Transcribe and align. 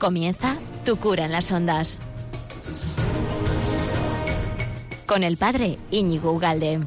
Comienza 0.00 0.56
Tu 0.86 0.96
cura 0.96 1.26
en 1.26 1.32
las 1.32 1.52
ondas. 1.52 1.98
Con 5.04 5.22
el 5.22 5.36
padre 5.36 5.76
Íñigo 5.90 6.32
Ugalde. 6.32 6.80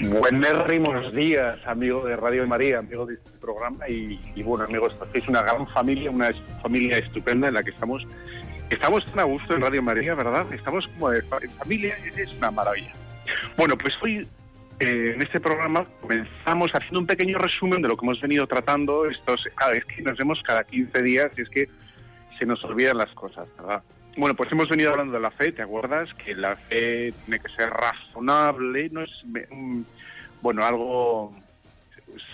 Buenos 0.00 1.12
días, 1.12 1.58
amigo 1.66 2.06
de 2.06 2.16
Radio 2.16 2.46
María, 2.46 2.78
amigo 2.78 3.04
de 3.04 3.14
este 3.16 3.38
programa 3.38 3.86
y, 3.86 4.42
bueno, 4.42 4.64
amigos, 4.64 4.96
es 5.12 5.28
una 5.28 5.42
gran 5.42 5.68
familia, 5.68 6.10
una 6.10 6.30
familia 6.62 6.96
estupenda 6.96 7.48
en 7.48 7.54
la 7.54 7.62
que 7.62 7.70
estamos. 7.70 8.02
Estamos 8.70 9.04
tan 9.04 9.18
a 9.18 9.24
gusto 9.24 9.54
en 9.54 9.60
Radio 9.60 9.82
María, 9.82 10.14
¿verdad? 10.14 10.50
Estamos 10.54 10.88
como 10.88 11.12
en 11.12 11.50
familia, 11.58 11.98
es 12.16 12.32
una 12.32 12.50
maravilla. 12.50 12.94
Bueno, 13.58 13.76
pues 13.76 13.92
hoy 14.02 14.26
eh, 14.80 15.12
en 15.14 15.22
este 15.22 15.40
programa 15.40 15.86
comenzamos 16.00 16.70
haciendo 16.72 17.00
un 17.00 17.06
pequeño 17.06 17.38
resumen 17.38 17.80
de 17.80 17.88
lo 17.88 17.96
que 17.96 18.04
hemos 18.04 18.20
venido 18.20 18.46
tratando 18.46 19.08
estos 19.08 19.46
cada 19.54 19.72
vez 19.72 19.84
que 19.84 20.02
nos 20.02 20.18
vemos 20.18 20.42
cada 20.42 20.64
15 20.64 21.02
días 21.02 21.30
y 21.36 21.42
es 21.42 21.48
que 21.48 21.68
se 22.38 22.44
nos 22.44 22.62
olvidan 22.64 22.98
las 22.98 23.10
cosas, 23.10 23.46
¿verdad? 23.56 23.82
Bueno, 24.16 24.34
pues 24.34 24.50
hemos 24.50 24.68
venido 24.68 24.90
hablando 24.90 25.12
de 25.14 25.20
la 25.20 25.30
fe, 25.30 25.52
¿te 25.52 25.62
acuerdas? 25.62 26.12
Que 26.14 26.34
la 26.34 26.56
fe 26.56 27.12
tiene 27.24 27.38
que 27.40 27.52
ser 27.56 27.70
razonable, 27.70 28.88
no 28.90 29.02
es 29.02 29.10
bueno, 30.40 30.64
algo 30.64 31.34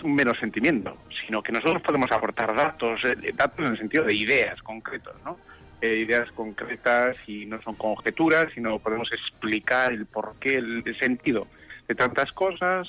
mero 0.03 0.33
sentimiento, 0.35 0.97
sino 1.25 1.41
que 1.41 1.51
nosotros 1.51 1.81
podemos 1.81 2.11
aportar 2.11 2.55
datos, 2.55 2.99
eh, 3.05 3.31
datos 3.35 3.59
en 3.59 3.71
el 3.71 3.77
sentido 3.77 4.03
de 4.03 4.15
ideas 4.15 4.61
concretas, 4.61 5.13
¿no? 5.23 5.37
Eh, 5.81 6.05
ideas 6.07 6.31
concretas 6.31 7.17
y 7.27 7.45
no 7.45 7.61
son 7.61 7.75
conjeturas, 7.75 8.47
sino 8.53 8.77
podemos 8.79 9.11
explicar 9.11 9.91
el 9.91 10.05
porqué, 10.05 10.57
el 10.57 10.97
sentido 10.99 11.47
de 11.91 11.95
tantas 11.95 12.31
cosas. 12.31 12.87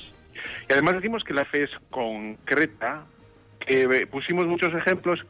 Y 0.68 0.72
además 0.72 0.94
decimos 0.94 1.24
que 1.24 1.34
la 1.34 1.44
fe 1.44 1.64
es 1.64 1.70
concreta, 1.90 3.04
que 3.66 3.82
eh, 3.82 4.06
pusimos 4.06 4.46
muchos 4.46 4.72
ejemplos, 4.74 5.20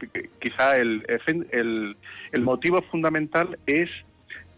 quizá 0.41 0.77
el, 0.77 1.05
el, 1.51 1.97
el 2.33 2.43
motivo 2.43 2.83
fundamental 2.83 3.59
es 3.67 3.91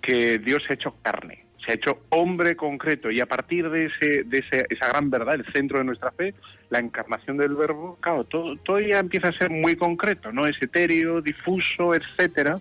que 0.02 0.38
Dios 0.38 0.62
se 0.66 0.72
ha 0.72 0.74
hecho 0.74 0.96
carne, 1.02 1.44
se 1.64 1.72
ha 1.72 1.74
hecho 1.74 2.00
hombre 2.10 2.56
concreto 2.56 3.10
y 3.10 3.20
a 3.20 3.26
partir 3.26 3.70
de, 3.70 3.86
ese, 3.86 4.24
de 4.24 4.38
ese, 4.38 4.66
esa 4.68 4.88
gran 4.88 5.10
verdad, 5.10 5.34
el 5.36 5.46
centro 5.52 5.78
de 5.78 5.84
nuestra 5.84 6.10
fe, 6.12 6.34
la 6.70 6.80
encarnación 6.80 7.36
del 7.36 7.54
verbo, 7.54 7.96
claro, 8.00 8.24
todo, 8.24 8.56
todo 8.56 8.80
ya 8.80 8.98
empieza 8.98 9.28
a 9.28 9.32
ser 9.32 9.50
muy 9.50 9.76
concreto, 9.76 10.32
no 10.32 10.46
es 10.46 10.60
etéreo, 10.60 11.22
difuso, 11.22 11.94
etcétera. 11.94 12.58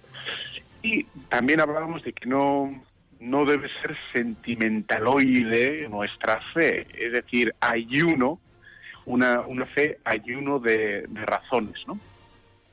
Y 0.81 1.03
también 1.29 1.61
hablábamos 1.61 2.03
de 2.03 2.11
que 2.13 2.27
no, 2.27 2.83
no 3.23 3.45
debe 3.45 3.69
ser 3.81 3.95
sentimentaloide 4.13 5.87
nuestra 5.89 6.41
fe, 6.53 6.85
es 6.93 7.13
decir, 7.13 7.55
hay 7.61 8.01
uno, 8.01 8.39
una, 9.05 9.41
una 9.41 9.65
fe 9.65 9.99
ayuno 10.03 10.59
de, 10.59 11.05
de 11.07 11.25
razones, 11.25 11.75
¿no? 11.87 11.97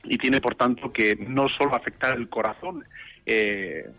Y 0.03 0.17
tiene, 0.17 0.41
por 0.41 0.55
tanto, 0.55 0.91
que 0.91 1.15
no 1.15 1.47
solo 1.47 1.75
afectar 1.75 2.17
el 2.17 2.27
corazón, 2.27 2.83
eh, 3.25 3.89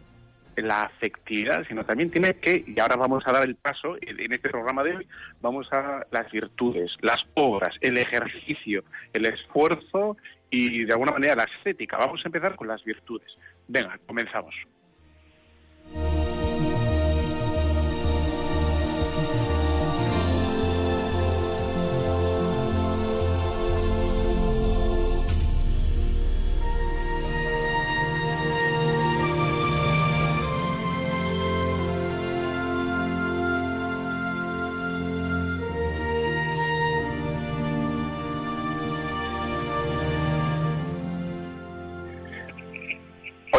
la 0.57 0.83
afectividad, 0.83 1.67
sino 1.67 1.85
también 1.85 2.11
tiene 2.11 2.35
que, 2.35 2.65
y 2.67 2.79
ahora 2.79 2.97
vamos 2.97 3.23
a 3.27 3.33
dar 3.33 3.45
el 3.45 3.57
paso, 3.57 3.97
en 4.01 4.33
este 4.33 4.51
programa 4.51 4.83
de 4.83 4.97
hoy, 4.97 5.09
vamos 5.41 5.67
a 5.73 6.07
las 6.11 6.31
virtudes, 6.31 6.91
las 7.01 7.23
obras, 7.35 7.75
el 7.81 7.97
ejercicio, 7.97 8.85
el 9.13 9.25
esfuerzo 9.27 10.17
y 10.51 10.85
de 10.85 10.93
alguna 10.93 11.13
manera 11.13 11.35
la 11.35 11.45
estética. 11.45 11.97
Vamos 11.97 12.21
a 12.25 12.29
empezar 12.29 12.57
con 12.57 12.69
las 12.69 12.85
virtudes. 12.85 13.29
Venga, 13.69 13.99
comenzamos. 14.07 14.55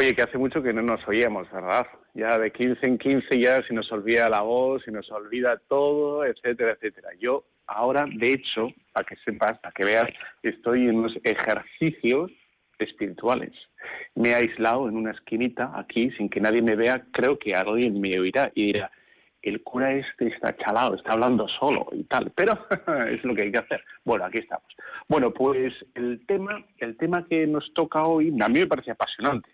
Oye, 0.04 0.16
que 0.16 0.24
hace 0.24 0.38
mucho 0.38 0.62
que 0.62 0.74
no 0.74 0.82
nos 0.82 1.08
oíamos, 1.08 1.50
¿verdad? 1.50 1.88
Ya 2.14 2.38
de 2.38 2.52
15 2.52 2.86
en 2.86 2.98
15 2.98 3.40
ya 3.40 3.64
se 3.66 3.74
nos 3.74 3.90
olvida 3.90 4.28
la 4.28 4.42
voz, 4.42 4.84
se 4.84 4.92
nos 4.92 5.10
olvida 5.10 5.62
todo, 5.70 6.26
etcétera, 6.26 6.74
etcétera. 6.74 7.08
Yo 7.22 7.46
ahora, 7.68 8.06
de 8.14 8.34
hecho, 8.34 8.68
para 8.92 9.06
que 9.06 9.16
sepas, 9.24 9.60
para 9.60 9.72
que 9.72 9.86
veas, 9.86 10.10
estoy 10.42 10.90
en 10.90 10.98
unos 10.98 11.14
ejercicios 11.24 12.32
espirituales. 12.80 13.54
Me 14.16 14.32
he 14.32 14.36
aislado 14.36 14.90
en 14.90 14.98
una 14.98 15.12
esquinita 15.12 15.72
aquí 15.74 16.12
sin 16.18 16.28
que 16.28 16.42
nadie 16.42 16.62
me 16.62 16.76
vea, 16.76 17.06
creo 17.14 17.40
que 17.40 17.56
alguien 17.56 18.02
me 18.02 18.20
oirá 18.20 18.52
y 18.56 18.74
dirá, 18.74 18.92
el 19.42 19.64
cura 19.64 19.94
este 19.94 20.28
está 20.28 20.54
chalado, 20.58 20.96
está 20.96 21.14
hablando 21.14 21.48
solo 21.48 21.88
y 21.94 22.04
tal, 22.04 22.30
pero 22.36 22.60
es 23.10 23.24
lo 23.24 23.34
que 23.34 23.44
hay 23.44 23.54
que 23.54 23.60
hacer. 23.60 23.82
Bueno, 24.04 24.26
aquí 24.26 24.40
estamos. 24.40 24.68
Bueno, 25.08 25.32
pues 25.32 25.74
el 25.96 26.26
tema, 26.26 26.62
el 26.80 26.98
tema 26.98 27.26
que 27.26 27.48
nos 27.48 27.74
toca 27.74 28.04
hoy, 28.04 28.36
a 28.38 28.50
mí 28.50 28.60
me 28.60 28.68
parece 28.68 28.92
apasionante 28.92 29.50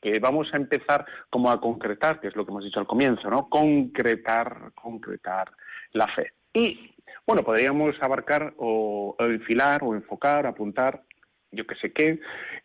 que 0.00 0.18
vamos 0.18 0.48
a 0.52 0.56
empezar 0.56 1.04
como 1.30 1.50
a 1.50 1.60
concretar, 1.60 2.20
que 2.20 2.28
es 2.28 2.36
lo 2.36 2.44
que 2.44 2.52
hemos 2.52 2.64
dicho 2.64 2.80
al 2.80 2.86
comienzo, 2.86 3.28
¿no? 3.30 3.48
Concretar, 3.48 4.72
concretar 4.74 5.50
la 5.92 6.06
fe. 6.08 6.32
Y, 6.52 6.92
bueno, 7.26 7.42
podríamos 7.42 7.96
abarcar 8.00 8.54
o, 8.58 9.16
enfilar 9.18 9.82
o 9.82 9.94
enfocar, 9.94 10.46
apuntar, 10.46 11.02
yo 11.50 11.66
que 11.66 11.74
sé 11.76 11.92
qué, 11.92 12.20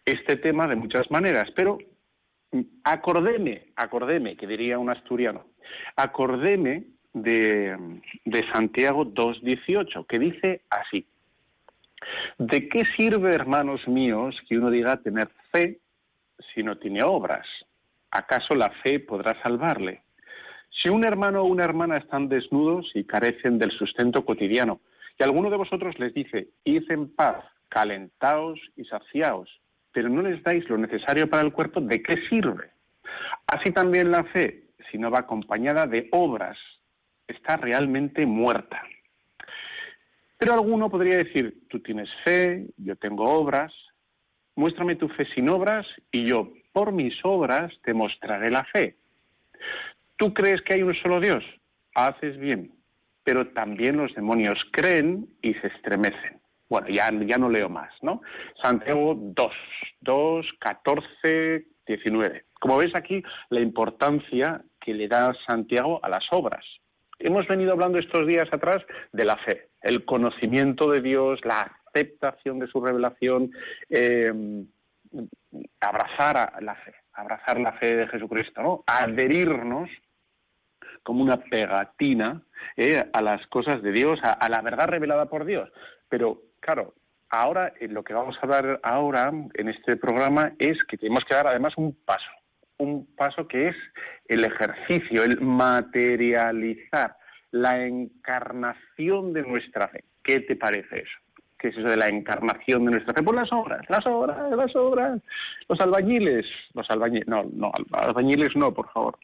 este 0.05 0.37
tema 0.37 0.67
de 0.67 0.75
muchas 0.75 1.09
maneras, 1.09 1.49
pero 1.55 1.77
acordéme, 2.83 3.67
acordéme, 3.75 4.35
que 4.35 4.45
diría 4.45 4.77
un 4.77 4.89
asturiano, 4.89 5.45
acordéme 5.95 6.85
de, 7.13 8.01
de 8.25 8.51
Santiago 8.51 9.05
2.18, 9.05 10.05
que 10.05 10.19
dice 10.19 10.61
así, 10.69 11.07
¿de 12.37 12.67
qué 12.67 12.83
sirve, 12.97 13.33
hermanos 13.33 13.87
míos, 13.87 14.35
que 14.47 14.57
uno 14.57 14.69
diga 14.69 14.97
tener 14.97 15.29
fe 15.51 15.79
si 16.53 16.63
no 16.63 16.77
tiene 16.77 17.03
obras? 17.03 17.45
¿Acaso 18.11 18.55
la 18.55 18.69
fe 18.69 18.99
podrá 18.99 19.41
salvarle? 19.41 20.03
Si 20.81 20.89
un 20.89 21.05
hermano 21.05 21.41
o 21.41 21.45
una 21.45 21.63
hermana 21.63 21.97
están 21.97 22.29
desnudos 22.29 22.91
y 22.93 23.03
carecen 23.05 23.57
del 23.57 23.71
sustento 23.71 24.25
cotidiano, 24.25 24.81
y 25.19 25.23
alguno 25.23 25.49
de 25.49 25.57
vosotros 25.57 25.97
les 25.99 26.13
dice, 26.13 26.49
id 26.63 26.89
en 26.89 27.13
paz, 27.13 27.43
calentaos 27.69 28.59
y 28.75 28.85
saciaos, 28.85 29.49
pero 29.91 30.09
no 30.09 30.21
les 30.21 30.41
dais 30.43 30.67
lo 30.69 30.77
necesario 30.77 31.29
para 31.29 31.43
el 31.43 31.53
cuerpo, 31.53 31.79
¿de 31.81 32.01
qué 32.01 32.17
sirve? 32.29 32.71
Así 33.47 33.71
también 33.71 34.11
la 34.11 34.23
fe, 34.23 34.63
si 34.91 34.97
no 34.97 35.11
va 35.11 35.19
acompañada 35.19 35.85
de 35.85 36.07
obras, 36.11 36.57
está 37.27 37.57
realmente 37.57 38.25
muerta. 38.25 38.81
Pero 40.37 40.53
alguno 40.53 40.89
podría 40.89 41.17
decir, 41.17 41.67
tú 41.69 41.79
tienes 41.79 42.09
fe, 42.23 42.67
yo 42.77 42.95
tengo 42.95 43.29
obras, 43.29 43.71
muéstrame 44.55 44.95
tu 44.95 45.07
fe 45.09 45.25
sin 45.33 45.49
obras 45.49 45.85
y 46.11 46.27
yo, 46.27 46.49
por 46.71 46.91
mis 46.91 47.13
obras, 47.23 47.71
te 47.83 47.93
mostraré 47.93 48.49
la 48.49 48.63
fe. 48.65 48.95
¿Tú 50.17 50.33
crees 50.33 50.61
que 50.61 50.75
hay 50.75 50.83
un 50.83 50.95
solo 50.95 51.19
Dios? 51.19 51.43
Haces 51.95 52.37
bien, 52.37 52.71
pero 53.23 53.47
también 53.49 53.97
los 53.97 54.13
demonios 54.15 54.59
creen 54.71 55.27
y 55.41 55.53
se 55.55 55.67
estremecen. 55.67 56.39
Bueno, 56.69 56.87
ya, 56.89 57.11
no 57.11 57.49
leo 57.49 57.69
más, 57.69 57.91
¿no? 58.01 58.21
Santiago 58.61 59.15
2, 59.15 59.51
2, 60.01 60.45
14, 60.59 61.65
19. 61.85 62.45
Como 62.59 62.77
ves 62.77 62.95
aquí, 62.95 63.21
la 63.49 63.59
importancia 63.59 64.63
que 64.79 64.93
le 64.93 65.07
da 65.07 65.35
Santiago 65.45 65.99
a 66.03 66.09
las 66.09 66.23
obras. 66.31 66.65
Hemos 67.19 67.47
venido 67.47 67.73
hablando 67.73 67.99
estos 67.99 68.25
días 68.25 68.47
atrás 68.51 68.77
de 69.11 69.25
la 69.25 69.37
fe, 69.37 69.69
el 69.81 70.03
conocimiento 70.03 70.89
de 70.89 71.01
Dios, 71.01 71.39
la 71.43 71.71
aceptación 71.93 72.59
de 72.59 72.67
su 72.67 72.83
revelación, 72.83 73.51
eh, 73.89 74.33
abrazar 75.79 76.61
la 76.61 76.75
fe, 76.75 76.93
abrazar 77.13 77.59
la 77.59 77.73
fe 77.73 77.95
de 77.95 78.07
Jesucristo, 78.07 78.61
¿no? 78.61 78.83
adherirnos 78.87 79.89
como 81.03 81.21
una 81.21 81.37
pegatina 81.37 82.41
eh, 82.77 83.03
a 83.11 83.21
las 83.21 83.45
cosas 83.47 83.81
de 83.83 83.91
Dios, 83.91 84.19
a, 84.23 84.49
la 84.49 84.61
verdad 84.61 84.87
revelada 84.87 85.25
por 85.25 85.45
Dios. 85.45 85.69
Pero, 86.09 86.41
claro, 86.59 86.93
ahora 87.29 87.73
eh, 87.79 87.87
lo 87.87 88.03
que 88.03 88.13
vamos 88.13 88.37
a 88.41 88.47
dar 88.47 88.79
ahora 88.83 89.31
en 89.53 89.69
este 89.69 89.97
programa 89.97 90.53
es 90.57 90.77
que 90.85 90.97
tenemos 90.97 91.25
que 91.25 91.35
dar 91.35 91.47
además 91.47 91.73
un 91.77 91.93
paso, 92.05 92.31
un 92.77 93.05
paso 93.15 93.47
que 93.47 93.69
es 93.69 93.75
el 94.27 94.45
ejercicio, 94.45 95.23
el 95.23 95.41
materializar 95.41 97.17
la 97.51 97.85
encarnación 97.85 99.33
de 99.33 99.43
nuestra 99.43 99.87
fe. 99.89 100.05
¿Qué 100.23 100.39
te 100.39 100.55
parece 100.55 101.01
eso? 101.01 101.22
¿Qué 101.63 101.69
es 101.69 101.77
eso 101.77 101.87
de 101.87 101.95
la 101.95 102.09
encarnación 102.09 102.83
de 102.83 102.91
nuestra 102.91 103.13
fe? 103.13 103.23
Por 103.23 103.35
las 103.35 103.49
obras, 103.53 103.89
las 103.89 104.05
obras, 104.05 104.51
las 104.51 104.75
obras. 104.75 105.21
Los 105.69 105.79
albañiles, 105.79 106.45
los 106.73 106.89
albañiles, 106.89 107.25
no, 107.25 107.45
no, 107.53 107.71
albañiles 107.93 108.53
no, 108.57 108.73
por 108.73 108.91
favor. 108.91 109.17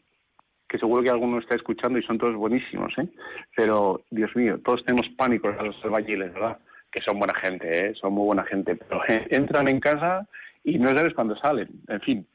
que 0.69 0.77
seguro 0.77 1.03
que 1.03 1.09
alguno 1.09 1.39
está 1.39 1.56
escuchando 1.56 2.00
y 2.00 2.03
son 2.03 2.18
todos 2.18 2.36
buenísimos, 2.36 2.97
¿eh? 2.97 3.09
Pero, 3.57 4.03
Dios 4.09 4.33
mío, 4.38 4.57
todos 4.63 4.86
tenemos 4.86 5.09
pánico 5.18 5.50
a 5.50 5.63
los 5.63 5.83
albañiles, 5.83 6.33
¿verdad? 6.33 6.57
Que 6.89 7.01
son 7.01 7.19
buena 7.19 7.33
gente, 7.36 7.88
¿eh? 7.88 7.94
Son 7.95 8.13
muy 8.13 8.27
buena 8.27 8.45
gente, 8.45 8.77
pero 8.77 9.01
entran 9.30 9.68
en 9.68 9.81
casa 9.81 10.25
y 10.63 10.80
no 10.80 10.95
sabes 10.95 11.13
cuándo 11.13 11.36
salen, 11.36 11.68
en 11.89 12.00
fin. 12.00 12.27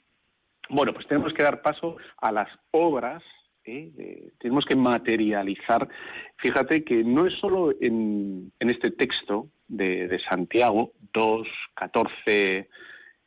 Bueno, 0.68 0.92
pues 0.92 1.06
tenemos 1.06 1.32
que 1.32 1.44
dar 1.44 1.62
paso 1.62 1.96
a 2.18 2.30
las 2.30 2.48
obras 2.72 3.22
¿eh? 3.64 4.32
tenemos 4.38 4.64
que 4.64 4.76
materializar. 4.76 5.88
Fíjate 6.37 6.84
que 6.84 7.02
no 7.05 7.26
es 7.26 7.34
solo 7.34 7.72
en, 7.81 8.52
este 8.61 8.90
texto 8.90 9.49
de, 9.69 10.19
Santiago 10.28 10.93
2, 11.12 11.46
14, 11.75 12.69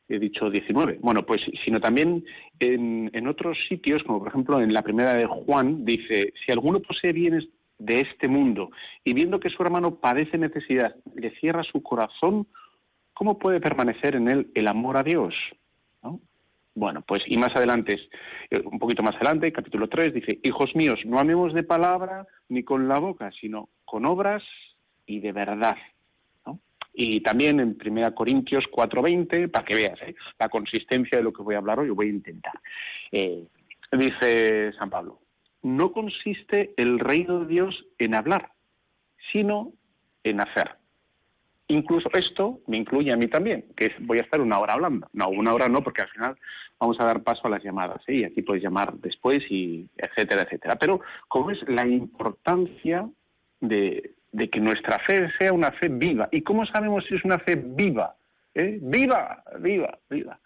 he 0.09 0.19
dicho 0.19 0.49
19, 0.49 0.99
bueno, 1.01 1.25
pues 1.25 1.41
sino 1.65 1.79
también 1.79 2.23
en, 2.59 3.09
en 3.13 3.27
otros 3.27 3.57
sitios, 3.67 4.03
como 4.03 4.19
por 4.19 4.29
ejemplo 4.29 4.61
en 4.61 4.73
la 4.73 4.83
primera 4.83 5.13
de 5.13 5.25
Juan, 5.25 5.83
dice, 5.83 6.33
si 6.45 6.51
alguno 6.51 6.79
posee 6.79 7.11
bienes 7.13 7.47
de 7.79 8.01
este 8.01 8.27
mundo 8.27 8.71
y 9.03 9.13
viendo 9.13 9.39
que 9.39 9.49
su 9.49 9.61
hermano 9.61 9.95
padece 9.95 10.37
necesidad, 10.37 10.95
le 11.15 11.31
cierra 11.39 11.63
su 11.63 11.83
corazón, 11.83 12.47
¿cómo 13.13 13.37
puede 13.37 13.59
permanecer 13.59 14.15
en 14.15 14.29
él 14.29 14.51
el 14.55 14.67
amor 14.67 14.97
a 14.97 15.03
Dios? 15.03 15.33
Bueno, 16.77 17.01
pues 17.01 17.23
y 17.25 17.39
más 17.39 17.55
adelante, 17.55 17.97
eh, 18.51 18.61
un 18.63 18.77
poquito 18.77 19.01
más 19.01 19.15
adelante, 19.15 19.51
capítulo 19.51 19.89
3, 19.89 20.13
dice, 20.13 20.39
hijos 20.43 20.75
míos, 20.75 20.99
no 21.05 21.17
amemos 21.17 21.55
de 21.55 21.63
palabra 21.63 22.27
ni 22.49 22.61
con 22.61 22.87
la 22.87 22.99
boca, 22.99 23.31
sino 23.41 23.69
con 23.83 24.05
obras 24.05 24.43
y 25.07 25.19
de 25.19 25.31
verdad. 25.31 25.75
Y 26.93 27.21
también 27.21 27.59
en 27.59 27.77
1 27.83 28.13
Corintios 28.13 28.65
4.20, 28.71 29.49
para 29.49 29.65
que 29.65 29.73
veas 29.73 29.99
¿eh? 30.03 30.13
la 30.37 30.49
consistencia 30.49 31.17
de 31.17 31.23
lo 31.23 31.33
que 31.33 31.41
voy 31.41 31.55
a 31.55 31.57
hablar 31.57 31.79
hoy, 31.79 31.89
voy 31.89 32.09
a 32.09 32.11
intentar. 32.11 32.53
Eh, 33.11 33.43
dice 33.93 34.71
San 34.73 34.91
Pablo, 34.91 35.19
no 35.63 35.91
consiste 35.91 36.75
el 36.77 36.99
reino 36.99 37.39
de 37.39 37.47
Dios 37.47 37.85
en 37.97 38.13
hablar, 38.13 38.51
sino 39.31 39.73
en 40.23 40.41
hacer. 40.41 40.75
Incluso 41.69 42.09
esto 42.13 42.61
me 42.67 42.77
incluye 42.77 43.11
a 43.11 43.17
mí 43.17 43.27
también, 43.27 43.65
que 43.75 43.91
voy 43.99 44.19
a 44.19 44.21
estar 44.21 44.39
una 44.39 44.57
hora 44.59 44.73
hablando. 44.73 45.07
No, 45.11 45.27
una 45.29 45.53
hora 45.53 45.67
no, 45.67 45.83
porque 45.83 46.01
al 46.01 46.09
final 46.09 46.37
vamos 46.79 46.97
a 46.99 47.05
dar 47.05 47.23
paso 47.23 47.45
a 47.45 47.49
las 47.49 47.61
llamadas, 47.61 48.01
¿eh? 48.07 48.15
y 48.15 48.23
aquí 48.23 48.41
puedes 48.41 48.63
llamar 48.63 48.93
después, 48.93 49.43
y 49.49 49.89
etcétera, 49.97 50.43
etcétera. 50.43 50.77
Pero, 50.77 51.01
¿cómo 51.27 51.51
es 51.51 51.59
la 51.67 51.85
importancia 51.85 53.09
de, 53.59 54.13
que 54.49 54.59
nuestra 54.61 54.99
fe 54.99 55.29
sea 55.37 55.51
una 55.51 55.71
fe 55.71 55.89
viva? 55.89 56.29
¿Y 56.31 56.41
cómo 56.41 56.65
sabemos 56.65 57.03
si 57.05 57.15
es 57.15 57.25
una 57.25 57.39
fe 57.39 57.61
viva? 57.61 58.15
¿Eh? 58.53 58.79
¡Viva! 58.81 59.43
¡Viva! 59.59 59.97
¡Viva! 60.09 60.39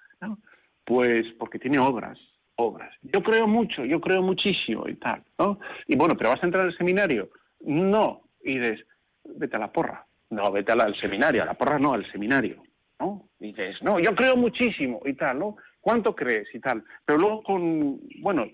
Pues 0.84 1.28
porque 1.38 1.60
tiene 1.60 1.78
obras, 1.78 2.18
obras. 2.56 2.94
Yo 3.04 3.22
creo 3.22 3.48
mucho, 3.48 3.86
yo 3.86 4.02
creo 4.02 4.24
muchísimo 4.24 4.90
y 4.90 4.96
tal, 4.96 5.22
¿no? 5.38 5.60
Y 5.88 5.96
bueno, 5.96 6.18
¿pero 6.18 6.32
vas 6.32 6.42
a 6.42 6.48
entrar 6.48 6.66
al 6.66 6.76
seminario? 6.76 7.30
No. 7.62 8.24
Y 8.44 8.58
dices, 8.58 8.86
vete 9.24 9.56
a 9.56 9.60
la 9.60 9.72
porra 9.72 10.06
no, 10.32 10.52
vete 10.52 10.72
al, 10.72 10.96
seminario, 11.00 11.44
a 11.44 11.46
la 11.46 11.54
porra 11.54 11.78
no, 11.78 11.94
al 11.94 12.10
seminario, 12.12 12.64
¿no? 13.00 13.30
dices, 13.40 13.78
no, 13.82 14.00
yo 14.00 14.16
creo 14.16 14.36
muchísimo 14.36 15.02
y 15.06 15.14
tal, 15.14 15.40
¿no? 15.40 15.58
¿Cuánto 15.80 16.16
crees 16.16 16.48
y 16.54 16.60
tal? 16.60 16.84
Pero 17.06 17.20
luego 17.20 17.44
con, 17.44 18.00
bueno, 18.20 18.46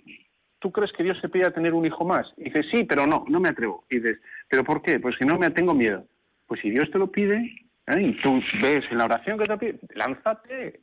¿tú 0.59 0.71
crees 0.71 0.91
que 0.93 1.03
Dios 1.03 1.19
te 1.21 1.29
pide 1.29 1.51
tener 1.51 1.73
un 1.73 1.85
hijo 1.85 2.05
más? 2.05 2.25
Y 2.37 2.45
dices, 2.45 2.65
sí, 2.71 2.83
pero 2.85 3.05
no, 3.05 3.25
no 3.27 3.39
me 3.39 3.49
atrevo. 3.49 3.85
Y 3.89 3.97
dices, 3.97 4.19
¿pero 4.49 4.63
por 4.63 4.81
qué? 4.81 4.99
Pues 4.99 5.15
si 5.19 5.25
no 5.25 5.37
me 5.37 5.49
tengo 5.51 5.73
miedo. 5.73 6.05
Pues 6.47 6.61
si 6.61 6.69
Dios 6.69 6.89
te 6.89 6.97
lo 6.97 7.11
pide, 7.11 7.35
¿eh? 7.87 8.01
y 8.01 8.21
tú 8.21 8.39
ves 8.61 8.85
en 8.89 8.97
la 8.97 9.05
oración 9.05 9.37
que 9.37 9.45
te 9.45 9.57
pide, 9.57 9.79
lánzate. 9.93 10.79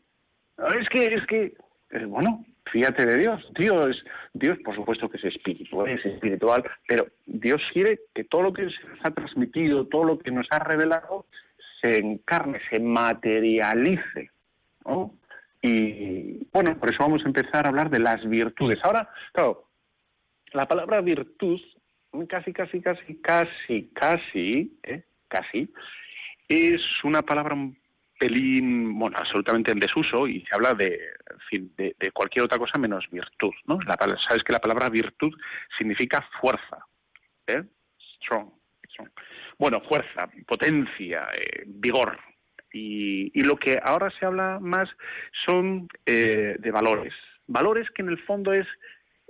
Es 0.79 0.89
que, 0.91 1.05
es 1.07 1.27
que, 1.27 1.55
eh, 1.95 2.05
bueno, 2.07 2.45
fíjate 2.71 3.07
de 3.07 3.19
Dios. 3.19 3.47
Dios, 3.57 4.05
Dios, 4.33 4.59
por 4.65 4.75
supuesto 4.75 5.09
que 5.09 5.19
es 5.19 5.25
espiritual, 5.25 5.89
es 5.89 6.05
espiritual, 6.05 6.65
pero 6.89 7.07
Dios 7.25 7.63
quiere 7.73 8.01
que 8.15 8.25
todo 8.25 8.43
lo 8.43 8.53
que 8.53 8.69
se 8.69 8.89
nos 8.89 8.99
ha 9.05 9.11
transmitido, 9.13 9.87
todo 9.87 10.05
lo 10.05 10.19
que 10.19 10.31
nos 10.31 10.47
ha 10.51 10.59
revelado, 10.59 11.27
se 11.81 11.99
encarne, 11.99 12.61
se 12.71 12.81
materialice. 12.81 14.31
Y 15.63 16.47
bueno, 16.53 16.77
por 16.79 16.91
eso 16.91 16.99
vamos 17.01 17.23
a 17.25 17.29
empezar 17.29 17.65
a 17.65 17.69
hablar 17.69 17.91
de 17.91 18.01
las 18.01 18.29
virtudes. 18.29 18.79
Ahora, 18.83 19.09
claro, 19.33 19.65
la 20.53 20.67
palabra 20.67 21.01
virtud, 21.01 21.61
casi, 22.29 22.53
casi, 22.53 22.81
casi, 22.81 23.15
casi, 23.23 23.91
casi, 23.95 24.79
¿eh? 24.83 25.03
casi, 25.29 25.73
es 26.49 26.81
una 27.03 27.23
palabra 27.23 27.57
pelín, 28.25 28.99
bueno, 28.99 29.19
absolutamente 29.19 29.71
en 29.71 29.79
desuso 29.79 30.27
y 30.27 30.41
se 30.47 30.55
habla 30.55 30.73
de, 30.73 30.99
de, 31.77 32.11
cualquier 32.13 32.47
otra 32.47 32.59
cosa 32.59 32.79
menos 32.79 33.05
virtud, 33.11 33.53
¿no? 33.67 33.79
La, 33.87 33.99
Sabes 34.27 34.43
que 34.43 34.53
la 34.53 34.61
palabra 34.61 34.89
virtud 34.89 35.31
significa 35.77 36.27
fuerza, 36.41 36.79
¿eh? 37.47 37.63
Strong, 38.17 38.49
Bueno, 39.59 39.83
fuerza, 39.83 40.31
potencia, 40.47 41.29
eh, 41.37 41.65
vigor. 41.67 42.19
Y, 42.73 43.31
y, 43.39 43.45
lo 43.45 43.57
que 43.57 43.79
ahora 43.83 44.11
se 44.19 44.25
habla 44.25 44.59
más 44.59 44.89
son 45.45 45.87
eh, 46.07 46.57
de 46.59 46.71
valores. 46.71 47.13
Valores 47.47 47.91
que 47.91 48.03
en 48.03 48.09
el 48.09 48.19
fondo 48.25 48.55
es 48.55 48.67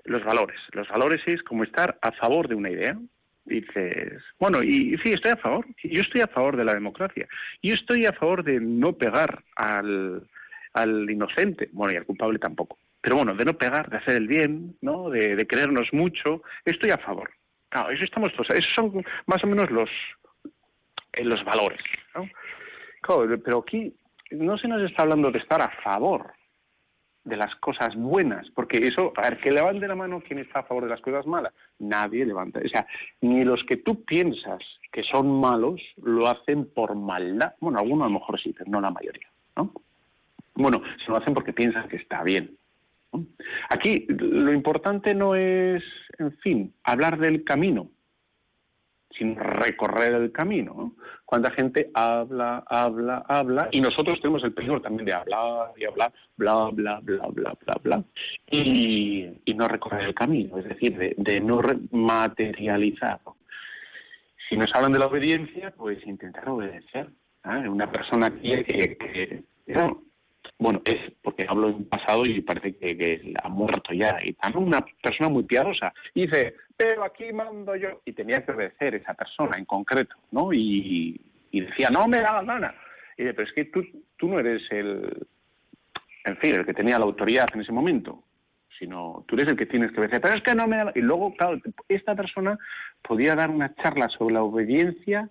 los 0.05 0.23
valores. 0.23 0.61
Los 0.70 0.88
valores 0.88 1.20
es 1.26 1.43
como 1.43 1.64
estar 1.64 1.99
a 2.00 2.12
favor 2.12 2.47
de 2.47 2.55
una 2.55 2.70
idea, 2.70 2.97
dices, 3.44 4.23
bueno, 4.38 4.62
y 4.62 4.96
sí, 5.02 5.12
estoy 5.12 5.32
a 5.32 5.37
favor, 5.37 5.67
yo 5.82 6.00
estoy 6.00 6.23
a 6.23 6.29
favor 6.29 6.56
de 6.56 6.64
la 6.64 6.75
democracia, 6.75 7.26
yo 7.62 7.75
estoy 7.75 8.06
a 8.06 8.12
favor 8.12 8.43
de 8.44 8.61
no 8.61 8.94
pegar 8.94 9.43
al, 9.56 10.29
al 10.73 11.11
inocente, 11.11 11.69
bueno, 11.73 11.93
y 11.93 11.96
al 11.96 12.06
culpable 12.06 12.38
tampoco, 12.38 12.79
pero 13.00 13.17
bueno, 13.17 13.35
de 13.35 13.44
no 13.44 13.55
pegar, 13.55 13.91
de 13.91 13.99
hacer 13.99 14.17
el 14.17 14.29
bien, 14.29 14.76
¿no? 14.81 15.11
De, 15.11 15.37
de 15.37 15.46
querernos 15.46 15.88
mucho, 15.93 16.43
estoy 16.64 16.91
a 16.91 16.99
favor. 16.99 17.31
Claro, 17.69 17.91
eso 17.91 18.05
estamos 18.05 18.32
esos 18.32 18.75
son 18.75 19.05
más 19.26 19.43
o 19.43 19.47
menos 19.47 19.70
los, 19.70 19.90
eh, 21.12 21.25
los 21.25 21.44
valores, 21.44 21.81
¿no? 22.14 22.29
Pero 23.44 23.58
aquí 23.58 23.94
no 24.31 24.56
se 24.56 24.69
nos 24.69 24.82
está 24.82 25.02
hablando 25.02 25.31
de 25.31 25.38
estar 25.38 25.61
a 25.61 25.70
favor, 25.82 26.32
de 27.25 27.37
las 27.37 27.55
cosas 27.56 27.94
buenas, 27.97 28.47
porque 28.55 28.79
eso, 28.79 29.12
a 29.17 29.23
ver, 29.23 29.41
que 29.41 29.50
levante 29.50 29.88
la 29.88 29.94
mano 29.94 30.21
quien 30.21 30.38
está 30.41 30.61
a 30.61 30.65
favor 30.65 30.85
de 30.85 30.91
las 30.91 31.00
cosas 31.00 31.26
malas. 31.26 31.53
Nadie 31.79 32.26
levanta, 32.26 32.61
o 32.64 32.69
sea, 32.69 32.87
ni 33.23 33.45
los 33.45 33.62
que 33.64 33.78
tú 33.78 34.04
piensas 34.04 34.61
que 34.93 35.02
son 35.02 35.40
malos 35.40 35.81
lo 36.02 36.28
hacen 36.28 36.66
por 36.66 36.95
maldad. 36.95 37.54
Bueno, 37.61 37.78
algunos 37.78 38.07
a 38.07 38.09
lo 38.09 38.21
mejor 38.21 38.40
sí, 38.40 38.54
pero 38.57 38.71
no 38.71 38.81
la 38.81 38.90
mayoría, 38.90 39.28
¿no? 39.57 39.73
Bueno, 40.54 40.83
se 41.04 41.11
lo 41.11 41.16
hacen 41.16 41.35
porque 41.35 41.52
piensan 41.52 41.88
que 41.88 41.97
está 41.97 42.23
bien. 42.23 42.57
Aquí 43.71 44.07
lo 44.09 44.52
importante 44.52 45.14
no 45.14 45.35
es, 45.35 45.83
en 46.19 46.33
fin, 46.38 46.75
hablar 46.85 47.19
del 47.19 47.45
camino, 47.45 47.88
sin 49.18 49.37
recorrer 49.37 50.12
el 50.12 50.33
camino. 50.33 50.94
Cuánta 51.25 51.50
gente 51.50 51.90
habla, 51.94 52.64
habla, 52.66 53.25
habla, 53.28 53.68
y 53.73 53.80
nosotros 53.80 54.21
tenemos 54.21 54.42
el 54.44 54.52
peligro 54.52 54.80
también 54.80 55.06
de 55.06 55.12
hablar 55.12 55.73
y 55.76 55.85
hablar, 55.85 56.12
bla, 56.37 56.71
bla, 56.73 57.00
bla, 57.00 57.26
bla, 57.28 57.56
bla, 57.64 57.80
bla, 57.83 58.04
y, 58.50 59.30
no 59.54 59.68
recorrer 59.68 60.09
el 60.09 60.14
camino, 60.14 60.59
es 60.59 60.64
decir, 60.64 60.97
de, 61.16 61.40
no 61.40 61.61
materializar. 61.92 63.21
Si 64.49 64.56
nos 64.56 64.75
hablan 64.75 64.92
de 64.92 64.99
la 64.99 65.06
obediencia, 65.06 65.71
pues 65.71 66.04
intentar 66.06 66.49
obedecer. 66.49 67.09
Una 67.44 67.90
persona 67.90 68.30
que, 68.30 68.64
que, 68.64 69.44
bueno, 70.58 70.80
es 70.84 71.12
porque 71.23 71.46
hablo 71.49 71.68
en 71.68 71.84
pasado 71.87 72.25
y 72.25 72.40
parece 72.40 72.76
que, 72.76 73.34
ha 73.42 73.49
muerto 73.49 73.92
ya. 73.92 74.18
Y 74.25 74.34
también 74.34 74.66
una 74.66 74.84
persona 75.02 75.28
muy 75.28 75.42
piadosa. 75.42 75.92
Dice, 76.14 76.54
pero 76.76 77.04
aquí 77.04 77.32
mando 77.32 77.75
yo. 77.76 78.00
Y 78.04 78.12
tenía 78.12 78.44
que 78.44 78.52
obedecer 78.52 78.94
esa 78.94 79.14
persona 79.14 79.58
en 79.58 79.64
concreto, 79.64 80.16
¿no? 80.30 80.52
Y, 80.52 81.20
decía, 81.52 81.90
no 81.90 82.06
me 82.08 82.20
da 82.20 82.34
la 82.34 82.42
gana. 82.42 82.75
Y 83.16 83.23
dice, 83.23 83.34
pero 83.34 83.49
es 83.49 83.54
que 83.54 83.64
tú, 83.66 84.28
no 84.28 84.38
eres 84.38 84.62
el, 84.70 85.26
en 86.25 86.37
fin, 86.38 86.54
el 86.54 86.66
que 86.66 86.75
tenía 86.75 86.99
la 86.99 87.04
autoridad 87.04 87.49
en 87.54 87.61
ese 87.61 87.73
momento 87.73 88.23
sino 88.76 89.25
tú 89.28 89.37
eres 89.37 89.46
el 89.46 89.56
que 89.56 89.66
tienes 89.66 89.92
que 89.92 90.00
obedecer. 90.00 90.20
Pero 90.20 90.34
es 90.34 90.42
que 90.42 90.52
no 90.52 90.66
me 90.66 90.78
da... 90.78 90.92
Y 90.96 91.00
luego, 91.00 91.32
claro, 91.37 91.61
esta 91.88 92.16
persona 92.16 92.58
podía 93.02 93.37
dar 93.37 93.49
una 93.49 93.73
charla 93.76 94.08
sobre 94.08 94.34
la 94.34 94.42
obediencia 94.42 95.30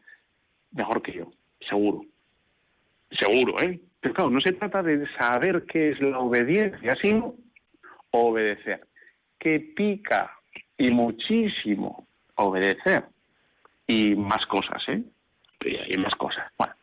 mejor 0.72 1.02
que 1.02 1.12
yo, 1.12 1.34
seguro. 1.68 2.06
Seguro, 3.20 3.62
¿eh? 3.62 3.80
Pero 4.00 4.14
claro, 4.14 4.30
no 4.30 4.42
se 4.42 4.54
trata 4.54 4.84
de 4.84 5.08
saber 5.18 5.66
qué 5.66 5.92
es 5.92 6.02
la 6.02 6.20
obediencia, 6.20 6.96
sino 7.02 7.36
obedecer. 8.12 8.82
Que 9.40 9.60
pica 9.60 10.32
y 10.78 10.92
muchísimo 10.92 12.08
obedecer. 12.36 13.06
Y 13.88 14.16
más 14.16 14.46
cosas, 14.46 14.82
¿eh? 14.88 15.04
Y 15.88 15.98
más 15.98 16.16
cosas. 16.16 16.52
Bueno, 16.58 16.74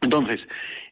entonces, 0.00 0.40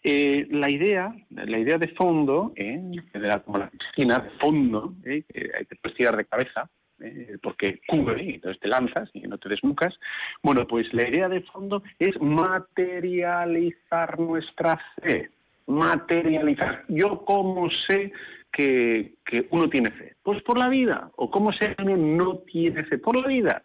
eh, 0.02 0.46
la 0.50 0.68
idea, 0.68 1.14
la 1.30 1.58
idea 1.58 1.78
de 1.78 1.88
fondo, 1.88 2.52
¿eh? 2.56 2.80
de 3.12 3.20
la, 3.20 3.40
como 3.40 3.58
la 3.58 3.70
piscina, 3.70 4.18
de 4.18 4.30
fondo, 4.38 4.94
¿eh? 5.04 5.22
hay 5.34 5.66
que 5.66 5.90
tirar 5.96 6.16
de 6.16 6.24
cabeza, 6.24 6.68
¿eh? 7.00 7.38
porque 7.42 7.80
cubre 7.86 8.22
y 8.24 8.34
entonces 8.34 8.60
te 8.60 8.68
lanzas 8.68 9.10
y 9.12 9.20
no 9.22 9.38
te 9.38 9.48
desnucas. 9.48 9.94
Bueno, 10.42 10.66
pues 10.66 10.92
la 10.92 11.08
idea 11.08 11.28
de 11.28 11.42
fondo 11.42 11.82
es 11.98 12.20
materializar 12.20 14.18
nuestra 14.18 14.80
fe 15.00 15.30
materializar. 15.66 16.84
Yo 16.88 17.24
cómo 17.24 17.68
sé 17.88 18.12
que, 18.52 19.14
uno 19.50 19.68
tiene 19.68 19.90
fe. 19.90 20.14
Pues 20.22 20.42
por 20.42 20.58
la 20.58 20.68
vida. 20.68 21.10
¿O 21.16 21.30
cómo 21.30 21.52
se 21.52 21.74
no 21.78 22.38
tiene 22.38 22.84
fe? 22.84 22.98
Por 22.98 23.16
la 23.16 23.28
vida. 23.28 23.62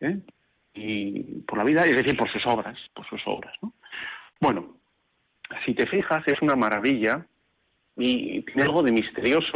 ¿eh? 0.00 0.18
Y 0.74 1.40
por 1.42 1.58
la 1.58 1.64
vida, 1.64 1.84
es 1.84 1.96
decir, 1.96 2.16
por 2.16 2.30
sus 2.30 2.44
obras, 2.46 2.78
por 2.94 3.06
sus 3.08 3.22
obras. 3.26 3.54
¿no? 3.62 3.72
Bueno, 4.40 4.76
si 5.64 5.74
te 5.74 5.86
fijas, 5.86 6.22
es 6.26 6.40
una 6.42 6.56
maravilla 6.56 7.26
y 7.96 8.42
tiene 8.42 8.62
algo 8.64 8.82
de 8.82 8.92
misterioso. 8.92 9.52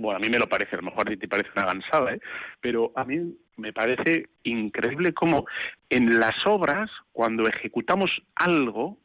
Bueno, 0.00 0.16
a 0.16 0.20
mí 0.20 0.30
me 0.30 0.38
lo 0.38 0.48
parece, 0.48 0.76
a 0.76 0.78
lo 0.78 0.84
mejor 0.84 1.06
a 1.06 1.10
ti 1.10 1.18
te 1.18 1.28
parece 1.28 1.50
una 1.54 1.66
gansada, 1.66 2.14
¿eh? 2.14 2.20
pero 2.58 2.90
a 2.96 3.04
mí 3.04 3.36
me 3.58 3.74
parece 3.74 4.30
increíble 4.44 5.12
cómo 5.12 5.44
en 5.90 6.18
las 6.18 6.34
obras, 6.46 6.90
cuando 7.12 7.46
ejecutamos 7.46 8.10
algo, 8.34 8.96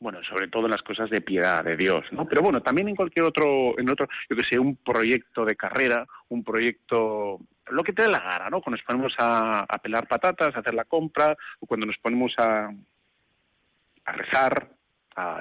bueno, 0.00 0.20
sobre 0.24 0.48
todo 0.48 0.64
en 0.64 0.70
las 0.70 0.82
cosas 0.82 1.10
de 1.10 1.20
piedad 1.20 1.62
de 1.62 1.76
Dios, 1.76 2.06
¿no? 2.10 2.26
Pero 2.26 2.40
bueno, 2.40 2.62
también 2.62 2.88
en 2.88 2.96
cualquier 2.96 3.26
otro, 3.26 3.78
en 3.78 3.90
otro, 3.90 4.08
yo 4.30 4.36
que 4.36 4.46
sé, 4.50 4.58
un 4.58 4.76
proyecto 4.76 5.44
de 5.44 5.56
carrera, 5.56 6.06
un 6.30 6.42
proyecto, 6.42 7.38
lo 7.66 7.84
que 7.84 7.92
te 7.92 8.00
dé 8.00 8.08
la 8.08 8.20
gana, 8.20 8.48
¿no? 8.48 8.62
Cuando 8.62 8.78
nos 8.78 8.86
ponemos 8.86 9.12
a, 9.18 9.60
a 9.60 9.78
pelar 9.78 10.08
patatas, 10.08 10.56
a 10.56 10.60
hacer 10.60 10.72
la 10.72 10.86
compra, 10.86 11.36
o 11.60 11.66
cuando 11.66 11.84
nos 11.84 11.98
ponemos 11.98 12.32
a, 12.38 12.70
a 14.06 14.12
rezar, 14.12 14.70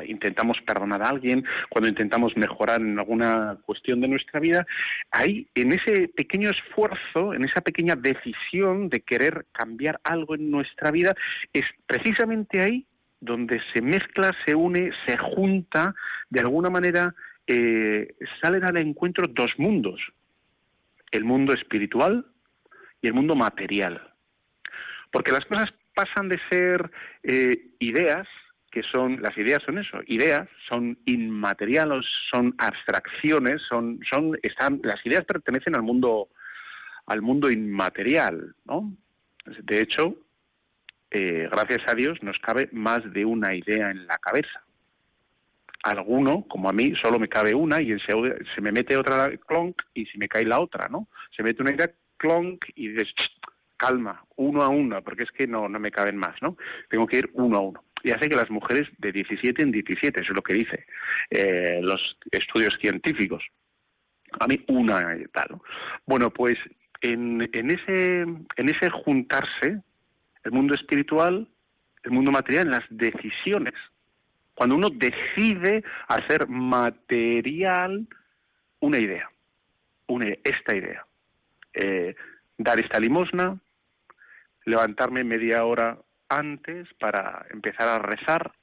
intentamos 0.07 0.57
perdonar 0.65 1.01
a 1.01 1.09
alguien, 1.09 1.43
cuando 1.69 1.89
intentamos 1.89 2.35
mejorar 2.35 2.81
en 2.81 2.99
alguna 2.99 3.57
cuestión 3.65 4.01
de 4.01 4.07
nuestra 4.07 4.39
vida, 4.39 4.65
ahí 5.11 5.47
en 5.55 5.73
ese 5.73 6.07
pequeño 6.09 6.49
esfuerzo, 6.49 7.33
en 7.33 7.45
esa 7.45 7.61
pequeña 7.61 7.95
decisión 7.95 8.89
de 8.89 9.01
querer 9.01 9.45
cambiar 9.51 9.99
algo 10.03 10.35
en 10.35 10.51
nuestra 10.51 10.91
vida, 10.91 11.15
es 11.53 11.63
precisamente 11.85 12.61
ahí 12.61 12.85
donde 13.19 13.61
se 13.73 13.81
mezcla, 13.81 14.31
se 14.45 14.55
une, 14.55 14.91
se 15.05 15.15
junta, 15.17 15.93
de 16.29 16.39
alguna 16.39 16.69
manera 16.69 17.13
eh, 17.47 18.15
salen 18.41 18.63
al 18.63 18.77
encuentro 18.77 19.27
dos 19.27 19.51
mundos, 19.57 20.01
el 21.11 21.23
mundo 21.23 21.53
espiritual 21.53 22.25
y 23.01 23.07
el 23.07 23.13
mundo 23.13 23.35
material. 23.35 24.01
Porque 25.11 25.31
las 25.31 25.45
cosas 25.45 25.71
pasan 25.93 26.29
de 26.29 26.39
ser 26.49 26.89
eh, 27.23 27.73
ideas, 27.79 28.27
que 28.71 28.81
son, 28.83 29.21
las 29.21 29.37
ideas 29.37 29.61
son 29.65 29.77
eso, 29.77 29.99
ideas, 30.07 30.47
son 30.67 30.97
inmateriales, 31.05 32.05
son 32.31 32.55
abstracciones, 32.57 33.61
son, 33.67 33.99
son, 34.09 34.37
están, 34.41 34.79
las 34.83 35.05
ideas 35.05 35.25
pertenecen 35.25 35.75
al 35.75 35.83
mundo, 35.83 36.29
al 37.05 37.21
mundo 37.21 37.51
inmaterial, 37.51 38.55
¿no? 38.65 38.93
De 39.63 39.81
hecho, 39.81 40.15
eh, 41.11 41.49
gracias 41.51 41.81
a 41.87 41.95
Dios, 41.95 42.23
nos 42.23 42.37
cabe 42.39 42.69
más 42.71 42.99
de 43.11 43.25
una 43.25 43.53
idea 43.53 43.91
en 43.91 44.07
la 44.07 44.17
cabeza. 44.17 44.63
Alguno, 45.83 46.45
como 46.47 46.69
a 46.69 46.73
mí, 46.73 46.93
solo 47.01 47.19
me 47.19 47.27
cabe 47.27 47.53
una 47.53 47.81
y 47.81 47.99
se, 47.99 48.13
se 48.55 48.61
me 48.61 48.71
mete 48.71 48.95
otra 48.95 49.31
clonk 49.47 49.81
y 49.93 50.05
se 50.05 50.17
me 50.17 50.29
cae 50.29 50.45
la 50.45 50.61
otra, 50.61 50.87
¿no? 50.87 51.09
Se 51.35 51.43
mete 51.43 51.61
una 51.61 51.73
idea 51.73 51.91
clonk 52.17 52.63
y 52.75 52.89
dices, 52.89 53.09
calma, 53.75 54.23
uno 54.37 54.61
a 54.61 54.69
uno, 54.69 55.01
porque 55.03 55.23
es 55.23 55.31
que 55.31 55.47
no, 55.47 55.67
no 55.67 55.79
me 55.79 55.91
caben 55.91 56.15
más, 56.15 56.35
¿no? 56.41 56.55
Tengo 56.87 57.07
que 57.07 57.17
ir 57.17 57.31
uno 57.33 57.57
a 57.57 57.61
uno 57.61 57.83
y 58.03 58.11
hace 58.11 58.29
que 58.29 58.35
las 58.35 58.49
mujeres 58.49 58.87
de 58.97 59.11
17 59.11 59.61
en 59.61 59.71
17, 59.71 60.21
eso 60.21 60.31
es 60.31 60.35
lo 60.35 60.41
que 60.41 60.53
dice 60.53 60.85
eh, 61.29 61.79
los 61.81 62.17
estudios 62.31 62.77
científicos. 62.81 63.43
A 64.39 64.47
mí 64.47 64.63
una 64.67 65.17
tal. 65.33 65.59
Bueno, 66.05 66.31
pues 66.31 66.57
en, 67.01 67.49
en, 67.53 67.71
ese, 67.71 68.21
en 68.21 68.69
ese 68.69 68.89
juntarse, 68.89 69.81
el 70.43 70.51
mundo 70.51 70.73
espiritual, 70.73 71.47
el 72.03 72.11
mundo 72.11 72.31
material, 72.31 72.71
las 72.71 72.83
decisiones, 72.89 73.73
cuando 74.53 74.75
uno 74.75 74.89
decide 74.89 75.83
hacer 76.07 76.47
material 76.47 78.07
una 78.79 78.97
idea, 78.99 79.29
una, 80.07 80.27
esta 80.43 80.75
idea, 80.75 81.05
eh, 81.73 82.15
dar 82.57 82.79
esta 82.79 82.99
limosna, 82.99 83.59
levantarme 84.65 85.23
media 85.23 85.65
hora 85.65 85.97
antes 86.31 86.87
para 86.99 87.45
empezar 87.51 87.87
a 87.87 87.99
rezar, 87.99 88.53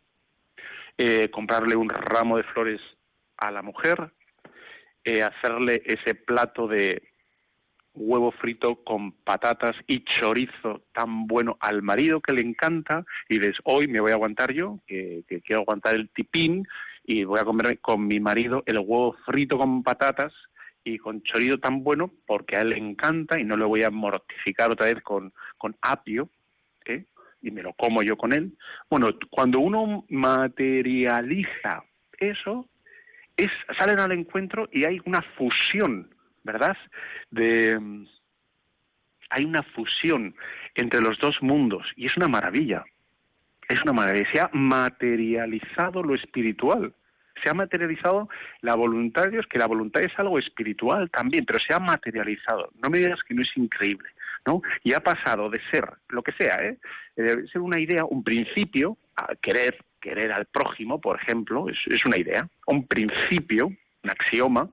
eh, 0.97 1.31
comprarle 1.31 1.77
un 1.77 1.89
ramo 1.89 2.39
de 2.39 2.45
flores 2.45 2.81
a 3.37 3.51
la 3.51 3.63
mujer, 3.63 4.11
eh, 5.05 5.23
hacerle 5.23 5.83
ese 5.85 6.15
plato 6.15 6.67
de 6.67 7.03
huevo 7.95 8.33
frito 8.33 8.83
con 8.85 9.13
patatas 9.13 9.77
y 9.87 10.05
chorizo 10.05 10.83
tan 10.93 11.27
bueno 11.27 11.57
al 11.61 11.83
marido 11.83 12.21
que 12.21 12.33
le 12.33 12.43
encanta 12.43 13.05
y 13.29 13.39
dices, 13.39 13.57
hoy 13.65 13.87
me 13.89 14.01
voy 14.01 14.13
a 14.13 14.15
aguantar 14.15 14.53
yo, 14.53 14.79
que, 14.87 15.25
quiero 15.45 15.63
aguantar 15.63 15.95
el 15.95 16.09
tipín 16.11 16.67
y 17.05 17.25
voy 17.25 17.41
a 17.41 17.45
comerme 17.45 17.79
con 17.79 18.07
mi 18.07 18.21
marido 18.21 18.63
el 18.67 18.79
huevo 18.79 19.17
frito 19.27 19.59
con 19.59 19.83
patatas 19.83 20.33
y 20.85 20.99
con 20.99 21.23
chorizo 21.23 21.59
tan 21.59 21.83
bueno 21.83 22.13
porque 22.27 22.57
a 22.57 22.63
él 22.63 22.71
le 22.71 22.79
encanta 22.79 23.39
y 23.39 23.45
no 23.45 23.57
le 23.57 23.65
voy 23.65 23.83
a 23.83 23.91
mortificar 23.91 24.71
otra 24.71 24.87
vez 24.87 25.03
con, 25.03 25.33
apio. 25.83 26.31
Y 27.41 27.51
me 27.51 27.63
lo 27.63 27.73
como 27.75 28.03
yo 28.03 28.17
con 28.17 28.33
él. 28.33 28.53
Bueno, 28.91 29.11
cuando 29.31 29.61
uno 29.61 30.05
materializa 30.09 31.85
eso, 32.19 32.69
es, 33.37 33.49
salen 33.79 34.01
al 34.01 34.13
encuentro 34.13 34.69
y 34.73 34.85
hay 34.85 35.01
una 35.05 35.23
fusión, 35.37 36.13
¿verdad? 36.43 36.77
De, 37.31 37.79
hay 39.31 39.45
una 39.45 39.63
fusión 39.63 40.35
entre 40.75 41.01
los 41.01 41.19
dos 41.19 41.37
mundos 41.41 41.87
y 41.97 42.07
es 42.07 42.17
una 42.17 42.29
maravilla. 42.29 42.85
Es 43.69 43.83
una 43.83 43.93
maravilla. 43.93 44.29
Se 44.33 44.41
ha 44.41 44.51
materializado 44.53 46.03
lo 46.03 46.15
espiritual. 46.15 46.95
Se 47.43 47.51
ha 47.51 47.55
materializado 47.55 48.29
la 48.63 48.75
voluntad 48.75 49.25
de 49.25 49.31
Dios, 49.31 49.47
que 49.49 49.59
la 49.59 49.67
voluntad 49.67 50.03
es 50.03 50.13
algo 50.19 50.39
espiritual 50.39 51.09
también, 51.11 51.45
pero 51.45 51.61
se 51.61 51.73
ha 51.73 51.79
materializado. 51.79 52.71
No 52.83 52.91
me 52.91 52.99
digas 52.99 53.21
que 53.27 53.35
no 53.35 53.43
es 53.43 53.57
increíble. 53.57 54.09
Y 54.83 54.93
ha 54.93 55.01
pasado 55.01 55.51
de 55.51 55.61
ser 55.71 55.89
lo 56.09 56.23
que 56.23 56.33
sea, 56.33 56.57
¿eh? 56.57 56.79
de 57.17 57.47
ser 57.49 57.61
una 57.61 57.79
idea, 57.79 58.05
un 58.05 58.23
principio, 58.23 58.97
querer, 59.43 59.85
querer 60.01 60.33
al 60.33 60.47
prójimo, 60.47 61.01
por 61.01 61.21
ejemplo, 61.21 61.67
es, 61.69 62.05
una 62.05 62.19
idea, 62.19 62.49
un 62.67 62.87
principio, 62.87 63.67
un 63.67 64.11
axioma. 64.11 64.69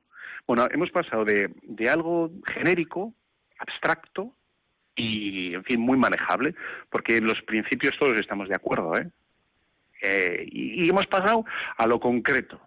Bueno, 0.48 0.68
hemos 0.72 0.92
pasado 0.92 1.26
de, 1.26 1.50
algo 1.90 2.32
genérico, 2.54 3.14
abstracto 3.58 4.34
y, 4.96 5.54
en 5.54 5.64
fin, 5.64 5.80
muy 5.80 5.98
manejable, 5.98 6.56
porque 6.90 7.18
en 7.18 7.26
los 7.26 7.42
principios 7.42 7.98
todos 7.98 8.20
estamos 8.20 8.48
de 8.48 8.56
acuerdo, 8.56 8.98
¿eh? 8.98 9.10
eh 10.02 10.46
y, 10.52 10.88
hemos 10.88 11.08
pasado 11.08 11.46
a 11.78 11.88
lo 11.88 12.00
concreto, 12.00 12.60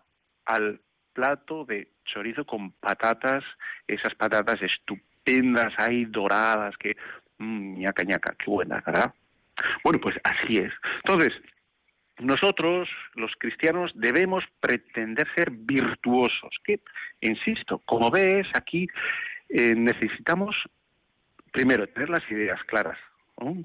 al 0.45 0.81
plato 1.12 1.65
de 1.65 1.88
chorizo 2.05 2.45
con 2.45 2.73
patatas, 2.73 3.45
esas 3.87 4.15
patatas 4.15 4.61
estupendas 4.62 5.18
tendas 5.29 5.75
ahí 5.77 6.07
doradas, 6.07 6.75
que 6.79 6.97
mmm, 7.37 7.79
ñaca 7.81 8.03
ñaca, 8.03 8.35
qué 8.39 8.51
buena, 8.51 8.83
¿verdad? 8.87 9.13
Bueno, 9.85 10.01
pues 10.01 10.17
así 10.25 10.59
es. 10.59 10.73
Entonces, 11.05 11.33
nosotros, 12.19 12.89
los 13.15 13.33
cristianos, 13.39 13.93
debemos 13.95 14.43
pretender 14.61 15.27
ser 15.37 15.51
virtuosos. 15.51 16.51
Que, 16.65 16.81
insisto, 17.21 17.79
como 17.85 18.11
ves, 18.11 18.47
aquí 18.55 18.89
eh, 19.51 19.75
necesitamos, 19.77 20.57
primero, 21.53 21.87
tener 21.89 22.09
las 22.09 22.29
ideas 22.31 22.61
claras, 22.65 22.99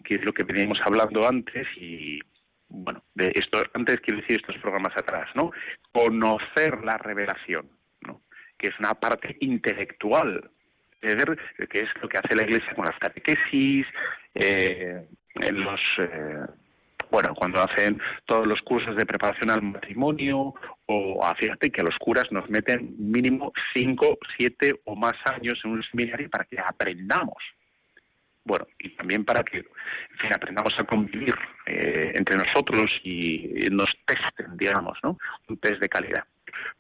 que 0.04 0.16
es 0.16 0.26
lo 0.26 0.34
que 0.34 0.44
veníamos 0.44 0.80
hablando 0.84 1.28
antes 1.28 1.66
y, 1.78 2.20
bueno, 2.68 3.04
de 3.16 3.32
esto, 3.36 3.64
antes 3.74 4.02
quiero 4.02 4.20
decir 4.22 4.38
estos 4.38 4.58
programas 4.58 4.96
atrás, 4.98 5.30
¿no? 5.36 5.52
Conocer 5.92 6.84
la 6.84 6.98
revelación, 6.98 7.70
¿no? 8.02 8.22
Que 8.58 8.68
es 8.68 8.80
una 8.80 8.94
parte 8.96 9.38
intelectual 9.40 10.52
que 11.04 11.80
es 11.80 11.90
lo 12.02 12.08
que 12.08 12.18
hace 12.18 12.36
la 12.36 12.44
Iglesia 12.44 12.74
con 12.76 12.86
las 12.86 12.98
catequesis, 12.98 13.86
eh, 14.34 15.06
los 15.52 15.82
eh, 16.00 16.46
bueno, 17.12 17.36
cuando 17.36 17.62
hacen 17.62 18.02
todos 18.26 18.48
los 18.48 18.60
cursos 18.62 18.96
de 18.96 19.06
preparación 19.06 19.52
al 19.52 19.62
matrimonio, 19.62 20.56
o 20.88 21.24
ah, 21.24 21.36
fíjate 21.40 21.70
que 21.70 21.84
los 21.84 21.96
curas 22.00 22.26
nos 22.32 22.50
meten 22.50 22.96
mínimo 22.98 23.54
cinco, 23.74 24.18
siete 24.36 24.74
o 24.86 24.96
más 24.96 25.14
años 25.26 25.60
en 25.64 25.72
un 25.72 25.84
seminario 25.84 26.30
para 26.30 26.46
que 26.46 26.60
aprendamos. 26.60 27.38
Bueno, 28.46 28.66
y 28.80 28.90
también 28.96 29.24
para 29.24 29.44
que, 29.44 29.58
en 29.58 30.18
fin, 30.20 30.34
aprendamos 30.34 30.74
a 30.78 30.84
convivir 30.86 31.36
eh, 31.66 32.14
entre 32.16 32.36
nosotros 32.36 32.92
y 33.04 33.68
nos 33.72 33.92
testen, 34.06 34.58
digamos, 34.58 34.98
¿no? 35.04 35.18
Un 35.48 35.58
test 35.58 35.80
de 35.80 35.90
calidad 35.90 36.26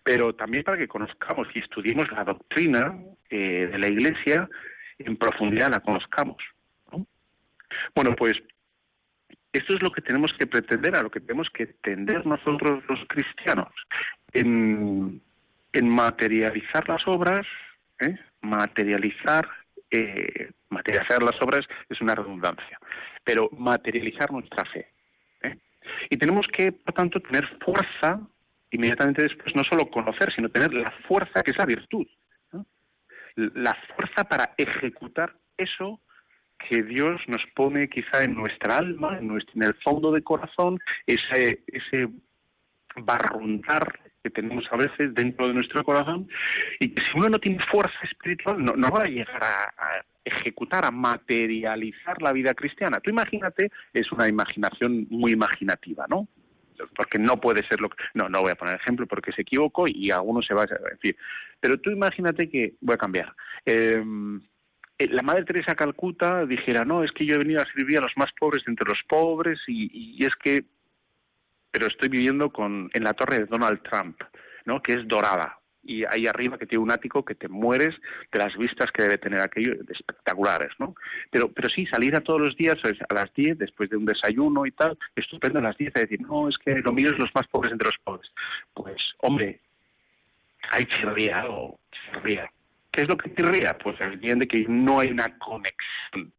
pero 0.03 0.33
también 0.33 0.63
para 0.63 0.77
que 0.77 0.87
conozcamos 0.87 1.47
y 1.53 1.59
estudiemos 1.59 2.11
la 2.11 2.23
doctrina 2.23 2.97
eh, 3.29 3.67
de 3.71 3.77
la 3.77 3.87
Iglesia 3.87 4.49
en 4.99 5.17
profundidad, 5.17 5.71
la 5.71 5.79
conozcamos. 5.79 6.37
Bueno, 7.95 8.15
pues 8.15 8.35
esto 9.51 9.75
es 9.75 9.83
lo 9.83 9.91
que 9.91 10.01
tenemos 10.01 10.31
que 10.37 10.47
pretender, 10.47 10.95
a 10.95 11.03
lo 11.03 11.11
que 11.11 11.19
tenemos 11.19 11.49
que 11.49 11.67
tender 11.67 12.25
nosotros 12.25 12.83
los 12.87 12.99
cristianos, 13.07 13.71
en, 14.33 15.21
materializar 15.81 16.87
las 16.87 17.07
obras, 17.07 17.45
¿eh? 17.99 18.15
materializar, 18.41 19.47
eh, 19.91 20.51
materializar 20.69 21.21
las 21.21 21.39
obras 21.41 21.65
es 21.89 22.01
una 22.01 22.15
redundancia, 22.15 22.79
pero 23.23 23.49
materializar 23.51 24.31
nuestra 24.31 24.65
fe. 24.65 24.87
Y 26.09 26.17
tenemos 26.17 26.47
que, 26.47 26.71
por 26.71 26.93
tanto, 26.93 27.19
tener 27.19 27.47
fuerza 27.59 28.21
inmediatamente 28.73 29.23
después 29.23 29.55
no 29.55 29.63
solo 29.63 29.89
conocer, 29.89 30.33
sino 30.33 30.49
tener 30.49 30.73
la 30.73 30.91
fuerza 31.07 31.43
que 31.43 31.51
es 31.51 31.57
la 31.57 31.65
virtud. 31.65 32.05
la 33.35 33.75
fuerza 33.95 34.25
para 34.25 34.53
ejecutar 34.57 35.33
eso 35.57 35.99
que 36.69 36.83
Dios 36.83 37.19
nos 37.27 37.41
pone 37.55 37.89
quizá 37.89 38.23
en 38.23 38.35
nuestra 38.35 38.77
alma, 38.77 39.17
en, 39.17 39.27
nuestro, 39.27 39.53
en 39.55 39.63
el 39.63 39.73
fondo 39.75 40.11
de 40.11 40.21
corazón, 40.21 40.79
ese, 41.07 41.63
ese 41.67 42.09
barruntar 42.95 43.99
que 44.23 44.29
tenemos 44.29 44.65
a 44.71 44.77
veces 44.77 45.13
dentro 45.13 45.47
de 45.47 45.53
nuestro 45.53 45.83
corazón 45.83 46.29
y 46.79 46.87
si 46.87 47.17
uno 47.17 47.29
no 47.29 47.39
tiene 47.39 47.63
fuerza 47.71 47.97
espiritual 48.03 48.63
no, 48.63 48.73
no 48.73 48.89
va 48.89 49.01
a 49.01 49.07
llegar 49.07 49.43
a, 49.43 49.73
ejecutar, 50.25 50.85
a 50.85 50.91
materializar 50.91 52.21
la 52.21 52.31
vida 52.31 52.53
cristiana. 52.53 53.01
Tú 53.01 53.09
imagínate, 53.09 53.69
es 53.93 54.09
una 54.13 54.27
imaginación 54.29 55.05
muy 55.09 55.33
imaginativa, 55.33 56.05
¿no? 56.07 56.29
Porque 56.95 57.19
no 57.19 57.39
puede 57.39 57.65
ser 57.67 57.81
lo 57.81 57.89
que... 57.89 57.97
No, 58.13 58.29
no 58.29 58.41
voy 58.41 58.51
a 58.51 58.55
poner 58.55 58.75
ejemplo 58.75 59.05
porque 59.07 59.31
se 59.31 59.41
equivocó 59.41 59.85
y 59.87 60.11
alguno 60.11 60.41
se 60.41 60.53
va 60.53 60.63
a 60.63 60.67
decir. 60.91 61.15
Pero 61.59 61.79
tú 61.79 61.91
imagínate 61.91 62.49
que... 62.49 62.73
Voy 62.81 62.95
a 62.95 62.97
cambiar. 62.97 63.33
Em, 63.65 64.41
eh, 64.97 65.07
la 65.09 65.21
Madre 65.21 65.45
Teresa 65.45 65.75
Calcuta 65.75 66.45
dijera, 66.45 66.85
no, 66.85 67.03
es 67.03 67.11
que 67.11 67.25
yo 67.25 67.35
he 67.35 67.39
venido 67.39 67.61
a 67.61 67.73
servir 67.73 67.97
a 67.97 68.01
los 68.01 68.13
más 68.15 68.31
pobres 68.39 68.63
entre 68.67 68.87
los 68.87 68.99
pobres 69.07 69.59
y, 69.67 70.17
y 70.19 70.25
es 70.25 70.35
que 70.35 70.65
pero 71.73 71.87
estoy 71.87 72.07
viviendo 72.07 72.51
con, 72.51 72.91
en 72.93 73.03
la 73.03 73.15
torre 73.15 73.39
de 73.39 73.45
Donald 73.47 73.81
Trump, 73.81 74.21
¿no? 74.65 74.79
que 74.83 74.93
es 74.93 75.07
dorada. 75.07 75.57
Y 75.83 76.05
ahí 76.05 76.27
arriba 76.27 76.57
que 76.57 76.65
tiene 76.65 76.83
un 76.83 76.91
ático 76.91 77.25
que 77.25 77.35
te 77.35 77.49
mueres 77.49 77.93
de 78.31 78.39
las 78.39 78.55
vistas 78.57 78.91
que 78.91 79.03
debe 79.03 79.17
tener 79.17 79.39
aquello, 79.39 79.73
espectaculares, 79.89 80.71
¿no? 80.79 80.95
Pero, 81.29 81.51
pero 81.51 81.69
sí, 81.69 81.85
salir 81.87 82.15
a 82.15 82.21
todos 82.21 82.39
los 82.39 82.55
días 82.55 82.77
a 82.85 83.13
las 83.13 83.33
10, 83.33 83.57
después 83.57 83.89
de 83.89 83.97
un 83.97 84.05
desayuno 84.05 84.65
y 84.65 84.71
tal, 84.71 84.97
estupendo 85.15 85.59
a 85.59 85.63
las 85.63 85.77
10, 85.77 85.95
a 85.95 85.99
decir, 85.99 86.21
no, 86.21 86.47
es 86.47 86.57
que 86.57 86.75
lo 86.75 86.93
mío 86.93 87.09
es 87.09 87.19
los 87.19 87.33
más 87.35 87.47
pobres 87.47 87.71
entre 87.71 87.89
los 87.89 87.97
pobres. 88.03 88.31
Pues, 88.73 88.97
hombre, 89.19 89.59
hay 90.71 90.85
chirría 90.85 91.45
o 91.49 91.79
chirría. 91.91 92.49
¿Qué 92.91 93.01
es 93.01 93.07
lo 93.07 93.17
que 93.17 93.33
chirría? 93.33 93.77
Pues 93.77 93.99
entiende 93.99 94.47
que 94.47 94.65
no 94.67 94.99
hay 94.99 95.09
una 95.09 95.37
conexión 95.37 96.31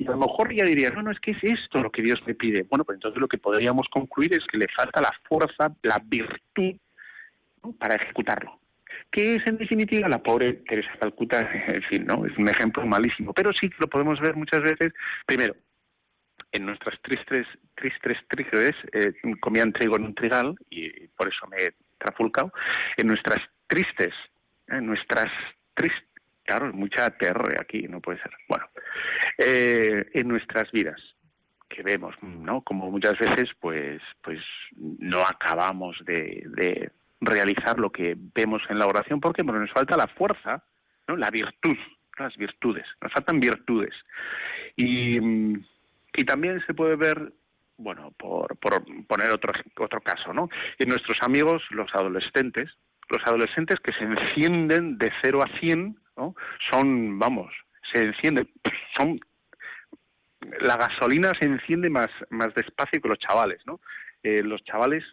y 0.00 0.06
a 0.06 0.12
lo 0.12 0.16
mejor 0.16 0.54
ya 0.54 0.64
diría, 0.64 0.88
no, 0.90 1.02
no, 1.02 1.10
es 1.10 1.20
que 1.20 1.32
es 1.32 1.44
esto 1.44 1.78
lo 1.78 1.90
que 1.90 2.02
Dios 2.02 2.18
me 2.26 2.34
pide. 2.34 2.62
Bueno, 2.62 2.84
pues 2.84 2.96
entonces 2.96 3.20
lo 3.20 3.28
que 3.28 3.36
podríamos 3.36 3.86
concluir 3.90 4.32
es 4.32 4.46
que 4.50 4.56
le 4.56 4.66
falta 4.74 5.02
la 5.02 5.12
fuerza, 5.28 5.74
la 5.82 6.02
virtud 6.02 6.74
para 7.78 7.96
ejecutarlo. 7.96 8.58
¿Qué 9.10 9.36
es 9.36 9.46
en 9.46 9.58
definitiva 9.58 10.08
la 10.08 10.22
pobre 10.22 10.52
Teresa 10.68 10.92
Calcuta? 11.00 11.40
En 11.68 11.82
fin, 11.82 12.06
¿no? 12.06 12.24
Es 12.24 12.36
un 12.38 12.48
ejemplo 12.48 12.86
malísimo. 12.86 13.32
Pero 13.32 13.52
sí 13.52 13.68
que 13.68 13.76
lo 13.80 13.88
podemos 13.88 14.20
ver 14.20 14.36
muchas 14.36 14.60
veces, 14.60 14.92
primero, 15.26 15.54
en 16.52 16.66
nuestras 16.66 17.00
tristes, 17.02 17.46
tristes 17.74 18.18
tristes, 18.28 18.74
eh, 18.92 19.12
comían 19.40 19.72
trigo 19.72 19.96
en 19.96 20.04
un 20.04 20.14
trigal, 20.14 20.54
y 20.68 21.08
por 21.08 21.28
eso 21.28 21.46
me 21.48 21.56
he 21.62 21.74
trafulcado, 21.98 22.52
en 22.96 23.06
nuestras 23.06 23.38
tristes, 23.66 24.14
en 24.68 24.86
nuestras 24.86 25.30
tristes, 25.74 26.02
claro, 26.44 26.72
mucha 26.72 27.10
terre 27.10 27.56
aquí, 27.60 27.86
no 27.88 28.00
puede 28.00 28.20
ser. 28.20 28.32
Bueno, 28.48 28.66
eh, 29.38 30.08
en 30.14 30.28
nuestras 30.28 30.70
vidas 30.72 31.00
que 31.68 31.82
vemos, 31.82 32.16
¿no? 32.22 32.62
Como 32.62 32.90
muchas 32.90 33.16
veces, 33.18 33.50
pues, 33.60 34.02
pues 34.22 34.40
no 34.76 35.20
acabamos 35.20 35.96
de, 36.04 36.90
realizar 37.20 37.78
lo 37.78 37.90
que 37.90 38.16
vemos 38.34 38.62
en 38.68 38.78
la 38.78 38.86
oración, 38.86 39.20
porque 39.20 39.42
bueno, 39.42 39.60
nos 39.60 39.72
falta 39.72 39.96
la 39.96 40.08
fuerza, 40.08 40.64
¿no? 41.06 41.16
La 41.16 41.30
virtud, 41.30 41.76
las 42.18 42.36
virtudes, 42.36 42.86
nos 43.00 43.12
faltan 43.12 43.40
virtudes. 43.40 43.94
Y, 44.76 45.18
y 46.14 46.24
también 46.24 46.62
se 46.66 46.74
puede 46.74 46.96
ver 46.96 47.32
bueno, 47.80 48.12
por, 48.18 48.56
por 48.58 48.84
poner 49.06 49.32
otro, 49.32 49.52
otro 49.78 50.00
caso, 50.02 50.34
¿no? 50.34 50.48
En 50.78 50.88
nuestros 50.88 51.16
amigos, 51.22 51.62
los 51.70 51.88
adolescentes, 51.94 52.70
los 53.08 53.26
adolescentes 53.26 53.80
que 53.80 53.92
se 53.92 54.04
encienden 54.04 54.98
de 54.98 55.10
0 55.22 55.42
a 55.42 55.58
100, 55.58 55.98
¿no? 56.16 56.34
Son, 56.70 57.18
vamos, 57.18 57.52
se 57.92 58.04
encienden, 58.04 58.48
son 58.98 59.18
la 60.60 60.76
gasolina 60.76 61.32
se 61.38 61.46
enciende 61.46 61.90
más, 61.90 62.08
más 62.30 62.54
despacio 62.54 63.00
que 63.00 63.08
los 63.08 63.18
chavales, 63.18 63.60
¿no? 63.66 63.80
Eh, 64.22 64.42
los 64.42 64.62
chavales 64.64 65.04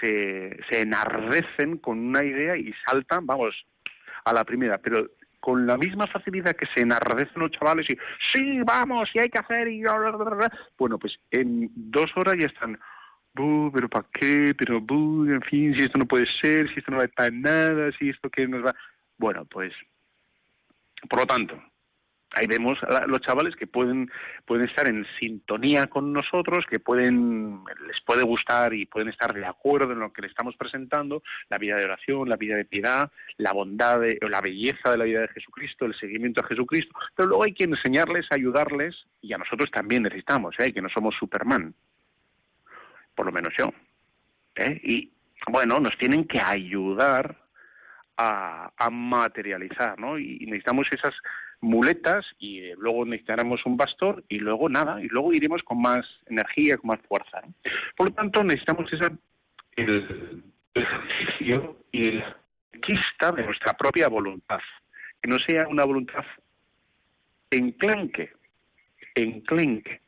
se, 0.00 0.58
se 0.70 0.80
enardecen 0.80 1.78
con 1.78 1.98
una 1.98 2.24
idea 2.24 2.56
y 2.56 2.72
saltan, 2.86 3.26
vamos, 3.26 3.54
a 4.24 4.32
la 4.32 4.44
primera, 4.44 4.78
pero 4.78 5.06
con 5.40 5.66
la 5.66 5.78
misma 5.78 6.06
facilidad 6.06 6.54
que 6.54 6.66
se 6.74 6.82
enardecen 6.82 7.40
los 7.40 7.50
chavales 7.52 7.86
y 7.88 7.96
sí, 8.32 8.60
vamos, 8.62 9.08
y 9.14 9.20
hay 9.20 9.30
que 9.30 9.38
hacer 9.38 9.68
y 9.68 9.82
bueno, 10.78 10.98
pues 10.98 11.14
en 11.30 11.70
dos 11.74 12.10
horas 12.14 12.34
ya 12.38 12.46
están, 12.46 12.78
pero 13.34 13.88
¿para 13.88 14.06
qué? 14.12 14.54
Pero, 14.56 14.78
en 14.78 15.42
fin, 15.42 15.74
si 15.74 15.84
esto 15.84 15.98
no 15.98 16.06
puede 16.06 16.26
ser, 16.40 16.68
si 16.72 16.80
esto 16.80 16.90
no 16.90 16.98
va 16.98 17.08
para 17.08 17.30
nada, 17.30 17.90
si 17.98 18.10
esto 18.10 18.28
que 18.28 18.46
nos 18.46 18.64
va... 18.64 18.74
Bueno, 19.18 19.44
pues, 19.44 19.72
por 21.08 21.20
lo 21.20 21.26
tanto, 21.26 21.62
ahí 22.32 22.46
vemos 22.46 22.78
a 22.82 23.06
los 23.06 23.20
chavales 23.20 23.56
que 23.56 23.66
pueden 23.66 24.10
pueden 24.44 24.68
estar 24.68 24.88
en 24.88 25.06
sintonía 25.18 25.86
con 25.88 26.12
nosotros, 26.12 26.64
que 26.68 26.78
pueden 26.78 27.64
les 27.86 28.00
puede 28.04 28.22
gustar 28.22 28.72
y 28.74 28.86
pueden 28.86 29.08
estar 29.08 29.34
de 29.34 29.44
acuerdo 29.44 29.92
en 29.92 30.00
lo 30.00 30.12
que 30.12 30.22
le 30.22 30.28
estamos 30.28 30.56
presentando, 30.56 31.22
la 31.48 31.58
vida 31.58 31.76
de 31.76 31.84
oración, 31.84 32.28
la 32.28 32.36
vida 32.36 32.56
de 32.56 32.64
piedad, 32.64 33.10
la 33.36 33.52
bondad 33.52 34.00
o 34.22 34.28
la 34.28 34.40
belleza 34.40 34.90
de 34.92 34.98
la 34.98 35.04
vida 35.04 35.20
de 35.20 35.28
Jesucristo, 35.28 35.86
el 35.86 35.98
seguimiento 35.98 36.40
a 36.40 36.46
Jesucristo, 36.46 36.94
pero 37.14 37.28
luego 37.28 37.44
hay 37.44 37.52
que 37.52 37.64
enseñarles, 37.64 38.26
ayudarles 38.30 38.96
y 39.20 39.32
a 39.32 39.38
nosotros 39.38 39.70
también 39.70 40.02
necesitamos, 40.02 40.54
¿eh? 40.58 40.72
que 40.72 40.82
no 40.82 40.88
somos 40.88 41.14
Superman, 41.18 41.74
por 43.14 43.26
lo 43.26 43.32
menos 43.32 43.52
yo, 43.58 43.72
¿eh? 44.56 44.80
y 44.82 45.12
bueno, 45.48 45.80
nos 45.80 45.96
tienen 45.98 46.24
que 46.26 46.40
ayudar 46.42 47.36
a, 48.16 48.70
a 48.76 48.90
materializar, 48.90 49.98
¿no? 49.98 50.18
Y 50.18 50.38
necesitamos 50.40 50.86
esas 50.90 51.14
muletas 51.60 52.24
y 52.38 52.72
luego 52.76 53.04
necesitaremos 53.04 53.64
un 53.66 53.76
bastón 53.76 54.24
y 54.28 54.38
luego 54.38 54.68
nada, 54.68 55.02
y 55.02 55.08
luego 55.08 55.32
iremos 55.32 55.62
con 55.62 55.80
más 55.80 56.06
energía, 56.26 56.76
con 56.78 56.88
más 56.88 57.00
fuerza. 57.06 57.42
Por 57.96 58.08
lo 58.08 58.14
tanto, 58.14 58.42
necesitamos 58.42 58.90
esa, 58.92 59.12
el, 59.76 60.42
ejercicio 60.74 61.76
y 61.92 62.12
la 62.12 62.36
conquista 62.72 63.32
de 63.32 63.44
nuestra 63.44 63.74
propia 63.74 64.08
voluntad, 64.08 64.60
que 65.20 65.28
no 65.28 65.38
sea 65.38 65.68
una 65.68 65.84
voluntad 65.84 66.24
enclenque, 67.50 68.32
enclenque, 69.14 70.00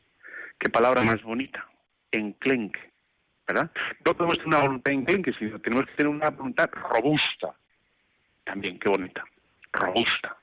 qué 0.59 0.71
palabra 0.71 1.03
más 1.03 1.23
bonita, 1.23 1.67
enclenque, 2.13 2.81
¿verdad? 3.47 3.71
No 4.05 4.17
podemos 4.17 4.37
tener 4.37 4.49
una 4.49 4.61
voluntad 4.61 4.93
enclenque, 4.93 5.33
sino 5.39 5.61
tenemos 5.61 5.87
que 5.87 5.93
tener 5.95 6.09
una 6.09 6.31
voluntad 6.31 6.71
robusta, 6.73 7.55
también, 8.45 8.79
qué 8.79 8.89
bonita, 8.89 9.25
robusta 9.73 10.37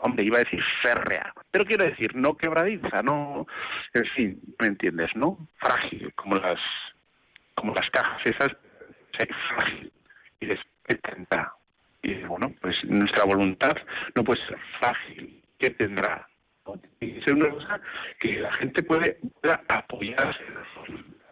hombre, 0.00 0.24
iba 0.24 0.36
a 0.38 0.44
decir 0.44 0.62
férrea, 0.82 1.32
pero 1.50 1.64
quiero 1.64 1.84
decir, 1.84 2.14
no 2.14 2.36
quebradiza, 2.36 3.02
no, 3.02 3.46
en 3.94 4.04
fin, 4.16 4.40
¿me 4.58 4.68
entiendes, 4.68 5.10
no? 5.14 5.38
Frágil, 5.58 6.12
como 6.14 6.36
las, 6.36 6.58
como 7.54 7.74
las 7.74 7.88
cajas 7.90 8.20
esas, 8.24 8.50
frágil, 9.54 9.92
y 10.40 10.46
después 10.46 11.00
tendrá. 11.02 11.52
Y 12.02 12.14
bueno, 12.24 12.54
pues 12.60 12.76
nuestra 12.84 13.24
voluntad 13.24 13.76
no 14.14 14.24
puede 14.24 14.44
ser 14.46 14.58
frágil, 14.78 15.42
¿qué 15.58 15.70
tendrá? 15.70 16.28
Ser 17.24 17.34
una 17.34 17.50
cosa 17.50 17.80
que 18.20 18.40
la 18.40 18.52
gente 18.54 18.82
puede, 18.82 19.18
pueda 19.40 19.62
apoyarse 19.68 20.44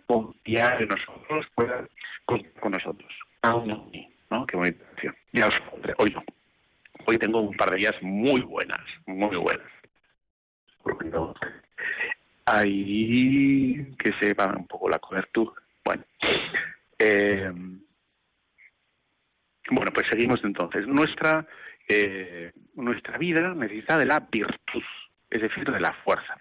confiar 0.06 0.80
en 0.82 0.88
nosotros, 0.88 1.46
pueda 1.54 1.86
contar 2.24 2.52
con 2.60 2.72
nosotros. 2.72 3.12
Ah, 3.42 3.62
no, 3.64 3.90
¿no? 4.30 4.46
Qué 4.46 4.56
bonita 4.56 4.84
Ya 5.32 5.46
os 5.46 5.54
hoy 5.98 6.10
no 6.10 6.24
hoy 7.06 7.18
tengo 7.18 7.40
un 7.40 7.56
par 7.56 7.70
de 7.70 7.76
días 7.76 7.94
muy 8.02 8.40
buenas, 8.42 8.80
muy 9.06 9.36
buenas. 9.36 9.66
Ahí 12.44 13.94
que 13.98 14.12
se 14.20 14.34
va 14.34 14.54
un 14.56 14.66
poco 14.66 14.88
la 14.88 14.98
cobertura. 14.98 15.52
Bueno, 15.84 16.04
eh, 16.98 17.52
bueno, 19.70 19.90
pues 19.92 20.06
seguimos 20.10 20.40
entonces. 20.44 20.86
Nuestra 20.86 21.46
eh, 21.88 22.52
nuestra 22.74 23.18
vida 23.18 23.54
necesita 23.54 23.98
de 23.98 24.06
la 24.06 24.20
virtud, 24.20 24.82
es 25.30 25.42
decir, 25.42 25.70
de 25.70 25.80
la 25.80 25.92
fuerza. 26.04 26.36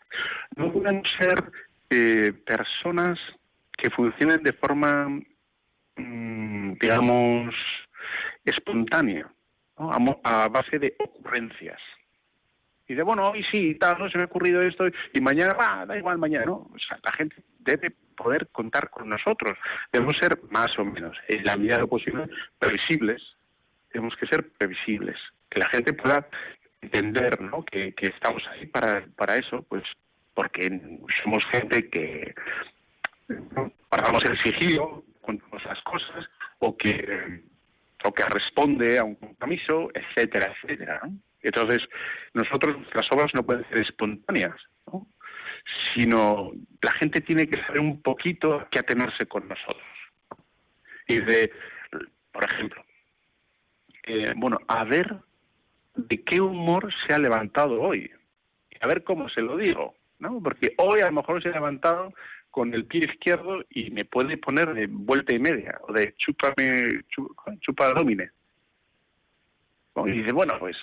No 0.55 0.71
pueden 0.71 1.03
ser 1.19 1.43
eh, 1.89 2.33
personas 2.45 3.19
que 3.77 3.89
funcionen 3.91 4.41
de 4.41 4.53
forma, 4.53 5.07
mm, 5.97 6.73
digamos, 6.79 7.53
espontánea 8.43 9.29
a, 9.77 10.47
base 10.47 10.79
de 10.79 10.95
ocurrencias. 10.99 11.79
Y 12.87 12.93
de, 12.93 13.03
bueno, 13.03 13.31
hoy 13.31 13.43
sí, 13.51 13.75
tal, 13.75 13.97
no 13.97 14.09
se 14.09 14.17
me 14.17 14.23
ha 14.23 14.27
ocurrido 14.27 14.61
esto, 14.61 14.85
y 15.13 15.21
mañana, 15.21 15.53
va, 15.53 15.85
da 15.85 15.97
igual 15.97 16.17
mañana, 16.17 16.45
¿no? 16.45 16.69
O 16.73 16.77
sea, 16.87 16.99
la 17.03 17.11
gente 17.13 17.35
debe 17.59 17.91
poder 18.15 18.47
contar 18.49 18.89
con 18.89 19.09
nosotros. 19.09 19.57
Debemos 19.91 20.15
ser 20.19 20.39
más 20.49 20.77
o 20.77 20.85
menos, 20.85 21.17
en 21.27 21.43
la 21.43 21.57
medida 21.57 21.75
de 21.75 21.81
lo 21.81 21.87
posible, 21.87 22.29
previsibles. 22.59 23.21
Tenemos 23.91 24.15
que 24.17 24.27
ser 24.27 24.47
previsibles. 24.51 25.17
Que 25.49 25.59
la 25.59 25.69
gente 25.69 25.93
pueda 25.93 26.27
entender, 26.81 27.41
¿no? 27.41 27.63
Que, 27.63 27.93
que 27.93 28.07
estamos 28.07 28.43
ahí 28.51 28.67
para, 28.67 29.05
para 29.15 29.37
eso, 29.37 29.63
pues 29.63 29.83
porque 30.35 30.69
somos 31.23 31.43
gente 31.51 31.89
que 31.89 32.35
pagamos 33.89 34.23
el 34.25 34.37
sigilo, 34.43 35.03
contamos 35.21 35.63
las 35.65 35.81
cosas, 35.81 36.29
o 36.59 36.77
que 36.77 37.41
o 38.05 38.13
que 38.13 38.23
responde 38.23 38.99
a 38.99 39.03
un 39.03 39.15
compromiso, 39.15 39.89
etcétera, 39.93 40.53
etcétera. 40.53 41.01
Entonces, 41.41 41.79
nosotros, 42.33 42.77
las 42.93 43.11
obras 43.11 43.31
no 43.33 43.43
pueden 43.43 43.67
ser 43.69 43.79
espontáneas, 43.79 44.55
¿no? 44.87 45.07
sino 45.93 46.51
la 46.81 46.91
gente 46.93 47.21
tiene 47.21 47.47
que 47.47 47.61
saber 47.61 47.81
un 47.81 48.01
poquito 48.01 48.67
qué 48.71 48.79
atenerse 48.79 49.25
con 49.25 49.47
nosotros. 49.47 49.87
Y 51.07 51.19
de, 51.19 51.51
por 52.31 52.43
ejemplo, 52.43 52.83
eh, 54.03 54.33
bueno, 54.35 54.59
a 54.67 54.83
ver 54.83 55.17
de 55.95 56.23
qué 56.23 56.41
humor 56.41 56.93
se 57.05 57.13
ha 57.13 57.19
levantado 57.19 57.81
hoy, 57.81 58.11
a 58.81 58.87
ver 58.87 59.03
cómo 59.03 59.29
se 59.29 59.41
lo 59.41 59.57
digo, 59.57 59.95
¿no? 60.19 60.41
Porque 60.41 60.73
hoy 60.77 60.99
a 60.99 61.07
lo 61.07 61.13
mejor 61.13 61.41
se 61.41 61.49
ha 61.49 61.53
levantado 61.53 62.13
con 62.55 62.73
el 62.73 62.85
pie 62.85 63.01
izquierdo 63.03 63.65
y 63.69 63.91
me 63.91 64.05
puede 64.05 64.37
poner 64.37 64.73
de 64.73 64.87
vuelta 64.87 65.35
y 65.35 65.39
media, 65.39 65.77
o 65.81 65.91
de 65.91 66.15
chúpame, 66.15 67.01
chupa 67.59 67.91
domine. 67.91 68.29
Y 70.05 70.11
dice, 70.11 70.31
bueno, 70.31 70.53
pues 70.57 70.77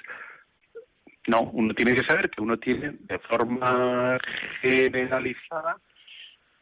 no, 1.29 1.45
uno 1.45 1.73
tiene 1.73 1.95
que 1.95 2.05
saber 2.05 2.29
que 2.29 2.43
uno 2.43 2.59
tiene 2.59 2.97
de 3.01 3.19
forma 3.21 4.19
generalizada 4.61 5.79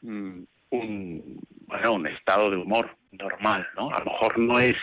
mm, 0.03 0.43
un, 0.71 1.41
bueno, 1.67 1.95
un 1.95 2.07
estado 2.07 2.49
de 2.49 2.59
humor 2.59 2.97
normal, 3.11 3.67
¿no? 3.75 3.91
A 3.91 3.99
lo 3.99 4.13
mejor 4.13 4.39
no 4.39 4.61
es, 4.61 4.77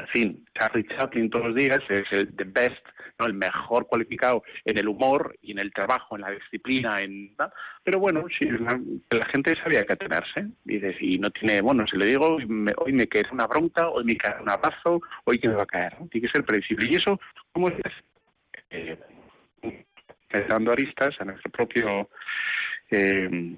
en 0.00 0.08
fin, 0.08 0.46
Charlie 0.58 0.86
Chaplin 0.86 1.30
todos 1.30 1.46
los 1.46 1.54
días 1.54 1.80
es 1.88 2.06
el 2.12 2.34
the 2.36 2.44
best, 2.44 2.84
¿no? 3.18 3.26
El 3.26 3.34
mejor 3.34 3.86
cualificado 3.86 4.42
en 4.64 4.78
el 4.78 4.88
humor 4.88 5.36
y 5.42 5.52
en 5.52 5.58
el 5.58 5.72
trabajo, 5.72 6.16
en 6.16 6.22
la 6.22 6.30
disciplina, 6.30 6.98
en 7.00 7.34
pero 7.82 8.00
bueno, 8.00 8.24
si 8.38 8.48
la, 8.48 9.26
gente 9.32 9.54
sabía 9.62 9.84
que 9.84 9.92
atenerse 9.92 10.46
y, 10.64 11.14
y 11.14 11.18
no 11.18 11.30
tiene, 11.30 11.60
bueno, 11.60 11.86
si 11.86 11.96
le 11.96 12.06
digo 12.06 12.36
hoy 12.36 12.92
me, 12.92 13.06
queda 13.06 13.28
una 13.32 13.46
bronca, 13.46 13.88
hoy 13.88 14.04
me 14.04 14.16
cae 14.16 14.40
un 14.42 14.50
abrazo, 14.50 15.00
hoy 15.24 15.38
que 15.38 15.48
me 15.48 15.54
va 15.54 15.62
a 15.62 15.66
caer, 15.66 15.96
tiene 16.10 16.26
que 16.26 16.32
ser 16.32 16.44
previsible 16.44 16.88
y 16.90 16.96
eso, 16.96 17.18
¿cómo 17.52 17.68
es? 17.68 17.76
eh, 18.70 18.98
dando 20.48 20.72
aristas 20.72 21.14
a 21.20 21.24
nuestro 21.24 21.50
propio 21.50 22.10
eh, 22.90 23.56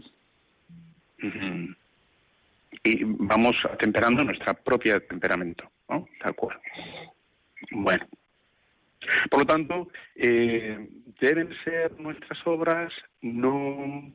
y 2.88 3.03
vamos 3.05 3.57
atemperando 3.70 4.24
nuestra 4.24 4.55
propia 4.55 5.01
temperamento, 5.01 5.70
¿no? 5.88 6.07
Tal 6.20 6.35
cual. 6.35 6.59
Bueno, 7.70 8.07
por 9.31 9.40
lo 9.40 9.46
tanto, 9.46 9.88
eh, 10.16 10.88
deben 11.20 11.51
ser 11.64 11.98
nuestras 12.01 12.38
obras 12.46 12.92
no 13.20 14.12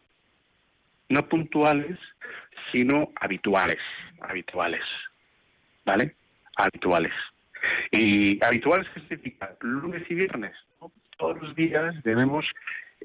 no 1.10 1.30
puntuales, 1.30 2.00
sino 2.72 3.12
habituales, 3.16 3.80
habituales, 4.22 4.82
¿vale? 5.86 6.16
Habituales. 6.56 7.14
Y 7.92 8.44
habituales 8.44 8.88
significa 8.96 9.56
lunes 9.62 10.04
y 10.10 10.16
viernes, 10.16 10.56
todos 11.18 11.42
los 11.42 11.56
días 11.56 11.96
debemos 12.04 12.46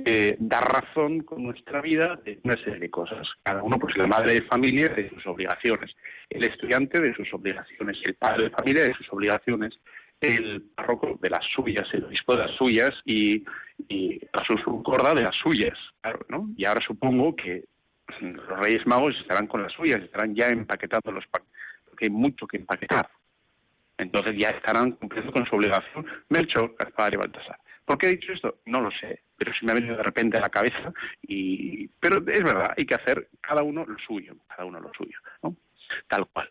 eh, 0.04 0.36
dar 0.38 0.64
razón 0.64 1.20
con 1.20 1.42
nuestra 1.42 1.80
vida 1.80 2.16
de 2.24 2.38
una 2.44 2.54
serie 2.56 2.78
de 2.78 2.90
cosas. 2.90 3.26
Cada 3.42 3.62
uno, 3.62 3.78
pues 3.78 3.96
la 3.96 4.06
madre 4.06 4.34
de 4.34 4.42
familia 4.42 4.88
de 4.88 5.10
sus 5.10 5.26
obligaciones, 5.26 5.90
el 6.30 6.44
estudiante 6.44 7.00
de 7.00 7.14
sus 7.14 7.32
obligaciones, 7.34 7.96
el 8.04 8.14
padre 8.14 8.44
de 8.44 8.50
familia 8.50 8.84
de 8.84 8.94
sus 8.94 9.12
obligaciones, 9.12 9.74
el 10.20 10.62
párroco 10.74 11.18
de 11.20 11.30
las 11.30 11.44
suyas, 11.54 11.86
el 11.92 12.04
obispo 12.04 12.36
de 12.36 12.46
las 12.46 12.56
suyas 12.56 12.92
y, 13.04 13.44
y 13.88 14.20
la 14.32 14.44
suscorda 14.46 15.14
de 15.14 15.22
las 15.22 15.36
suyas. 15.36 15.78
Claro, 16.00 16.20
¿no? 16.28 16.48
Y 16.56 16.64
ahora 16.64 16.80
supongo 16.86 17.34
que 17.34 17.64
los 18.20 18.60
Reyes 18.60 18.86
Magos 18.86 19.16
estarán 19.20 19.46
con 19.46 19.62
las 19.62 19.72
suyas, 19.72 20.02
estarán 20.02 20.34
ya 20.34 20.48
empaquetando 20.48 21.12
los 21.12 21.24
porque 21.26 22.06
hay 22.06 22.10
mucho 22.10 22.46
que 22.46 22.58
empaquetar. 22.58 23.08
Entonces 23.96 24.36
ya 24.38 24.50
estarán 24.50 24.92
cumpliendo 24.92 25.32
con 25.32 25.44
su 25.46 25.56
obligación 25.56 26.06
Melchor, 26.28 26.74
Gaspar 26.78 27.14
y 27.14 27.16
Baltasar. 27.16 27.58
¿Por 27.88 27.96
qué 27.96 28.08
he 28.08 28.16
dicho 28.16 28.34
esto? 28.34 28.58
No 28.66 28.82
lo 28.82 28.90
sé, 28.90 29.22
pero 29.38 29.50
se 29.54 29.64
me 29.64 29.72
ha 29.72 29.74
venido 29.74 29.96
de 29.96 30.02
repente 30.02 30.36
a 30.36 30.42
la 30.42 30.50
cabeza. 30.50 30.92
Y... 31.22 31.88
Pero 32.00 32.18
es 32.18 32.42
verdad, 32.44 32.74
hay 32.76 32.84
que 32.84 32.94
hacer 32.94 33.30
cada 33.40 33.62
uno 33.62 33.86
lo 33.86 33.98
suyo, 33.98 34.36
cada 34.46 34.66
uno 34.66 34.78
lo 34.78 34.92
suyo, 34.92 35.16
¿no? 35.42 35.56
Tal 36.06 36.26
cual. 36.26 36.50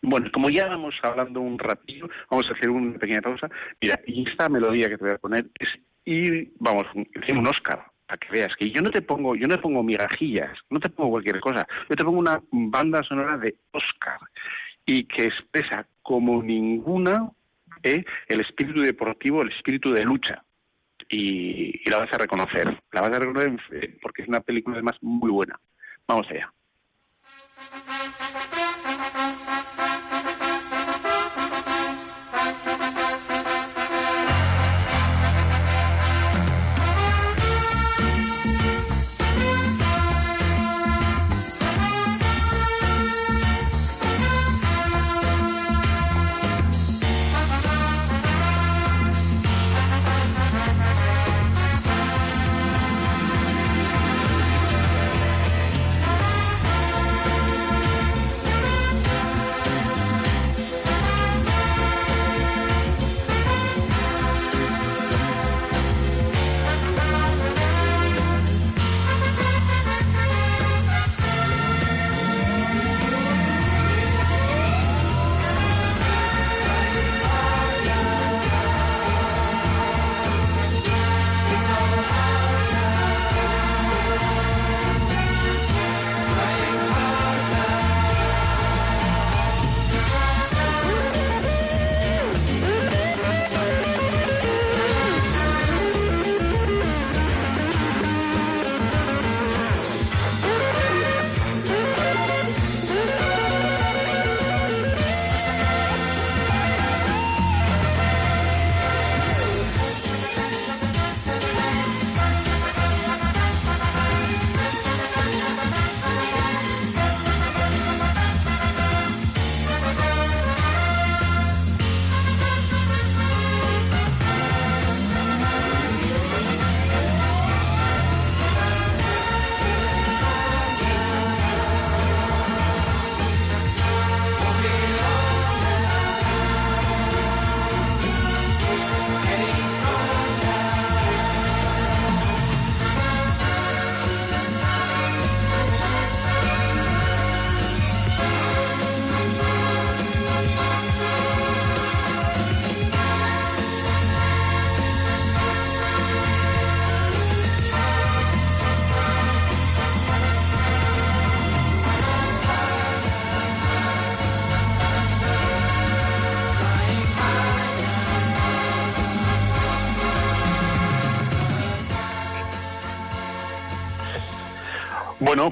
Bueno, 0.00 0.30
como 0.32 0.48
ya 0.48 0.66
vamos 0.66 0.94
hablando 1.02 1.42
un 1.42 1.58
ratillo, 1.58 2.08
vamos 2.30 2.48
a 2.48 2.54
hacer 2.54 2.70
una 2.70 2.98
pequeña 2.98 3.20
pausa. 3.20 3.50
Mira, 3.78 4.00
y 4.06 4.26
esta 4.26 4.48
melodía 4.48 4.88
que 4.88 4.96
te 4.96 5.04
voy 5.04 5.12
a 5.12 5.18
poner 5.18 5.50
es 5.58 5.68
ir, 6.06 6.50
vamos, 6.58 6.86
un 6.94 7.46
Oscar, 7.46 7.84
para 8.06 8.16
que 8.16 8.32
veas 8.32 8.56
que 8.56 8.70
yo 8.70 8.80
no 8.80 8.90
te 8.90 9.02
pongo, 9.02 9.34
yo 9.34 9.46
no 9.46 9.56
te 9.56 9.60
pongo 9.60 9.82
mirajillas, 9.82 10.56
no 10.70 10.80
te 10.80 10.88
pongo 10.88 11.10
cualquier 11.10 11.40
cosa, 11.40 11.68
yo 11.90 11.94
te 11.94 12.04
pongo 12.04 12.20
una 12.20 12.40
banda 12.50 13.02
sonora 13.02 13.36
de 13.36 13.54
Oscar 13.72 14.18
y 14.86 15.04
que 15.04 15.24
expresa 15.24 15.86
como 16.00 16.42
ninguna 16.42 17.30
el 17.82 18.40
espíritu 18.40 18.80
deportivo, 18.80 19.42
el 19.42 19.52
espíritu 19.52 19.92
de 19.92 20.04
lucha. 20.04 20.44
Y, 21.08 21.80
y, 21.84 21.90
la 21.90 22.00
vas 22.00 22.12
a 22.12 22.18
reconocer. 22.18 22.82
La 22.92 23.00
vas 23.00 23.12
a 23.12 23.18
reconocer 23.18 23.56
eh, 23.72 23.98
porque 24.02 24.22
es 24.22 24.28
una 24.28 24.40
película 24.40 24.76
además 24.76 24.96
muy 25.00 25.30
buena. 25.30 25.58
Vamos 26.06 26.26
allá. 26.30 26.52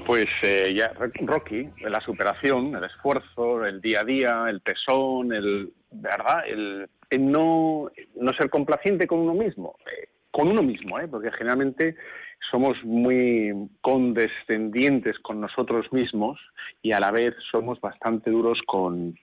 Pues 0.04 0.26
eh, 0.42 0.74
ya 0.74 0.92
Rocky, 0.94 1.68
la 1.80 2.00
superación, 2.00 2.74
el 2.74 2.84
esfuerzo, 2.84 3.64
el 3.64 3.80
día 3.80 4.00
a 4.00 4.04
día, 4.04 4.44
el 4.48 4.60
tesón, 4.62 5.32
el 5.32 5.72
verdad, 5.90 6.44
el, 6.46 6.88
no, 7.18 7.90
no 8.16 8.32
ser 8.34 8.50
complaciente 8.50 9.06
con 9.06 9.20
uno 9.20 9.34
mismo, 9.34 9.76
eh, 9.86 10.08
con 10.30 10.48
uno 10.48 10.62
mismo, 10.62 10.98
¿eh? 10.98 11.08
porque 11.08 11.30
generalmente 11.32 11.96
somos 12.50 12.76
muy 12.84 13.52
condescendientes 13.80 15.18
con 15.20 15.40
nosotros 15.40 15.90
mismos 15.92 16.38
y 16.82 16.92
a 16.92 17.00
la 17.00 17.10
vez 17.10 17.34
somos 17.50 17.80
bastante 17.80 18.30
duros 18.30 18.60
con, 18.66 19.18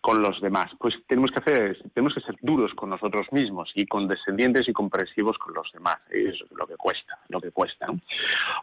con 0.00 0.22
los 0.22 0.40
demás. 0.40 0.70
Pues 0.78 0.94
tenemos 1.08 1.30
que 1.32 1.40
hacer, 1.40 1.78
tenemos 1.94 2.14
que 2.14 2.20
ser 2.20 2.36
duros 2.40 2.72
con 2.74 2.90
nosotros 2.90 3.26
mismos 3.32 3.72
y 3.74 3.86
condescendientes 3.86 4.68
y 4.68 4.72
comprensivos 4.72 5.36
con 5.38 5.54
los 5.54 5.70
demás. 5.72 5.98
Es 6.10 6.36
lo 6.50 6.66
que 6.66 6.76
cuesta, 6.76 7.18
lo 7.28 7.40
que 7.40 7.50
cuesta. 7.50 7.88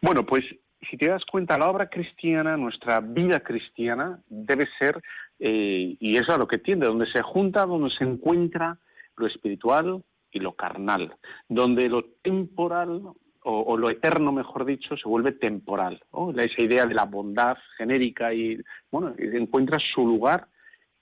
Bueno, 0.02 0.26
pues 0.26 0.44
si 0.90 0.98
te 0.98 1.10
das 1.10 1.26
cuenta, 1.26 1.58
la 1.58 1.70
obra 1.70 1.90
cristiana, 1.90 2.58
nuestra 2.58 3.00
vida 3.00 3.40
cristiana, 3.40 4.20
debe 4.28 4.68
ser, 4.80 5.02
eh, 5.40 5.96
y 6.00 6.18
es 6.18 6.30
a 6.30 6.38
lo 6.38 6.48
que 6.48 6.58
tiende, 6.58 6.88
donde 6.88 7.12
se 7.12 7.22
junta, 7.22 7.66
donde 7.66 7.90
se 7.92 8.04
encuentra 8.04 8.78
lo 9.18 9.28
espiritual 9.28 10.04
y 10.32 10.40
lo 10.40 10.54
carnal, 10.54 11.16
donde 11.48 11.90
lo 11.90 12.04
temporal 12.22 13.02
o, 13.46 13.76
lo 13.76 13.90
eterno, 13.90 14.32
mejor 14.32 14.64
dicho, 14.64 14.96
se 14.96 15.08
vuelve 15.08 15.34
temporal. 15.34 16.02
Esa 16.38 16.62
idea 16.62 16.86
de 16.86 16.94
la 16.94 17.04
bondad 17.04 17.58
genérica 17.78 18.34
y, 18.34 18.58
bueno, 18.90 19.14
encuentra 19.18 19.80
su 19.94 20.08
lugar 20.08 20.48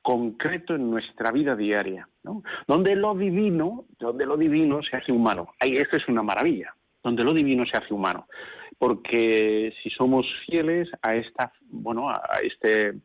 concreto 0.01 0.73
en 0.73 0.89
nuestra 0.89 1.31
vida 1.31 1.55
diaria, 1.55 2.09
Donde 2.67 2.95
lo 2.95 3.13
divino, 3.13 3.85
donde 3.99 4.25
lo 4.25 4.37
divino 4.37 4.81
se 4.81 4.97
hace 4.97 5.11
humano. 5.11 5.49
Ahí 5.59 5.77
esto 5.77 5.97
es 5.97 6.07
una 6.07 6.23
maravilla, 6.23 6.75
donde 7.03 7.23
lo 7.23 7.31
divino 7.31 7.63
se 7.67 7.77
hace 7.77 7.93
humano 7.93 8.25
porque 8.81 9.75
si 9.83 9.91
somos 9.91 10.25
fieles 10.47 10.89
a 11.03 11.13
esta, 11.13 11.53
bueno, 11.69 12.09
a 12.09 12.39
este 12.41 12.95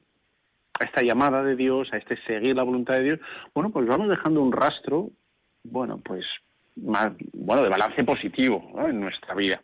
a 0.81 0.85
esta 0.87 1.03
llamada 1.03 1.43
de 1.43 1.55
Dios, 1.55 1.93
a 1.93 1.99
este 1.99 2.17
seguir 2.23 2.57
la 2.57 2.63
voluntad 2.63 2.95
de 2.95 3.03
Dios, 3.03 3.21
bueno, 3.55 3.69
pues 3.69 3.87
vamos 3.87 4.09
dejando 4.09 4.41
un 4.41 4.53
rastro, 4.53 5.11
bueno, 5.65 6.01
pues 6.03 6.25
más, 6.77 7.13
bueno, 7.35 7.63
de 7.63 7.69
balance 7.69 8.03
positivo 8.05 8.73
en 8.89 9.01
nuestra 9.01 9.35
vida. 9.35 9.61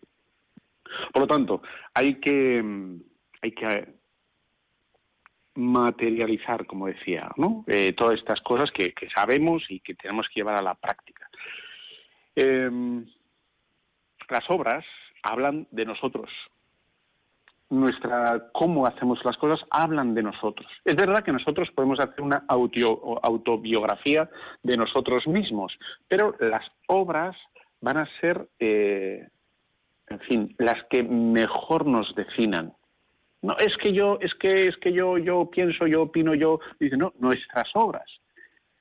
Por 1.15 1.23
lo 1.23 1.27
tanto, 1.27 1.63
hay 1.95 2.17
que, 2.17 2.63
hay 3.41 3.53
que 3.53 3.95
materializar, 5.55 6.67
como 6.67 6.89
decía, 6.89 7.31
¿no? 7.39 7.65
Eh, 7.67 7.95
todas 7.95 8.19
estas 8.19 8.43
cosas 8.43 8.71
que, 8.71 8.93
sabemos 9.15 9.63
y 9.71 9.81
que 9.81 9.95
tenemos 9.95 10.27
que 10.29 10.41
llevar 10.41 10.59
a 10.59 10.63
la 10.63 10.75
práctica. 10.75 11.27
Em, 12.37 13.07
las 14.29 14.45
obras 14.51 14.85
hablan 15.23 15.67
de 15.71 15.85
nosotros. 15.85 16.31
Nuestra 17.71 18.51
cómo 18.53 18.87
hacemos 18.87 19.25
las 19.25 19.37
cosas 19.39 19.61
hablan 19.71 20.15
de 20.15 20.23
nosotros. 20.23 20.71
Es 20.85 20.95
verdad 20.95 21.25
que 21.25 21.33
nosotros 21.33 21.71
podemos 21.75 21.99
hacer 22.01 22.21
una 22.21 22.45
autobiografía 22.49 24.29
de 24.63 24.77
nosotros 24.77 25.27
mismos, 25.27 25.73
pero 26.07 26.35
las 26.39 26.67
obras 26.87 27.35
van 27.81 27.97
a 27.97 28.09
ser, 28.21 28.47
eh, 28.59 29.27
en 30.09 30.21
fin, 30.21 30.55
las 30.59 30.85
que 30.91 31.03
mejor 31.03 31.87
nos 31.87 32.15
definan. 32.15 32.75
No 33.43 33.57
es 33.59 33.77
que 33.79 33.93
yo, 33.93 34.19
es 34.21 34.35
que 34.35 34.69
es 34.69 34.77
que 34.77 34.93
yo, 34.93 35.19
yo 35.19 35.51
pienso, 35.51 35.87
yo 35.87 36.03
opino, 36.03 36.35
yo. 36.35 36.61
Dice 36.79 36.97
no, 36.97 37.13
nuestras 37.19 37.69
obras, 37.75 38.07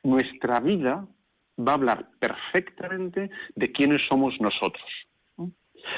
nuestra 0.04 0.60
vida 0.60 1.08
va 1.58 1.72
a 1.72 1.76
hablar 1.76 2.08
perfectamente 2.20 3.30
de 3.56 3.72
quiénes 3.72 4.02
somos 4.08 4.40
nosotros. 4.40 4.86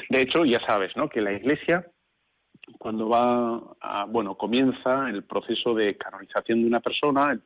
De 0.10 0.22
hecho, 0.22 0.46
ya 0.46 0.60
sabes, 0.66 0.96
¿no? 0.96 1.10
Que 1.10 1.22
la 1.22 1.34
Iglesia 1.34 1.86
cuando 2.78 3.10
va 3.10 3.62
a, 3.82 4.06
bueno, 4.06 4.36
comienza 4.36 5.10
el 5.10 5.24
proceso 5.24 5.74
de 5.74 5.98
canonización 5.98 6.62
de 6.62 6.68
una 6.68 6.80
persona, 6.80 7.32
el, 7.32 7.42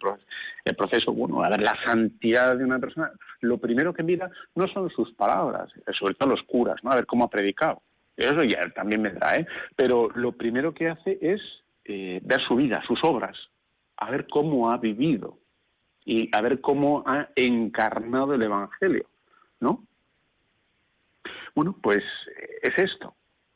el, 0.63 0.75
proceso, 0.75 1.11
bueno, 1.11 1.43
a 1.43 1.49
ver, 1.49 1.61
la 1.61 1.75
santidad 1.85 2.55
de 2.55 2.63
una 2.63 2.79
persona, 2.79 3.11
lo 3.41 3.57
primero 3.57 3.93
que 3.93 4.03
mira 4.03 4.29
no 4.55 4.67
son 4.67 4.89
sus 4.89 5.11
palabras, 5.13 5.71
sobre 5.97 6.13
todo 6.13 6.29
los 6.29 6.43
curas, 6.43 6.83
¿no? 6.83 6.91
A 6.91 6.95
ver 6.95 7.05
cómo 7.05 7.25
ha 7.25 7.29
predicado. 7.29 7.81
Eso 8.15 8.43
ya 8.43 8.69
también 8.69 9.01
me 9.01 9.11
da, 9.11 9.35
¿eh? 9.35 9.47
Pero 9.75 10.09
lo 10.15 10.31
primero 10.31 10.73
que 10.73 10.89
hace 10.89 11.17
es 11.21 11.41
eh, 11.85 12.19
ver 12.23 12.41
su 12.41 12.55
vida, 12.55 12.83
sus 12.87 12.99
obras, 13.03 13.37
a 13.97 14.11
ver 14.11 14.27
cómo 14.27 14.71
ha 14.71 14.77
vivido 14.77 15.37
y 16.03 16.29
a 16.35 16.41
ver 16.41 16.61
cómo 16.61 17.03
ha 17.05 17.29
encarnado 17.35 18.33
el 18.33 18.41
Evangelio, 18.41 19.07
¿no? 19.59 19.86
Bueno, 21.57 21.75
pues 21.81 22.03
es 22.61 22.77
esto, 22.77 23.15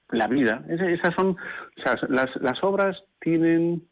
la 0.09 0.25
vida. 0.25 0.65
Esas 0.69 1.13
son, 1.13 1.37
las, 2.09 2.35
las 2.41 2.63
obras 2.63 2.97
tienen 3.19 3.87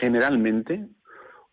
generalmente 0.00 0.88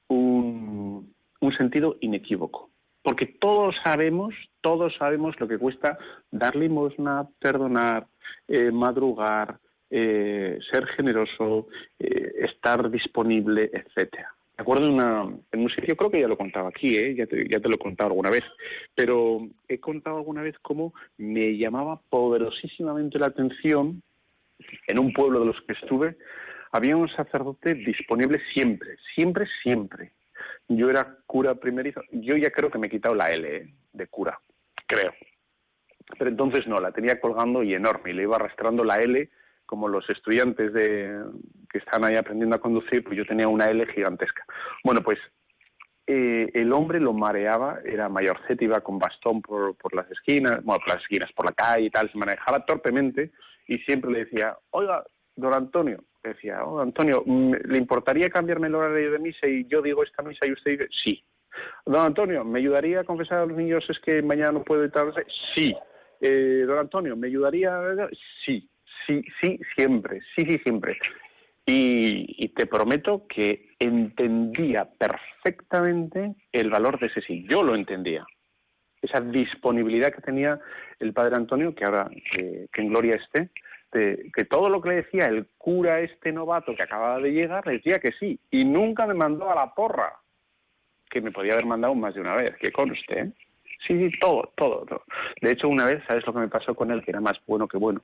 un, 0.07 1.13
sentido 1.55 1.95
inequívoco 2.01 2.71
porque 3.03 3.27
todos 3.27 3.75
sabemos, 3.83 4.33
todos 4.61 4.95
sabemos 4.97 5.39
lo 5.39 5.47
que 5.47 5.59
cuesta 5.59 5.99
dar 6.31 6.55
limosna, 6.55 7.29
perdonar, 7.37 8.07
eh, 8.47 8.71
madrugar, 8.71 9.59
eh, 9.91 10.57
ser 10.71 10.87
generoso, 10.87 11.67
eh, 11.99 12.33
estar 12.39 12.89
disponible, 12.89 13.69
etcétera. 13.71 14.34
Me 14.57 14.61
acuerdo 14.61 14.87
en, 14.87 15.59
un 15.59 15.69
sitio, 15.69 15.97
creo 15.97 16.09
que 16.09 16.21
ya 16.21 16.29
lo 16.29 16.37
contaba 16.37 16.69
aquí, 16.69 16.95
¿eh? 16.95 17.13
ya, 17.13 17.27
te, 17.27 17.45
ya 17.49 17.59
te 17.59 17.67
lo 17.67 17.75
he 17.75 17.79
contado 17.79 18.09
alguna 18.09 18.29
vez, 18.29 18.43
pero 18.95 19.45
he 19.67 19.79
contado 19.79 20.17
alguna 20.17 20.41
vez 20.41 20.55
cómo 20.61 20.93
me 21.17 21.57
llamaba 21.57 21.99
poderosísimamente 22.09 23.19
la 23.19 23.27
atención 23.27 24.01
en 24.87 24.99
un 24.99 25.11
pueblo 25.11 25.41
de 25.41 25.47
los 25.47 25.61
que 25.67 25.73
estuve, 25.73 26.15
había 26.71 26.95
un 26.95 27.09
sacerdote 27.09 27.73
disponible 27.73 28.41
siempre, 28.53 28.95
siempre, 29.13 29.45
siempre. 29.61 30.13
Yo 30.69 30.89
era 30.89 31.17
cura 31.25 31.55
primerizo, 31.55 32.01
yo 32.11 32.37
ya 32.37 32.49
creo 32.49 32.71
que 32.71 32.77
me 32.77 32.87
he 32.87 32.89
quitado 32.89 33.13
la 33.13 33.31
L 33.31 33.57
¿eh? 33.57 33.73
de 33.91 34.07
cura, 34.07 34.39
creo. 34.87 35.13
Pero 36.17 36.29
entonces 36.29 36.65
no, 36.65 36.79
la 36.79 36.91
tenía 36.91 37.19
colgando 37.19 37.61
y 37.61 37.73
enorme, 37.73 38.11
y 38.11 38.13
le 38.13 38.23
iba 38.23 38.37
arrastrando 38.37 38.83
la 38.83 39.01
L 39.01 39.29
como 39.65 39.87
los 39.87 40.07
estudiantes 40.09 40.71
de, 40.73 41.19
que 41.75 41.79
están 41.79 42.05
ahí 42.05 42.15
aprendiendo 42.15 42.55
a 42.55 42.59
conducir, 42.59 43.03
pues 43.03 43.17
yo 43.17 43.25
tenía 43.25 43.49
una 43.49 43.65
L 43.65 43.85
gigantesca. 43.87 44.45
Bueno, 44.81 45.01
pues 45.01 45.19
eh, 46.07 46.49
el 46.53 46.71
hombre 46.71 47.01
lo 47.01 47.11
mareaba, 47.11 47.79
era 47.83 48.07
mayorcete, 48.07 48.63
iba 48.63 48.79
con 48.79 48.97
bastón 48.97 49.41
por, 49.41 49.75
por 49.75 49.93
las 49.93 50.09
esquinas, 50.09 50.63
bueno, 50.63 50.79
por 50.79 50.93
las 50.93 51.01
esquinas, 51.01 51.29
por 51.33 51.47
la 51.47 51.51
calle 51.51 51.87
y 51.87 51.89
tal, 51.89 52.09
se 52.09 52.17
manejaba 52.17 52.63
torpemente 52.63 53.31
y 53.67 53.77
siempre 53.79 54.09
le 54.09 54.19
decía, 54.19 54.57
oiga, 54.69 55.03
don 55.35 55.53
Antonio, 55.53 56.01
le 56.23 56.29
decía, 56.29 56.63
oh, 56.63 56.79
Antonio, 56.79 57.23
mm, 57.25 57.55
¿le 57.65 57.77
importaría 57.77 58.29
cambiarme 58.29 58.67
el 58.67 58.75
horario 58.75 59.11
de 59.11 59.19
misa 59.19 59.45
y 59.45 59.67
yo 59.67 59.81
digo 59.81 60.01
esta 60.01 60.23
misa 60.23 60.47
y 60.47 60.53
usted 60.53 60.71
dice, 60.71 60.87
sí? 61.03 61.21
Don 61.85 62.05
Antonio, 62.05 62.45
¿me 62.45 62.59
ayudaría 62.59 63.01
a 63.01 63.03
confesar 63.03 63.39
a 63.39 63.45
los 63.45 63.57
niños 63.57 63.83
es 63.89 63.99
que 63.99 64.21
mañana 64.21 64.53
no 64.53 64.63
puedo 64.63 64.85
estar? 64.85 65.13
Sí. 65.53 65.75
Eh, 66.21 66.63
don 66.65 66.79
Antonio, 66.79 67.17
¿me 67.17 67.27
ayudaría? 67.27 67.77
Sí 68.45 68.69
sí, 69.05 69.21
sí, 69.41 69.59
siempre, 69.75 70.19
sí, 70.35 70.45
sí, 70.45 70.57
siempre. 70.59 70.97
Y, 71.65 72.49
te 72.49 72.67
prometo 72.67 73.25
que 73.27 73.75
entendía 73.79 74.85
perfectamente 74.85 76.35
el 76.51 76.69
valor 76.69 76.99
de 76.99 77.07
ese 77.07 77.21
sí. 77.21 77.45
Yo 77.49 77.63
lo 77.63 77.75
entendía. 77.75 78.25
Esa 79.01 79.19
disponibilidad 79.19 80.13
que 80.13 80.21
tenía 80.21 80.59
el 80.99 81.11
padre 81.11 81.35
Antonio, 81.35 81.75
que 81.75 81.83
ahora 81.83 82.09
que, 82.31 82.69
en 82.75 82.89
gloria 82.89 83.15
esté, 83.15 83.49
que 83.91 84.45
todo 84.45 84.69
lo 84.69 84.81
que 84.81 84.89
le 84.89 84.95
decía 84.95 85.25
el 85.25 85.47
cura 85.57 86.01
este 86.01 86.31
novato 86.31 86.75
que 86.75 86.83
acababa 86.83 87.19
de 87.19 87.31
llegar, 87.31 87.65
le 87.65 87.73
decía 87.73 87.99
que 87.99 88.11
sí. 88.19 88.39
Y 88.51 88.63
nunca 88.63 89.07
me 89.07 89.13
mandó 89.13 89.49
a 89.49 89.55
la 89.55 89.73
porra, 89.73 90.13
que 91.09 91.21
me 91.21 91.31
podía 91.31 91.53
haber 91.53 91.65
mandado 91.65 91.95
más 91.95 92.13
de 92.13 92.21
una 92.21 92.35
vez, 92.35 92.55
que 92.57 92.71
conste. 92.71 93.19
¿eh? 93.19 93.31
Sí, 93.87 93.97
sí, 93.97 94.19
todo, 94.19 94.51
todo, 94.55 94.85
todo. 94.85 95.03
De 95.41 95.51
hecho, 95.51 95.67
una 95.67 95.85
vez, 95.85 96.03
¿sabes 96.07 96.25
lo 96.25 96.33
que 96.33 96.39
me 96.39 96.47
pasó 96.47 96.75
con 96.75 96.91
él? 96.91 97.03
Que 97.03 97.11
era 97.11 97.21
más 97.21 97.39
bueno 97.47 97.67
que 97.67 97.77
bueno 97.77 98.01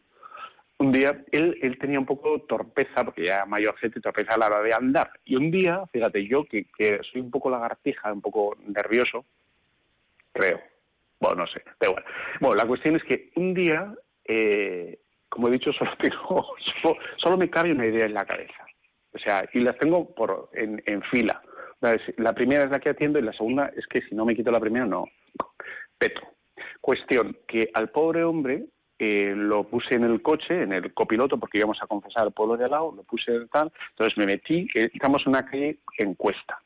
un 0.82 0.92
día 0.92 1.24
él, 1.32 1.58
él 1.62 1.78
tenía 1.78 2.00
un 2.00 2.06
poco 2.06 2.42
torpeza, 2.42 3.06
porque 3.06 3.26
ya 3.26 3.46
mayor 3.46 3.78
gente 3.78 4.02
torpeza 4.02 4.34
a 4.34 4.38
la 4.38 4.48
hora 4.48 4.62
de 4.62 4.74
andar. 4.74 5.12
Y 5.24 5.36
un 5.36 5.52
día, 5.52 5.84
fíjate, 5.92 6.28
yo 6.28 6.44
que, 6.46 6.66
soy 7.12 7.22
un 7.22 7.30
poco 7.30 7.50
lagartija, 7.50 8.12
un 8.12 8.22
poco 8.22 8.58
nervioso, 8.66 9.26
creo, 10.34 10.60
bueno, 11.20 11.44
no 11.44 11.48
sé, 11.48 11.64
da 11.80 11.88
igual. 11.88 12.04
Bueno, 12.40 12.56
la 12.56 12.66
cuestión 12.66 12.96
es 12.96 13.04
que 13.04 13.30
un 13.36 13.54
día, 13.54 13.94
eh, 14.26 15.00
como 15.30 15.48
he 15.48 15.52
dicho, 15.52 15.72
solo, 15.78 15.92
tengo, 15.98 16.56
solo, 17.18 17.38
me 17.38 17.50
cabe 17.50 17.72
una 17.72 17.86
idea 17.86 18.06
en 18.06 18.16
la 18.16 18.26
cabeza. 18.26 18.66
O 19.14 19.20
sea, 19.20 19.48
y 19.54 19.60
las 19.60 19.78
tengo 19.78 20.16
por, 20.16 20.50
en, 20.54 20.82
en 20.86 21.02
fila. 21.04 21.42
La 22.18 22.34
primera 22.34 22.64
es 22.64 22.72
la 22.72 22.80
que 22.80 22.90
atiendo 22.90 23.20
y 23.20 23.24
la 23.24 23.34
segunda 23.34 23.72
es 23.76 23.86
que 23.88 24.02
si 24.02 24.16
no 24.16 24.26
me 24.26 24.36
quito 24.36 24.52
la 24.52 24.60
primera, 24.60 24.86
no. 24.86 25.06
Peto. 25.98 26.22
Cuestión, 26.80 27.38
que 27.48 27.70
al 27.74 27.90
pobre 27.90 28.24
hombre 28.24 28.66
eh, 29.04 29.34
lo 29.36 29.64
puse 29.64 29.96
en 29.96 30.04
el 30.04 30.22
coche, 30.22 30.62
en 30.62 30.74
el 30.74 30.94
copiloto, 30.94 31.40
porque 31.40 31.58
íbamos 31.58 31.82
a 31.82 31.88
confesar 31.88 32.22
al 32.22 32.34
pueblo 32.34 32.56
de 32.56 32.66
al 32.66 32.72
lado, 32.72 32.94
lo 32.96 33.02
puse 33.02 33.32
tal, 33.52 33.72
entonces 33.90 34.16
me 34.16 34.28
metí, 34.28 34.68
estamos 34.76 35.24
en 35.26 35.30
una 35.30 35.44
calle 35.44 35.80
en 35.98 36.14
cuesta. 36.14 36.62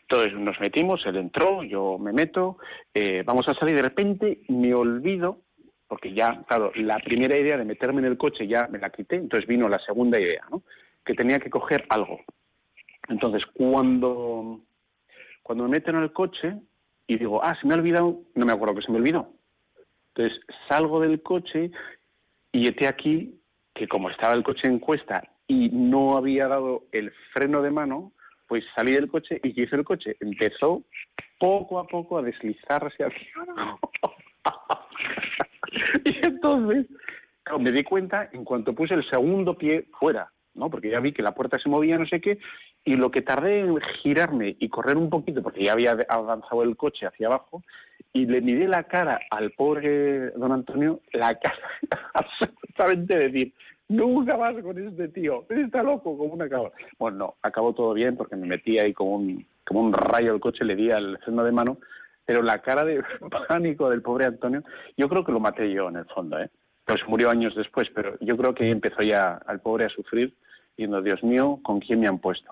Entonces 0.00 0.32
nos 0.32 0.58
metimos, 0.58 1.04
él 1.04 1.16
entró, 1.16 1.62
yo 1.62 1.98
me 1.98 2.14
meto, 2.14 2.56
eh, 2.94 3.22
vamos 3.26 3.46
a 3.46 3.52
salir, 3.52 3.76
de 3.76 3.82
repente 3.82 4.40
me 4.48 4.72
olvido 4.72 5.40
porque 5.86 6.14
ya, 6.14 6.42
claro, 6.48 6.72
la 6.76 6.98
primera 7.00 7.36
idea 7.36 7.58
de 7.58 7.66
meterme 7.66 7.98
en 7.98 8.06
el 8.06 8.16
coche 8.16 8.46
ya 8.46 8.66
me 8.68 8.78
la 8.78 8.88
quité, 8.88 9.16
entonces 9.16 9.46
vino 9.46 9.68
la 9.68 9.80
segunda 9.80 10.18
idea, 10.18 10.44
¿no? 10.50 10.62
Que 11.04 11.12
tenía 11.12 11.40
que 11.40 11.50
coger 11.50 11.84
algo. 11.90 12.20
Entonces, 13.10 13.42
cuando, 13.52 14.60
cuando 15.42 15.64
me 15.64 15.70
meten 15.70 15.96
en 15.96 16.04
el 16.04 16.12
coche 16.12 16.54
y 17.06 17.18
digo, 17.18 17.44
ah, 17.44 17.54
se 17.60 17.66
me 17.66 17.74
ha 17.74 17.76
olvidado, 17.76 18.18
no 18.34 18.46
me 18.46 18.52
acuerdo 18.52 18.76
que 18.76 18.82
se 18.82 18.92
me 18.92 18.96
olvidó. 18.96 19.39
Entonces, 20.20 20.44
salgo 20.68 21.00
del 21.00 21.22
coche 21.22 21.70
y 22.52 22.68
este 22.68 22.86
aquí 22.86 23.40
que 23.74 23.88
como 23.88 24.10
estaba 24.10 24.34
el 24.34 24.42
coche 24.42 24.68
en 24.68 24.78
cuesta 24.78 25.22
y 25.46 25.70
no 25.70 26.18
había 26.18 26.46
dado 26.46 26.84
el 26.92 27.10
freno 27.32 27.62
de 27.62 27.70
mano, 27.70 28.12
pues 28.46 28.62
salí 28.76 28.92
del 28.92 29.08
coche 29.08 29.40
y 29.42 29.62
hice 29.62 29.76
el 29.76 29.84
coche. 29.84 30.16
Empezó 30.20 30.84
poco 31.38 31.78
a 31.78 31.86
poco 31.86 32.18
a 32.18 32.22
deslizarse 32.22 33.04
hacia 33.04 33.14
y 36.04 36.26
entonces 36.26 36.86
me 37.58 37.72
di 37.72 37.82
cuenta 37.82 38.28
en 38.32 38.44
cuanto 38.44 38.74
puse 38.74 38.92
el 38.92 39.08
segundo 39.08 39.56
pie 39.56 39.86
fuera, 39.98 40.30
¿no? 40.52 40.68
Porque 40.68 40.90
ya 40.90 41.00
vi 41.00 41.12
que 41.12 41.22
la 41.22 41.34
puerta 41.34 41.58
se 41.58 41.70
movía, 41.70 41.96
no 41.96 42.06
sé 42.06 42.20
qué, 42.20 42.38
y 42.84 42.94
lo 42.94 43.10
que 43.10 43.22
tardé 43.22 43.60
en 43.60 43.80
girarme 44.02 44.56
y 44.58 44.68
correr 44.68 44.98
un 44.98 45.08
poquito, 45.08 45.42
porque 45.42 45.64
ya 45.64 45.72
había 45.72 45.96
avanzado 46.08 46.62
el 46.62 46.76
coche 46.76 47.06
hacia 47.06 47.28
abajo, 47.28 47.62
y 48.12 48.26
le 48.26 48.40
miré 48.40 48.66
la 48.66 48.84
cara 48.84 49.20
al 49.30 49.52
pobre 49.52 50.30
don 50.32 50.52
Antonio, 50.52 51.00
la 51.12 51.34
cara 51.38 51.58
absolutamente 52.14 53.16
decir, 53.16 53.54
nunca 53.88 54.36
más 54.36 54.54
con 54.62 54.78
este 54.78 55.08
tío, 55.08 55.44
está 55.48 55.82
loco 55.82 56.16
como 56.16 56.34
una 56.34 56.48
cabra. 56.48 56.72
Bueno, 56.98 57.18
no, 57.18 57.34
acabó 57.42 57.72
todo 57.72 57.94
bien 57.94 58.16
porque 58.16 58.36
me 58.36 58.46
metí 58.46 58.78
ahí 58.78 58.92
como 58.92 59.16
un, 59.16 59.46
como 59.66 59.80
un 59.80 59.92
rayo 59.92 60.32
al 60.32 60.40
coche, 60.40 60.64
le 60.64 60.76
di 60.76 60.90
al 60.90 61.18
freno 61.18 61.44
de 61.44 61.52
mano, 61.52 61.78
pero 62.24 62.42
la 62.42 62.60
cara 62.60 62.84
de 62.84 63.02
pánico 63.48 63.90
del 63.90 64.02
pobre 64.02 64.26
Antonio, 64.26 64.62
yo 64.96 65.08
creo 65.08 65.24
que 65.24 65.32
lo 65.32 65.40
maté 65.40 65.70
yo 65.72 65.88
en 65.88 65.96
el 65.96 66.06
fondo, 66.06 66.38
¿eh? 66.38 66.50
Pues 66.84 67.00
murió 67.06 67.30
años 67.30 67.54
después, 67.54 67.88
pero 67.94 68.16
yo 68.20 68.36
creo 68.36 68.54
que 68.54 68.68
empezó 68.68 69.02
ya 69.02 69.40
al 69.46 69.60
pobre 69.60 69.84
a 69.84 69.90
sufrir, 69.90 70.34
diciendo, 70.76 71.02
Dios 71.02 71.22
mío, 71.22 71.60
¿con 71.62 71.78
quién 71.78 72.00
me 72.00 72.08
han 72.08 72.18
puesto? 72.18 72.50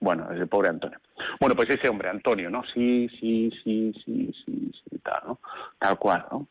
Bueno, 0.00 0.30
es 0.32 0.40
el 0.40 0.48
pobre 0.48 0.70
Antonio. 0.70 0.98
Bueno, 1.40 1.54
pues 1.54 1.70
ese 1.70 1.88
hombre, 1.88 2.08
Antonio, 2.08 2.50
¿no? 2.50 2.62
Sí, 2.74 3.08
sí, 3.20 3.50
sí, 3.62 3.92
sí, 4.04 4.32
sí, 4.44 4.72
sí, 4.72 4.98
tal, 5.02 5.22
¿no? 5.26 5.38
Tal 5.78 5.98
cual, 5.98 6.24
¿no? 6.30 6.46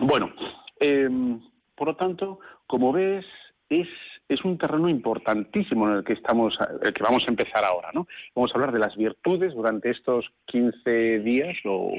Bueno, 0.00 0.32
em, 0.80 1.40
por 1.74 1.88
lo 1.88 1.96
tanto, 1.96 2.40
como 2.66 2.92
ves, 2.92 3.24
es, 3.68 3.88
es 4.28 4.44
un 4.44 4.58
terreno 4.58 4.88
importantísimo 4.88 5.88
en 5.88 5.96
el 5.96 6.04
que 6.04 6.14
estamos, 6.14 6.56
el 6.82 6.92
que 6.92 7.02
vamos 7.02 7.22
a 7.26 7.30
empezar 7.30 7.64
ahora, 7.64 7.90
¿no? 7.92 8.06
Vamos 8.34 8.50
a 8.50 8.54
hablar 8.54 8.72
de 8.72 8.78
las 8.78 8.96
virtudes 8.96 9.54
durante 9.54 9.90
estos 9.90 10.30
15 10.46 11.20
días, 11.20 11.56
o 11.64 11.92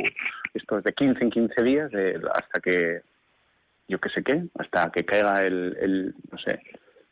estos 0.54 0.84
de 0.84 0.94
15 0.94 1.24
en 1.24 1.30
15 1.30 1.64
días, 1.64 1.92
hasta 2.34 2.60
que, 2.60 3.02
yo 3.88 4.00
qué 4.00 4.10
sé 4.10 4.24
qué, 4.24 4.44
hasta 4.58 4.92
que 4.92 5.06
caiga 5.06 5.44
el, 5.44 5.78
el 5.80 6.16
no 6.32 6.38
sé, 6.38 6.60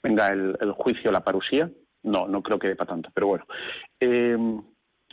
venga 0.03 0.29
el, 0.29 0.71
juicio, 0.73 1.11
la 1.11 1.23
parusía, 1.23 1.69
no, 2.03 2.27
no 2.27 2.41
creo 2.41 2.57
que 2.57 2.69
dé 2.69 2.75
para 2.75 2.91
tanto, 2.91 3.09
pero 3.13 3.27
bueno. 3.27 3.45
Eh, 3.99 4.37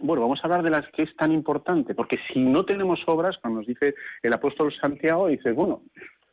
bueno, 0.00 0.22
vamos 0.22 0.40
a 0.42 0.46
hablar 0.46 0.62
de 0.62 0.70
las 0.70 0.86
que 0.92 1.02
es 1.02 1.16
tan 1.16 1.32
importante, 1.32 1.94
porque 1.94 2.18
si 2.32 2.40
no 2.40 2.64
tenemos 2.64 3.00
obras, 3.06 3.36
cuando 3.38 3.60
nos 3.60 3.66
dice 3.66 3.94
el 4.22 4.32
apóstol 4.32 4.72
Santiago, 4.80 5.28
dice, 5.28 5.52
bueno, 5.52 5.82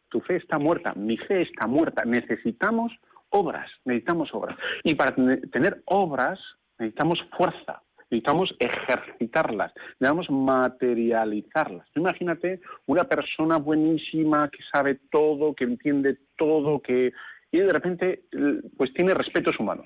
tu 0.10 0.21
fe 0.21 0.38
está 0.38 0.58
muerta, 0.58 0.93
mi 0.95 1.17
fe 1.17 1.41
está 1.41 1.67
muerta, 1.67 2.04
necesitamos 2.06 2.93
obras, 3.30 3.69
necesitamos 3.84 4.34
obras. 4.34 4.58
Y 4.84 4.95
para 4.95 5.15
tener 5.15 5.82
obras 5.86 6.39
necesitamos 6.80 7.19
fuerza, 7.38 7.82
necesitamos 8.10 8.56
ejercitarlas, 8.60 9.73
necesitamos 9.99 10.30
materializarlas. 10.30 11.88
Imagínate 11.95 12.62
una 12.86 13.04
persona 13.06 13.58
buenísima 13.58 14.49
que 14.49 14.60
sabe 14.71 14.99
todo, 15.12 15.54
que 15.54 15.65
entiende 15.65 16.17
todo, 16.38 16.82
que 16.82 17.12
y 17.51 17.60
de 17.60 17.71
repente 17.71 18.23
pues 18.78 18.93
tiene 18.93 19.13
respetos 19.13 19.58
humanos 19.60 19.86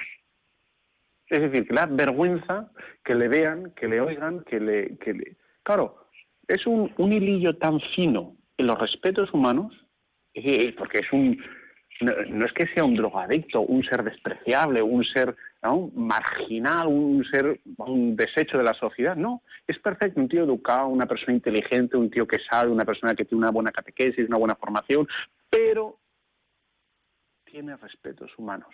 es 1.30 1.42
decir, 1.42 1.68
que 1.68 1.74
le 1.74 1.82
da 1.82 1.86
vergüenza 1.86 2.72
que 3.04 3.16
le 3.16 3.28
vean, 3.28 3.72
que 3.76 3.88
le 3.88 4.02
oigan, 4.02 4.44
que 4.44 4.60
le... 4.60 4.98
Claro, 5.64 6.08
es 6.48 6.66
un, 6.66 6.92
un 6.98 7.14
hilillo 7.14 7.56
tan 7.58 7.80
fino 7.96 8.36
en 8.58 8.68
los 8.68 8.80
respetos 8.80 9.32
humanos, 9.34 9.74
porque 10.78 11.00
es 11.00 11.14
un... 11.14 11.42
No, 12.02 12.46
es 12.46 12.54
que 12.54 12.66
sea 12.68 12.86
un 12.86 12.96
drogadicto, 12.96 13.60
un 13.60 13.84
ser 13.84 14.04
despreciable, 14.04 14.82
un 14.82 15.04
ser 15.04 15.36
marginal, 15.96 16.88
un 16.88 17.26
ser, 17.26 17.60
un 17.78 18.16
desecho 18.16 18.58
de 18.58 18.64
la 18.64 18.74
sociedad. 18.74 19.18
No, 19.18 19.44
es 19.68 19.78
perfecto, 19.80 20.22
un 20.22 20.30
tío 20.30 20.46
educado, 20.46 20.88
una 20.88 21.06
persona 21.06 21.34
inteligente, 21.34 21.98
un 21.98 22.10
tío 22.10 22.26
que 22.26 22.40
sabe, 22.50 22.72
una 22.72 22.86
persona 22.86 23.16
que 23.16 23.26
tiene 23.26 23.40
una 23.40 23.52
buena 23.52 23.72
catequesis, 23.72 24.30
una 24.30 24.38
buena 24.38 24.56
formación, 24.56 25.10
pero 25.50 26.00
tiene 27.44 27.76
respetos 27.76 28.32
humanos 28.38 28.74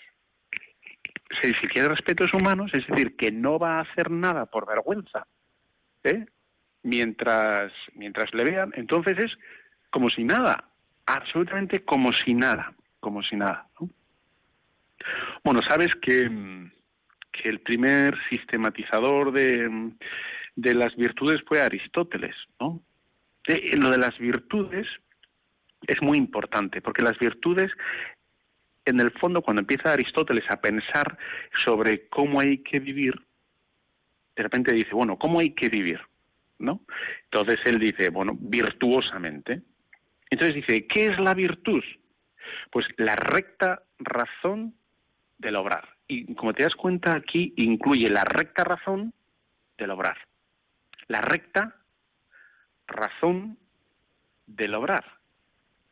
si, 1.41 1.53
quiere 1.67 1.89
respetos 1.89 2.33
humanos, 2.33 2.71
es 2.73 2.85
decir, 2.87 3.15
que 3.15 3.31
no 3.31 3.59
va 3.59 3.77
a 3.77 3.81
hacer 3.81 4.11
nada 4.11 4.45
por 4.45 4.67
vergüenza, 4.67 5.27
¿eh? 6.03 6.25
mientras, 6.83 7.71
mientras 7.93 8.33
le 8.33 8.43
vean, 8.43 8.71
entonces 8.75 9.17
es 9.17 9.31
como 9.89 10.09
si 10.09 10.23
nada, 10.23 10.69
absolutamente 11.05 11.83
como 11.83 12.11
si 12.13 12.33
nada, 12.33 12.73
como 12.99 13.21
si 13.23 13.35
nada. 13.35 13.67
Bueno, 15.43 15.61
sabes 15.67 15.89
que, 16.01 16.29
que 17.31 17.49
el 17.49 17.59
primer 17.61 18.15
sistematizador 18.29 19.31
de, 19.31 19.91
de 20.55 20.73
las 20.73 20.95
virtudes 20.95 21.41
fue 21.47 21.61
Aristóteles, 21.61 22.35
¿no? 22.59 22.81
Eh, 23.47 23.77
lo 23.77 23.89
de 23.89 23.97
las 23.97 24.17
virtudes 24.17 24.87
es 25.87 26.01
muy 26.01 26.17
importante, 26.17 26.81
porque 26.81 27.03
las 27.03 27.17
virtudes 27.19 27.71
en 28.85 28.99
el 28.99 29.11
fondo, 29.11 29.41
cuando 29.41 29.61
empieza 29.61 29.93
Aristóteles 29.93 30.45
a 30.49 30.61
pensar 30.61 31.17
sobre 31.63 32.07
cómo 32.07 32.39
hay 32.39 32.59
que 32.59 32.79
vivir, 32.79 33.13
de 34.35 34.43
repente 34.43 34.73
dice, 34.73 34.93
bueno, 34.93 35.17
¿cómo 35.17 35.39
hay 35.39 35.51
que 35.51 35.69
vivir? 35.69 35.99
¿No? 36.59 36.81
Entonces 37.25 37.59
él 37.65 37.79
dice, 37.79 38.09
bueno, 38.09 38.37
virtuosamente. 38.39 39.61
Entonces 40.29 40.55
dice, 40.55 40.87
¿qué 40.87 41.07
es 41.07 41.19
la 41.19 41.33
virtud? 41.33 41.83
Pues 42.71 42.85
la 42.97 43.15
recta 43.15 43.83
razón 43.99 44.75
del 45.37 45.55
obrar. 45.55 45.89
Y 46.07 46.33
como 46.35 46.53
te 46.53 46.63
das 46.63 46.75
cuenta 46.75 47.15
aquí, 47.15 47.53
incluye 47.57 48.07
la 48.09 48.23
recta 48.23 48.63
razón 48.63 49.13
del 49.77 49.91
obrar. 49.91 50.17
La 51.07 51.21
recta 51.21 51.75
razón 52.87 53.57
del 54.45 54.75
obrar. 54.75 55.03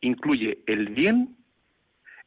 Incluye 0.02 0.60
el 0.68 0.90
bien 0.90 1.38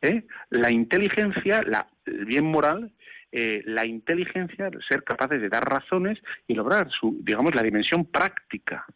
¿eh? 0.06 0.26
la 0.50 0.70
inteligencia, 0.70 1.60
la, 1.62 1.86
el 2.04 2.24
bien 2.24 2.44
moral, 2.44 2.92
eh, 3.32 3.62
la 3.66 3.84
inteligencia, 3.84 4.70
ser 4.88 5.04
capaces 5.04 5.40
de 5.40 5.48
dar 5.48 5.68
razones 5.68 6.18
y 6.46 6.54
lograr 6.54 6.88
su, 6.90 7.18
digamos, 7.20 7.54
la 7.54 7.62
dimensión 7.62 8.04
práctica. 8.04 8.86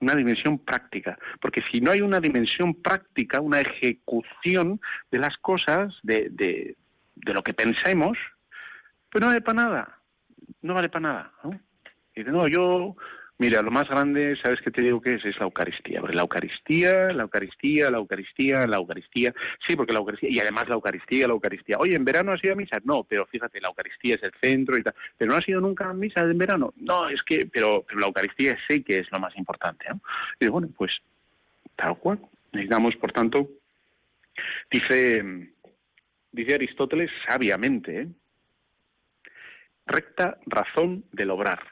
Una 0.00 0.14
dimensión 0.14 0.58
práctica. 0.58 1.18
Porque 1.40 1.62
si 1.72 1.80
no 1.80 1.90
hay 1.90 2.02
una 2.02 2.20
dimensión 2.20 2.74
práctica, 2.74 3.40
una 3.40 3.60
ejecución 3.60 4.80
de 5.10 5.18
las 5.18 5.36
cosas, 5.38 5.94
de, 6.02 6.28
de, 6.30 6.76
de 7.14 7.32
lo 7.32 7.42
que 7.42 7.54
pensemos, 7.54 8.18
pues 9.10 9.22
no 9.22 9.28
vale 9.28 9.40
para 9.40 9.62
nada. 9.62 9.98
No 10.60 10.74
vale 10.74 10.88
para 10.90 11.00
nada. 11.00 11.32
Y 12.14 12.20
dice, 12.20 12.30
no, 12.30 12.48
yo 12.48 12.96
Mira, 13.38 13.60
lo 13.60 13.70
más 13.70 13.86
grande, 13.86 14.34
¿sabes 14.42 14.60
qué 14.62 14.70
te 14.70 14.80
digo 14.80 15.02
que 15.02 15.14
es? 15.14 15.24
Es 15.26 15.38
la 15.38 15.44
Eucaristía. 15.44 16.00
La 16.00 16.22
Eucaristía, 16.22 17.12
la 17.12 17.22
Eucaristía, 17.22 17.90
la 17.90 17.98
Eucaristía, 17.98 18.66
la 18.66 18.76
Eucaristía. 18.78 19.34
Sí, 19.66 19.76
porque 19.76 19.92
la 19.92 19.98
Eucaristía, 19.98 20.30
y 20.30 20.40
además 20.40 20.68
la 20.68 20.76
Eucaristía, 20.76 21.26
la 21.26 21.34
Eucaristía. 21.34 21.76
Oye, 21.78 21.96
¿en 21.96 22.04
verano 22.04 22.32
has 22.32 22.42
ido 22.42 22.54
a 22.54 22.56
misa? 22.56 22.78
No, 22.84 23.04
pero 23.04 23.26
fíjate, 23.26 23.60
la 23.60 23.68
Eucaristía 23.68 24.14
es 24.14 24.22
el 24.22 24.32
centro 24.40 24.78
y 24.78 24.82
tal. 24.82 24.94
¿Pero 25.18 25.30
no 25.30 25.36
has 25.36 25.46
ido 25.46 25.60
nunca 25.60 25.90
a 25.90 25.92
misa 25.92 26.20
en 26.20 26.38
verano? 26.38 26.72
No, 26.76 27.10
es 27.10 27.22
que, 27.24 27.46
pero, 27.52 27.84
la 27.94 28.06
Eucaristía 28.06 28.56
sí 28.66 28.82
que 28.82 29.00
es 29.00 29.12
lo 29.12 29.18
más 29.18 29.36
importante. 29.36 29.84
¿no? 29.90 30.00
Y 30.40 30.48
bueno, 30.48 30.68
pues 30.74 30.92
tal 31.76 31.98
cual. 31.98 32.18
Necesitamos, 32.52 32.96
por 32.96 33.12
tanto, 33.12 33.50
dice, 34.70 35.52
dice 36.32 36.54
Aristóteles 36.54 37.10
sabiamente, 37.28 38.00
¿eh? 38.00 38.08
recta 39.84 40.38
razón 40.46 41.04
del 41.12 41.30
obrar. 41.30 41.62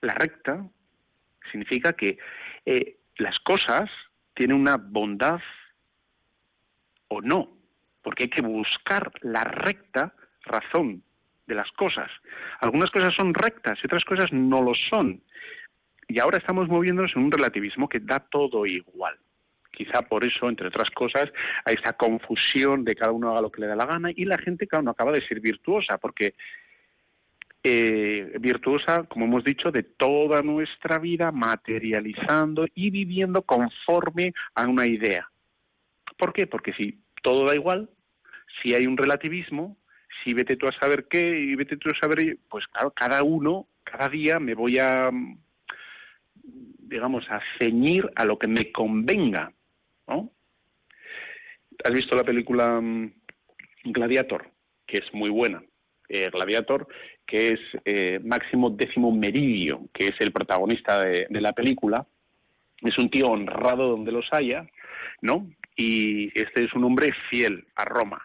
La 0.00 0.14
recta 0.14 0.68
significa 1.50 1.92
que 1.92 2.18
eh, 2.66 2.96
las 3.16 3.38
cosas 3.40 3.90
tienen 4.34 4.56
una 4.56 4.76
bondad 4.76 5.40
o 7.08 7.20
no, 7.20 7.56
porque 8.02 8.24
hay 8.24 8.30
que 8.30 8.42
buscar 8.42 9.10
la 9.22 9.44
recta 9.44 10.14
razón 10.42 11.02
de 11.46 11.54
las 11.54 11.70
cosas. 11.72 12.10
Algunas 12.60 12.90
cosas 12.90 13.14
son 13.14 13.34
rectas 13.34 13.78
y 13.82 13.86
otras 13.86 14.04
cosas 14.04 14.32
no 14.32 14.62
lo 14.62 14.72
son. 14.90 15.22
Y 16.06 16.20
ahora 16.20 16.38
estamos 16.38 16.68
moviéndonos 16.68 17.12
en 17.16 17.24
un 17.24 17.32
relativismo 17.32 17.88
que 17.88 18.00
da 18.00 18.20
todo 18.20 18.64
igual. 18.66 19.16
Quizá 19.72 20.02
por 20.02 20.24
eso, 20.24 20.48
entre 20.48 20.68
otras 20.68 20.90
cosas, 20.90 21.30
hay 21.64 21.74
esta 21.74 21.92
confusión 21.92 22.84
de 22.84 22.94
cada 22.94 23.12
uno 23.12 23.30
haga 23.30 23.42
lo 23.42 23.50
que 23.50 23.60
le 23.60 23.66
da 23.66 23.76
la 23.76 23.86
gana 23.86 24.10
y 24.14 24.24
la 24.24 24.38
gente, 24.38 24.66
uno 24.72 24.90
acaba 24.90 25.12
de 25.12 25.26
ser 25.26 25.40
virtuosa, 25.40 25.98
porque 25.98 26.34
eh, 27.70 28.38
virtuosa, 28.40 29.04
como 29.04 29.26
hemos 29.26 29.44
dicho, 29.44 29.70
de 29.70 29.82
toda 29.82 30.40
nuestra 30.40 30.98
vida, 30.98 31.30
materializando 31.32 32.66
y 32.74 32.90
viviendo 32.90 33.42
conforme 33.42 34.32
a 34.54 34.66
una 34.66 34.86
idea. 34.86 35.28
¿Por 36.16 36.32
qué? 36.32 36.46
Porque 36.46 36.72
si 36.72 36.98
todo 37.22 37.44
da 37.46 37.54
igual, 37.54 37.90
si 38.62 38.74
hay 38.74 38.86
un 38.86 38.96
relativismo, 38.96 39.76
si 40.24 40.32
vete 40.32 40.56
tú 40.56 40.66
a 40.66 40.72
saber 40.80 41.08
qué 41.08 41.38
y 41.40 41.54
vete 41.56 41.76
tú 41.76 41.90
a 41.90 41.98
saber, 42.00 42.38
pues 42.48 42.66
claro, 42.68 42.90
cada 42.92 43.22
uno, 43.22 43.68
cada 43.84 44.08
día 44.08 44.40
me 44.40 44.54
voy 44.54 44.78
a, 44.78 45.10
digamos, 46.42 47.24
a 47.28 47.40
ceñir 47.58 48.10
a 48.16 48.24
lo 48.24 48.38
que 48.38 48.48
me 48.48 48.72
convenga, 48.72 49.52
¿no? 50.06 50.32
¿Has 51.84 51.92
visto 51.92 52.16
la 52.16 52.24
película 52.24 52.80
mm, 52.80 53.12
Gladiator? 53.84 54.50
Que 54.86 54.98
es 54.98 55.12
muy 55.12 55.28
buena. 55.28 55.62
Eh, 56.08 56.30
Gladiator, 56.30 56.88
que 57.28 57.48
es 57.48 57.60
eh, 57.84 58.18
Máximo 58.24 58.70
Décimo 58.70 59.12
Meridio, 59.12 59.82
que 59.92 60.06
es 60.06 60.14
el 60.18 60.32
protagonista 60.32 61.02
de, 61.02 61.26
la 61.28 61.52
película. 61.52 62.06
Es 62.80 62.96
un 62.96 63.10
tío 63.10 63.26
honrado 63.26 63.90
donde 63.90 64.10
los 64.10 64.26
haya, 64.32 64.66
¿no? 65.20 65.46
Y 65.76 66.28
este 66.40 66.64
es 66.64 66.72
un 66.72 66.84
hombre 66.84 67.12
fiel 67.28 67.66
a 67.76 67.84
Roma. 67.84 68.22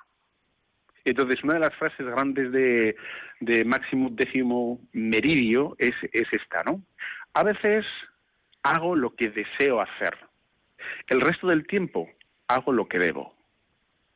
Entonces, 1.03 1.43
una 1.43 1.55
de 1.55 1.59
las 1.59 1.75
frases 1.75 2.05
grandes 2.05 2.53
de, 2.53 2.95
de 3.41 3.65
Máximo 3.65 4.09
Décimo 4.09 4.79
Meridio 4.93 5.75
es, 5.79 5.93
es 6.13 6.27
esta, 6.31 6.63
¿no? 6.63 6.81
A 7.33 7.43
veces 7.43 7.85
hago 8.63 8.95
lo 8.95 9.13
que 9.15 9.29
deseo 9.29 9.81
hacer. 9.81 10.17
El 11.07 11.19
resto 11.19 11.47
del 11.47 11.67
tiempo 11.67 12.09
hago 12.47 12.71
lo 12.71 12.87
que 12.87 12.99
debo. 12.99 13.35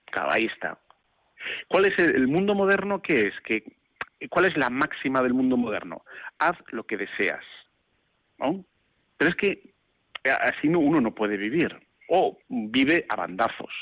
Claro, 0.05 0.31
ahí 0.31 0.45
está. 0.45 0.79
¿Cuál 1.67 1.85
es 1.85 1.99
el, 1.99 2.27
mundo 2.27 2.55
moderno? 2.55 3.01
¿Qué 3.01 3.27
es? 3.27 3.33
¿Qué, 3.43 3.63
¿Cuál 4.29 4.45
es 4.45 4.57
la 4.57 4.69
máxima 4.69 5.21
del 5.21 5.33
mundo 5.33 5.57
moderno? 5.57 6.03
Haz 6.39 6.57
lo 6.71 6.85
que 6.85 6.97
deseas. 6.97 7.43
¿no? 8.39 8.65
Pero 9.17 9.31
es 9.31 9.35
que 9.35 9.73
así 10.41 10.67
no, 10.67 10.79
uno 10.79 11.01
no 11.01 11.13
puede 11.13 11.37
vivir. 11.37 11.75
O 12.09 12.39
vive 12.47 13.05
a 13.09 13.15
bandazos. 13.15 13.73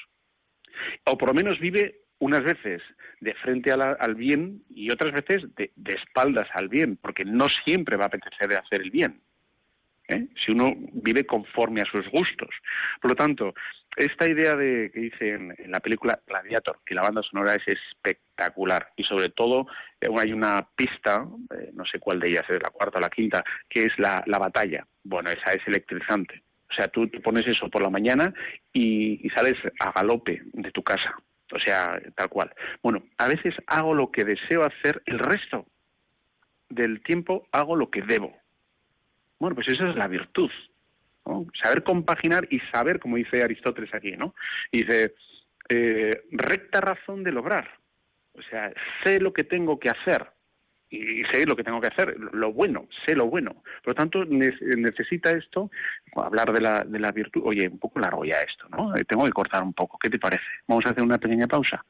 O 1.05 1.17
por 1.17 1.29
lo 1.29 1.36
menos 1.36 1.59
vive 1.59 2.01
unas 2.19 2.43
veces 2.43 2.81
de 3.19 3.33
frente 3.36 3.71
al 3.71 4.15
bien 4.15 4.63
y 4.69 4.89
otras 4.91 5.13
veces 5.13 5.53
de, 5.55 5.71
de, 5.75 5.93
espaldas 5.93 6.47
al 6.53 6.69
bien, 6.69 6.97
porque 6.97 7.25
no 7.25 7.47
siempre 7.65 7.97
va 7.97 8.05
a 8.05 8.07
apetecer 8.07 8.53
hacer 8.53 8.81
el 8.81 8.91
bien. 8.91 9.21
¿eh? 10.07 10.27
Si 10.43 10.51
uno 10.51 10.73
vive 10.93 11.25
conforme 11.25 11.81
a 11.81 11.86
sus 11.86 12.07
gustos. 12.09 12.49
Por 13.01 13.11
lo 13.11 13.15
tanto, 13.15 13.53
esta 13.96 14.28
idea 14.28 14.56
de 14.56 14.91
que 14.91 15.00
dice 15.00 15.30
en, 15.30 15.56
la 15.72 15.80
película 15.80 16.20
Gladiator, 16.28 16.80
que 16.86 16.96
la 16.96 17.02
banda 17.02 17.22
sonora 17.24 17.56
es 17.56 17.68
espectacular 17.68 18.89
y 18.96 19.04
sobre 19.04 19.30
todo 19.30 19.68
eh, 20.02 20.08
hay 20.18 20.34
una 20.34 20.68
pista, 20.76 21.26
eh, 21.58 21.72
no 21.74 21.86
sé 21.86 22.00
cuál 22.00 22.20
de 22.20 22.30
ellas 22.30 22.43
es 22.50 22.62
la 22.62 22.70
cuarta 22.70 22.98
o 22.98 23.02
la 23.02 23.10
quinta, 23.10 23.43
que 23.70 23.84
es 23.84 23.98
la, 23.98 24.24
la 24.28 24.38
batalla. 24.38 24.86
Bueno, 25.04 25.30
esa 25.30 25.54
es 25.54 25.66
electrizante. 25.68 26.43
O 26.70 26.74
sea, 26.74 26.88
tú 26.88 27.10
pones 27.24 27.48
eso 27.48 27.70
por 27.70 27.82
la 27.82 27.89
mañana 27.89 28.34
y, 28.74 29.26
y 29.26 29.30
sales 29.30 29.56
a 29.80 29.91
galope 29.91 30.41
de 30.54 30.72
tu 30.72 30.84
casa. 30.84 31.16
O 31.54 31.60
sea, 31.60 32.02
tal 32.16 32.30
cual. 32.30 32.52
Bueno, 32.82 33.04
a 33.18 33.28
veces 33.28 33.54
hago 33.68 33.93
lo 33.93 34.12
que 34.12 34.26
deseo 34.26 34.66
hacer, 34.66 35.02
el 35.06 35.20
resto 35.20 35.66
del 36.70 37.02
tiempo 37.04 37.48
hago 37.52 37.76
lo 37.76 37.89
que 37.89 38.02
debo. 38.02 38.36
Bueno, 39.39 39.56
pues 39.56 39.68
esa 39.68 39.89
es 39.89 39.96
la 39.96 40.08
virtud. 40.08 40.50
Saber 41.61 41.84
compaginar 41.84 42.47
y 42.51 42.59
saber, 42.71 42.99
como 42.99 43.17
dice 43.17 43.43
Aristóteles 43.43 43.93
aquí, 43.93 44.11
¿no? 44.11 44.36
dice, 44.71 45.15
eh, 45.69 46.23
recta 46.32 46.82
razón 46.82 47.23
de 47.23 47.32
lograr. 47.32 47.67
O 48.34 48.41
sea, 48.43 48.71
sé 49.03 49.19
lo 49.19 49.34
que 49.34 49.43
tengo 49.43 49.80
que 49.80 49.89
hacer 49.89 50.28
y 50.89 51.23
sé 51.32 51.45
lo 51.45 51.55
que 51.55 51.63
tengo 51.63 51.82
que 51.82 51.88
hacer, 51.88 52.15
lo 52.34 52.53
bueno, 52.53 52.88
sé 53.05 53.15
lo 53.15 53.28
bueno. 53.28 53.63
Por 53.84 53.93
lo 53.93 53.95
tanto, 53.95 54.23
necesita 54.26 55.32
esto, 55.32 55.71
hablar 56.15 56.53
de 56.53 56.61
la, 56.61 56.84
de 56.84 56.99
la 56.99 57.11
virtud, 57.11 57.41
oye, 57.45 57.67
un 57.67 57.80
poco 57.80 57.99
largo 57.99 58.23
ya 58.23 58.41
esto, 58.41 58.67
¿no? 58.69 58.95
Eh, 58.95 59.03
tengo 59.05 59.26
que 59.26 59.32
cortar 59.32 59.63
un 59.63 59.73
poco, 59.73 59.97
¿qué 59.97 60.09
te 60.09 60.19
parece? 60.19 60.43
Vamos 60.67 60.86
a 60.86 60.89
hacer 60.89 61.03
una 61.03 61.17
pequeña 61.17 61.47
pausa. 61.47 61.84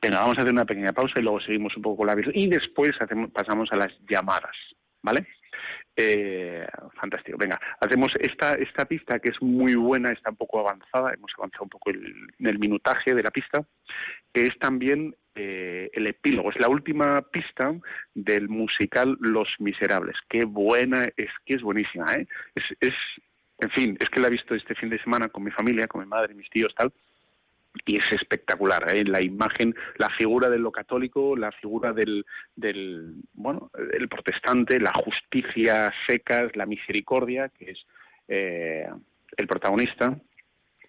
Venga, 0.00 0.20
vamos 0.20 0.38
a 0.38 0.42
hacer 0.42 0.52
una 0.52 0.64
pequeña 0.64 0.92
pausa 0.92 1.14
y 1.18 1.22
luego 1.22 1.40
seguimos 1.40 1.76
un 1.76 1.82
poco 1.82 1.98
con 1.98 2.06
la 2.06 2.14
virtud. 2.14 2.32
Y 2.34 2.48
después 2.48 2.92
hacemos, 3.00 3.30
pasamos 3.30 3.68
a 3.72 3.76
las 3.76 3.92
llamadas, 4.08 4.56
¿vale? 5.02 5.26
Eh, 6.00 6.64
fantástico. 6.94 7.36
Venga, 7.36 7.58
hacemos 7.80 8.12
esta, 8.20 8.54
esta 8.54 8.84
pista 8.84 9.18
que 9.18 9.30
es 9.30 9.42
muy 9.42 9.74
buena, 9.74 10.12
está 10.12 10.30
un 10.30 10.36
poco 10.36 10.60
avanzada, 10.60 11.12
hemos 11.12 11.32
avanzado 11.36 11.64
un 11.64 11.70
poco 11.70 11.90
el, 11.90 12.28
en 12.38 12.46
el 12.46 12.60
minutaje 12.60 13.14
de 13.14 13.22
la 13.24 13.32
pista, 13.32 13.66
que 14.32 14.42
es 14.42 14.56
también 14.60 15.16
eh, 15.34 15.90
el 15.92 16.06
epílogo, 16.06 16.50
es 16.50 16.60
la 16.60 16.68
última 16.68 17.20
pista 17.22 17.74
del 18.14 18.48
musical 18.48 19.16
Los 19.18 19.48
Miserables. 19.58 20.14
Qué 20.28 20.44
buena, 20.44 21.02
es 21.16 21.30
que 21.44 21.56
es 21.56 21.62
buenísima, 21.62 22.14
¿eh? 22.14 22.28
Es, 22.54 22.64
es, 22.78 22.94
en 23.58 23.70
fin, 23.70 23.96
es 23.98 24.08
que 24.08 24.20
la 24.20 24.28
he 24.28 24.30
visto 24.30 24.54
este 24.54 24.76
fin 24.76 24.90
de 24.90 25.02
semana 25.02 25.28
con 25.28 25.42
mi 25.42 25.50
familia, 25.50 25.88
con 25.88 26.02
mi 26.02 26.06
madre, 26.06 26.32
mis 26.32 26.48
tíos, 26.48 26.72
tal, 26.76 26.92
y 27.86 27.96
es 27.96 28.12
espectacular 28.12 28.94
¿eh? 28.94 29.04
la 29.04 29.22
imagen 29.22 29.74
la 29.96 30.10
figura 30.10 30.48
de 30.48 30.58
lo 30.58 30.72
católico 30.72 31.36
la 31.36 31.52
figura 31.52 31.92
del, 31.92 32.24
del 32.56 33.14
bueno 33.34 33.70
el 33.92 34.08
protestante 34.08 34.80
la 34.80 34.92
justicia 34.92 35.92
secas 36.06 36.54
la 36.56 36.66
misericordia 36.66 37.48
que 37.50 37.70
es 37.72 37.78
eh, 38.28 38.86
el 39.36 39.46
protagonista. 39.46 40.18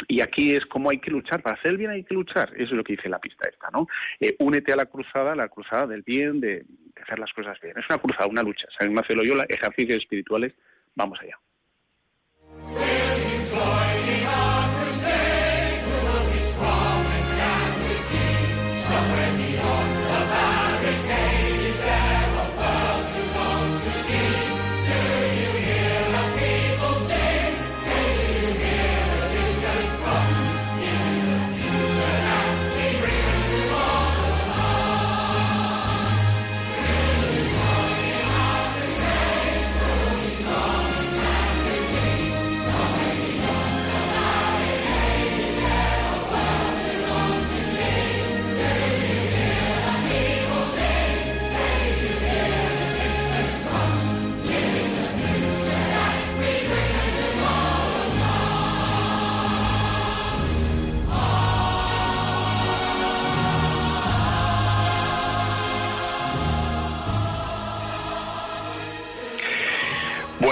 Y 0.07 0.21
aquí 0.21 0.55
es 0.55 0.65
como 0.65 0.89
hay 0.89 0.99
que 0.99 1.11
luchar 1.11 1.41
para 1.41 1.57
hacer 1.57 1.71
el 1.71 1.77
bien 1.77 1.91
hay 1.91 2.05
que 2.05 2.13
luchar 2.13 2.53
eso 2.55 2.63
es 2.63 2.71
lo 2.71 2.83
que 2.85 2.93
dice 2.93 3.09
la 3.09 3.19
pista 3.19 3.49
esta 3.49 3.69
no 3.69 3.85
eh, 4.21 4.35
únete 4.39 4.71
a 4.71 4.77
la 4.77 4.85
cruzada 4.85 5.35
la 5.35 5.49
cruzada 5.49 5.87
del 5.87 6.03
bien 6.03 6.39
de, 6.39 6.65
hacer 7.01 7.19
las 7.19 7.31
cosas 7.33 7.59
bien. 7.61 7.77
Es 7.77 7.85
una 7.89 7.97
cruzada 7.99 8.27
una 8.27 8.43
lucha. 8.43 8.67
San 8.77 8.89
Ignacio 8.89 9.15
de 9.15 9.21
Loyola 9.21 9.45
ejercicios 9.49 9.97
espirituales 9.97 10.53
vamos 10.95 11.19
allá 11.21 11.37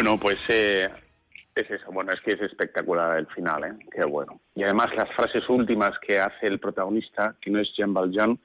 Bueno, 0.08 0.22
pues 0.22 0.38
eh, 0.48 0.88
es 1.54 1.70
eso. 1.70 1.92
Bueno, 1.92 2.14
es 2.14 2.22
que 2.22 2.32
es 2.32 2.42
espectacular 2.42 3.18
el 3.18 3.28
final, 3.28 3.66
¿eh? 3.66 3.74
Qué 3.92 4.06
bueno. 4.06 4.40
Y 4.56 4.64
además 4.64 4.96
las 4.96 5.14
frases 5.14 5.44
últimas 5.50 6.00
que 6.00 6.18
hace 6.18 6.48
el 6.48 6.62
protagonista, 6.62 7.36
que 7.42 7.52
no 7.52 7.60
es 7.60 7.68
Jean 7.76 7.94
Valjean, 7.94 8.40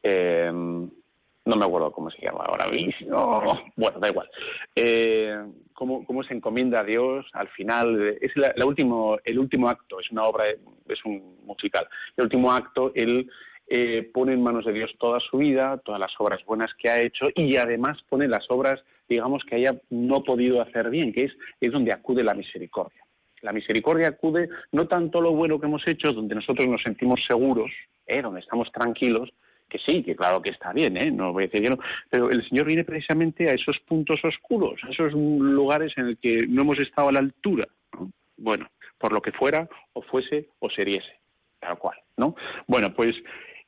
eh, 0.00 0.48
no 0.52 1.56
me 1.56 1.64
acuerdo 1.64 1.90
cómo 1.90 2.08
se 2.12 2.22
llama 2.22 2.44
ahora 2.46 2.68
mismo. 2.68 3.60
Bueno, 3.74 3.98
da 3.98 4.10
igual. 4.10 4.30
Eh, 4.76 5.36
cómo, 5.72 6.06
cómo, 6.06 6.22
se 6.22 6.34
encomienda 6.34 6.82
a 6.82 6.84
Dios 6.84 7.26
al 7.32 7.48
final. 7.48 8.16
Es 8.20 8.36
la, 8.36 8.54
último, 8.64 9.18
el 9.24 9.40
último 9.40 9.68
acto, 9.68 9.98
es 9.98 10.12
una 10.12 10.22
obra, 10.22 10.44
es 10.48 11.04
un 11.04 11.38
musical. 11.46 11.88
El 12.16 12.26
último 12.26 12.52
acto, 12.52 12.92
él 12.94 13.28
eh, 13.66 14.08
pone 14.14 14.34
en 14.34 14.42
manos 14.44 14.66
de 14.66 14.72
Dios 14.72 14.92
toda 15.00 15.18
su 15.18 15.38
vida, 15.38 15.78
todas 15.78 16.00
las 16.00 16.12
obras 16.18 16.44
buenas 16.44 16.70
que 16.78 16.88
ha 16.88 17.02
hecho 17.02 17.26
y 17.34 17.56
además 17.56 17.98
pone 18.08 18.28
las 18.28 18.48
obras 18.50 18.80
digamos, 19.08 19.42
que 19.44 19.56
haya 19.56 19.80
no 19.90 20.22
podido 20.22 20.60
hacer 20.60 20.90
bien, 20.90 21.12
que 21.12 21.24
es, 21.24 21.32
es 21.60 21.72
donde 21.72 21.92
acude 21.92 22.22
la 22.22 22.34
misericordia. 22.34 23.02
La 23.42 23.52
misericordia 23.52 24.08
acude 24.08 24.48
no 24.72 24.88
tanto 24.88 25.20
lo 25.20 25.32
bueno 25.32 25.60
que 25.60 25.66
hemos 25.66 25.86
hecho, 25.86 26.12
donde 26.12 26.34
nosotros 26.34 26.66
nos 26.66 26.82
sentimos 26.82 27.20
seguros, 27.26 27.70
¿eh? 28.06 28.20
donde 28.20 28.40
estamos 28.40 28.70
tranquilos, 28.72 29.30
que 29.68 29.78
sí, 29.78 30.02
que 30.02 30.16
claro 30.16 30.42
que 30.42 30.50
está 30.50 30.72
bien, 30.72 30.96
¿eh? 30.96 31.10
no 31.10 31.32
voy 31.32 31.44
a 31.44 31.46
decir 31.46 31.62
que 31.62 31.70
no, 31.70 31.78
pero 32.10 32.30
el 32.30 32.46
Señor 32.48 32.66
viene 32.66 32.84
precisamente 32.84 33.48
a 33.48 33.52
esos 33.52 33.78
puntos 33.80 34.18
oscuros, 34.24 34.80
a 34.82 34.90
esos 34.90 35.12
lugares 35.12 35.92
en 35.96 36.08
los 36.08 36.18
que 36.18 36.46
no 36.48 36.62
hemos 36.62 36.78
estado 36.78 37.08
a 37.08 37.12
la 37.12 37.20
altura. 37.20 37.66
¿no? 37.92 38.10
Bueno, 38.36 38.66
por 38.98 39.12
lo 39.12 39.22
que 39.22 39.32
fuera, 39.32 39.68
o 39.92 40.02
fuese, 40.02 40.48
o 40.58 40.70
seriese, 40.70 41.20
tal 41.60 41.78
cual, 41.78 41.98
¿no? 42.16 42.34
Bueno, 42.66 42.92
pues 42.94 43.14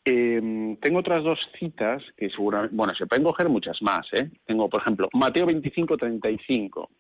eh, 0.05 0.77
tengo 0.81 1.01
otras 1.01 1.23
dos 1.23 1.39
citas 1.59 2.03
que 2.17 2.31
seguramente, 2.31 2.75
bueno, 2.75 2.95
se 2.95 3.07
pueden 3.07 3.25
coger 3.25 3.49
muchas 3.49 3.81
más, 3.83 4.07
¿eh? 4.13 4.31
Tengo, 4.47 4.69
por 4.69 4.81
ejemplo, 4.81 5.09
Mateo 5.13 5.47
25, 5.47 5.97
35. 5.97 6.91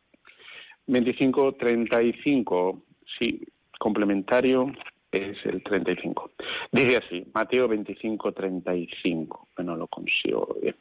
25, 0.87 1.53
35, 1.55 2.83
sí, 3.19 3.41
complementario 3.79 4.73
es 5.11 5.37
el 5.45 5.63
35. 5.63 6.31
Dice 6.73 6.97
así, 6.97 7.27
Mateo 7.33 7.69
25, 7.69 8.33
35, 8.33 9.49
que 9.57 9.63
no 9.63 9.77
lo 9.77 9.87
consigo 9.87 10.57
bien. 10.61 10.77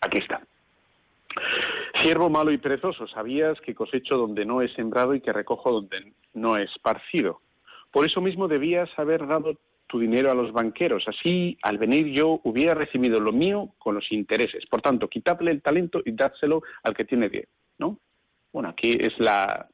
Aquí 0.00 0.18
está. 0.18 0.40
Siervo 1.94 2.28
malo 2.28 2.50
y 2.52 2.58
perezoso, 2.58 3.06
sabías 3.08 3.60
que 3.60 3.74
cosecho 3.74 4.16
donde 4.16 4.44
no 4.44 4.62
he 4.62 4.68
sembrado 4.74 5.14
y 5.14 5.20
que 5.20 5.32
recojo 5.32 5.70
donde 5.70 6.12
no 6.34 6.56
he 6.56 6.64
esparcido. 6.64 7.40
Por 7.90 8.06
eso 8.06 8.20
mismo 8.20 8.48
debías 8.48 8.88
haber 8.96 9.26
dado 9.26 9.56
tu 9.90 9.98
dinero 9.98 10.30
a 10.30 10.34
los 10.34 10.52
banqueros. 10.52 11.04
Así, 11.08 11.58
al 11.62 11.76
venir 11.76 12.06
yo, 12.06 12.40
hubiera 12.44 12.74
recibido 12.74 13.18
lo 13.18 13.32
mío 13.32 13.74
con 13.78 13.96
los 13.96 14.10
intereses. 14.12 14.64
Por 14.66 14.80
tanto, 14.80 15.08
quitadle 15.08 15.50
el 15.50 15.62
talento 15.62 16.00
y 16.04 16.12
dádselo 16.12 16.62
al 16.84 16.94
que 16.94 17.04
tiene 17.04 17.28
diez. 17.28 17.48
¿no? 17.78 17.98
Bueno, 18.52 18.68
aquí 18.68 18.92
es 18.92 19.18
la, 19.18 19.68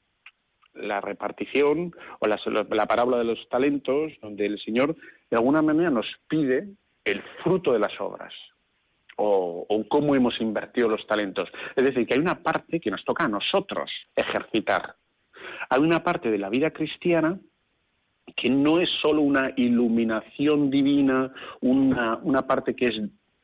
la 0.73 1.03
repartición 1.03 1.95
o 2.19 2.27
la, 2.27 2.41
la 2.71 2.87
parábola 2.87 3.19
de 3.19 3.25
los 3.25 3.47
talentos, 3.51 4.13
donde 4.23 4.47
el 4.47 4.59
Señor 4.61 4.97
de 5.31 5.37
alguna 5.37 5.61
manera 5.61 5.91
nos 5.91 6.07
pide 6.29 6.67
el 7.05 7.23
fruto 7.43 7.73
de 7.73 7.79
las 7.79 8.01
obras 8.01 8.33
o, 9.19 9.67
o, 9.69 9.89
cómo 9.89 10.15
hemos 10.15 10.41
invertido 10.41 10.89
los 10.89 11.07
talentos. 11.07 11.51
Es 11.75 11.85
decir, 11.85 12.07
que 12.07 12.15
hay 12.15 12.21
una 12.21 12.43
parte 12.43 12.81
que 12.81 12.91
nos 12.91 13.05
toca 13.05 13.25
a 13.25 13.29
nosotros 13.29 13.91
ejercitar. 14.15 14.97
Hay 15.69 15.81
una 15.81 16.03
parte 16.03 16.31
de 16.31 16.39
la 16.39 16.49
vida 16.49 16.71
cristiana 16.71 17.39
que 18.35 18.51
no 18.51 18.81
es 18.81 18.91
solo 19.01 19.23
una 19.23 19.53
iluminación 19.57 20.71
divina, 20.71 21.33
una, 21.61 22.17
una 22.23 22.47
parte 22.47 22.75
que 22.75 22.87
es 22.87 23.01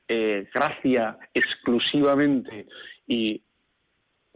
eh, 0.08 0.48
gracia 0.52 1.18
exclusivamente 1.32 2.66
y 3.06 3.42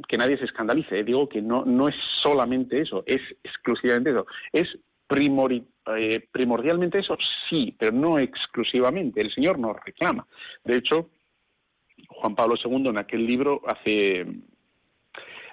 que 0.09 0.19
nadie 0.19 0.39
se 0.39 0.45
escandalice, 0.45 1.01
¿eh? 1.01 1.05
digo 1.05 1.29
que 1.29 1.41
no, 1.41 1.65
no 1.65 1.89
es 1.89 1.95
solamente 2.23 2.81
eso, 2.81 3.03
es 3.07 3.21
exclusivamente 3.43 4.11
eso, 4.11 4.27
es 4.53 4.69
eh, 5.09 6.29
primordialmente 6.33 6.99
eso, 6.99 7.17
sí, 7.49 7.75
pero 7.79 7.93
no 7.93 8.19
exclusivamente, 8.19 9.21
el 9.21 9.33
Señor 9.33 9.59
nos 9.59 9.77
reclama. 9.85 10.27
De 10.65 10.77
hecho, 10.77 11.11
Juan 12.09 12.35
Pablo 12.35 12.57
II 12.63 12.89
en 12.89 12.99
aquel 12.99 13.27
libro 13.27 13.63
hace, 13.67 14.27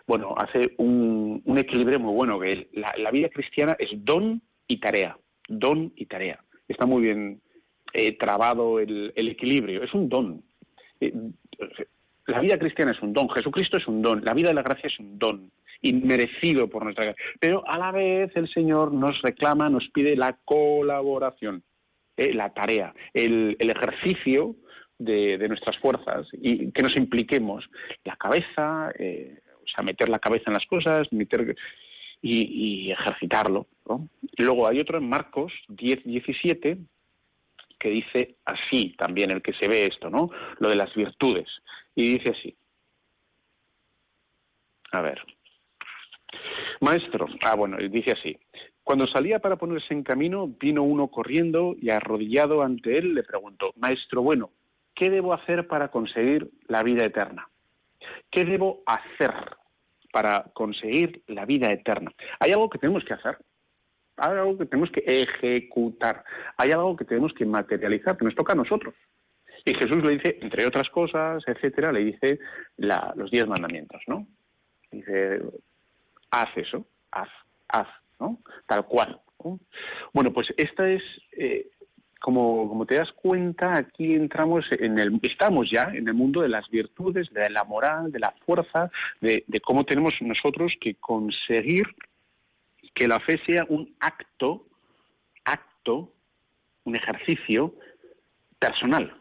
bueno, 0.08 0.36
hace 0.38 0.74
un, 0.78 1.42
equilibrio 1.58 2.00
muy 2.00 2.14
bueno, 2.14 2.40
que 2.40 2.70
la, 2.74 3.12
vida 3.12 3.30
cristiana 3.30 3.76
es 3.80 3.90
don 4.04 4.42
y 4.68 4.78
tarea, 4.78 5.18
don 5.48 5.92
y 5.96 6.06
tarea. 6.06 6.44
Está 6.68 6.86
muy 6.86 7.04
bien 7.04 7.42
eh, 7.94 8.18
trabado 8.18 8.80
el, 8.80 9.12
equilibrio, 9.16 9.84
es 9.84 9.94
un 9.94 10.10
don. 10.10 10.44
La 12.28 12.40
vida 12.40 12.58
cristiana 12.58 12.92
es 12.92 13.02
un 13.02 13.14
don, 13.14 13.30
Jesucristo 13.30 13.78
es 13.78 13.88
un 13.88 14.02
don, 14.02 14.24
la 14.24 14.34
vida 14.34 14.50
de 14.50 14.56
la 14.56 14.64
gracia 14.64 14.88
es 14.88 15.00
un 15.00 15.20
don, 15.20 15.52
inmerecido 15.82 16.70
por 16.70 16.84
nuestra 16.84 17.06
gracia. 17.06 17.24
Pero 17.40 17.68
a 17.68 17.78
la 17.78 17.92
vez 17.92 18.32
el 18.36 18.50
Señor 18.50 18.94
nos 18.94 19.22
reclama, 19.22 19.70
nos 19.70 19.88
pide 19.90 20.16
la 20.16 20.38
colaboración, 20.46 21.64
eh, 22.16 22.34
la 22.34 22.54
tarea, 22.54 22.94
el, 23.14 23.58
ejercicio 23.60 24.56
de, 24.98 25.38
nuestras 25.48 25.78
fuerzas 25.80 26.28
y 26.32 26.72
que 26.72 26.84
nos 26.84 26.96
impliquemos 26.96 27.70
la 28.06 28.16
cabeza, 28.16 28.92
eh, 28.98 29.40
o 29.64 29.68
sea, 29.68 29.84
meter 29.84 30.10
la 30.10 30.20
cabeza 30.20 30.46
en 30.48 30.54
las 30.54 30.66
cosas, 30.66 31.12
meter 31.12 31.56
y, 32.22 32.92
ejercitarlo. 32.92 33.68
Luego 34.38 34.68
hay 34.68 34.80
otro 34.80 34.98
en 34.98 35.10
Marcos 35.10 35.52
10, 35.68 36.04
17 36.04 36.78
que 37.80 37.90
dice 37.90 38.38
así 38.46 38.96
también 38.98 39.30
el 39.30 39.42
que 39.42 39.54
se 39.54 39.68
ve 39.68 39.86
esto, 39.86 40.10
¿no? 40.10 40.30
Lo 40.60 40.70
de 40.70 40.78
las 40.78 40.94
virtudes. 40.96 41.50
Y 41.96 42.14
dice 42.14 42.30
así. 42.30 42.56
A 44.94 45.02
ver. 45.02 45.22
Maestro, 46.80 47.28
ah, 47.44 47.56
bueno, 47.56 47.78
dice 47.78 48.12
así. 48.12 48.38
Cuando 48.84 49.06
salía 49.08 49.40
para 49.40 49.58
ponerse 49.58 49.94
en 49.94 50.04
camino, 50.04 50.48
vino 50.48 50.84
uno 50.84 51.10
corriendo 51.10 51.76
y 51.80 51.90
arrodillado 51.90 52.62
ante 52.62 52.98
él 52.98 53.14
le 53.16 53.24
preguntó, 53.24 53.74
Maestro, 53.76 54.22
bueno, 54.22 54.52
¿qué 54.96 55.10
debo 55.10 55.34
hacer 55.34 55.68
para 55.68 55.90
conseguir 55.90 56.50
la 56.68 56.84
vida 56.84 57.06
eterna? 57.06 57.50
¿Qué 58.30 58.46
debo 58.46 58.82
hacer 58.86 59.34
para 60.12 60.44
conseguir 60.54 61.22
la 61.28 61.46
vida 61.46 61.72
eterna? 61.72 62.12
Hay 62.40 62.52
algo 62.52 62.70
que 62.70 62.80
tenemos 62.80 63.04
que 63.06 63.14
hacer, 63.14 63.38
hay 64.18 64.32
algo 64.32 64.58
que 64.58 64.66
tenemos 64.66 64.92
que 64.92 65.04
ejecutar, 65.06 66.24
hay 66.58 66.72
algo 66.72 66.96
que 66.96 67.06
tenemos 67.06 67.34
que 67.34 67.46
materializar, 67.46 68.18
que 68.18 68.26
nos 68.26 68.36
toca 68.36 68.54
a 68.54 68.58
nosotros. 68.58 68.94
Y 69.66 69.74
Jesús 69.74 70.04
le 70.04 70.12
dice, 70.12 70.38
entre 70.42 70.66
otras 70.66 70.90
cosas, 70.90 71.42
etcétera, 71.48 71.92
le 71.92 72.04
dice 72.04 72.40
los 72.78 73.32
diez 73.32 73.48
mandamientos, 73.48 74.02
¿no? 74.08 74.28
Dice, 74.92 75.42
haz 76.32 76.50
eso, 76.58 76.86
haz, 77.12 77.30
haz, 77.70 77.88
¿no? 78.20 78.40
Tal 78.68 78.86
cual. 78.86 79.20
Bueno, 80.14 80.32
pues 80.34 80.48
esta 80.58 80.90
es, 80.90 81.02
eh, 81.38 81.68
como, 82.20 82.86
te 82.86 82.96
das 82.96 83.12
cuenta, 83.14 83.78
aquí 83.78 84.14
entramos 84.14 84.66
en 84.72 85.00
el, 85.00 85.20
estamos 85.24 85.70
ya 85.72 85.92
en 85.94 86.08
el 86.08 86.14
mundo 86.14 86.42
de 86.42 86.50
las 86.50 86.70
virtudes, 86.70 87.30
de 87.32 87.50
la 87.50 87.64
moral, 87.64 88.12
de 88.12 88.20
la 88.20 88.34
fuerza, 88.46 88.92
de 89.22 89.62
cómo 89.62 89.86
tenemos 89.86 90.14
nosotros 90.22 90.74
que 90.80 90.96
conseguir 90.96 91.86
que 92.94 93.08
la 93.08 93.20
fe 93.20 93.40
sea 93.46 93.66
un 93.70 93.96
acto, 94.00 94.68
acto, 95.46 96.14
un 96.84 96.96
ejercicio 96.96 97.76
personal, 98.60 99.16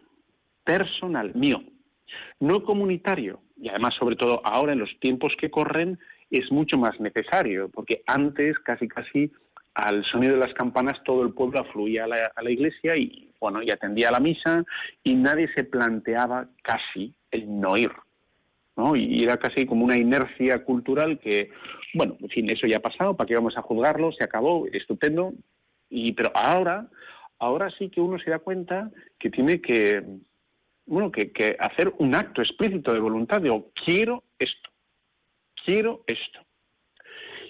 personal, 0.64 1.34
mío, 1.34 1.62
no 2.40 2.62
comunitario. 2.62 3.40
Y 3.56 3.68
además, 3.68 3.94
sobre 3.98 4.16
todo 4.16 4.40
ahora 4.44 4.72
en 4.72 4.80
los 4.80 4.90
tiempos 5.00 5.32
que 5.38 5.50
corren, 5.50 5.98
es 6.30 6.50
mucho 6.50 6.78
más 6.78 6.98
necesario, 6.98 7.68
porque 7.68 8.02
antes 8.06 8.58
casi 8.60 8.88
casi 8.88 9.30
al 9.74 10.04
sonido 10.04 10.34
de 10.34 10.40
las 10.40 10.54
campanas 10.54 11.02
todo 11.04 11.22
el 11.22 11.32
pueblo 11.32 11.60
afluía 11.60 12.04
a 12.04 12.42
la, 12.42 12.50
iglesia 12.50 12.96
y 12.96 13.30
bueno 13.40 13.62
y 13.62 13.70
atendía 13.70 14.08
a 14.08 14.12
la 14.12 14.20
misa 14.20 14.64
y 15.02 15.14
nadie 15.14 15.48
se 15.54 15.64
planteaba 15.64 16.46
casi 16.62 17.14
el 17.30 17.60
no 17.60 17.76
ir 17.76 17.90
y 18.96 19.22
era 19.22 19.36
casi 19.36 19.66
como 19.66 19.84
una 19.84 19.96
inercia 19.96 20.64
cultural 20.64 21.18
que 21.18 21.50
bueno 21.94 22.16
en 22.20 22.28
fin 22.30 22.50
eso 22.50 22.66
ya 22.66 22.78
ha 22.78 22.80
pasado 22.80 23.16
para 23.16 23.28
qué 23.28 23.34
vamos 23.34 23.56
a 23.56 23.62
juzgarlo 23.62 24.12
se 24.12 24.24
acabó 24.24 24.66
estupendo 24.72 25.34
y 25.90 26.12
pero 26.12 26.32
ahora 26.34 26.88
ahora 27.38 27.70
sí 27.78 27.90
que 27.90 28.00
uno 28.00 28.18
se 28.18 28.30
da 28.30 28.38
cuenta 28.38 28.90
que 29.18 29.30
tiene 29.30 29.60
que 29.60 30.02
bueno, 30.86 31.10
que, 31.12 31.56
hacer 31.58 31.92
un 31.98 32.14
acto 32.14 32.42
explícito 32.42 32.92
de 32.92 33.00
voluntad, 33.00 33.40
digo, 33.40 33.70
quiero 33.84 34.24
esto, 34.38 34.70
quiero 35.64 36.02
esto. 36.06 36.40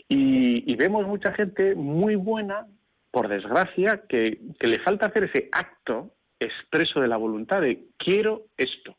Y, 0.09 0.75
vemos 0.77 1.07
mucha 1.07 1.33
gente 1.33 1.75
muy 1.75 2.16
buena, 2.16 2.66
por 3.11 3.29
desgracia, 3.29 4.03
que, 4.09 4.41
le 4.61 4.79
falta 4.81 5.07
hacer 5.07 5.25
ese 5.25 5.49
acto 5.53 6.14
expreso 6.39 7.01
de 7.01 7.09
la 7.09 7.16
voluntad 7.16 7.62
de 7.62 7.87
quiero 7.97 8.47
esto. 8.57 8.97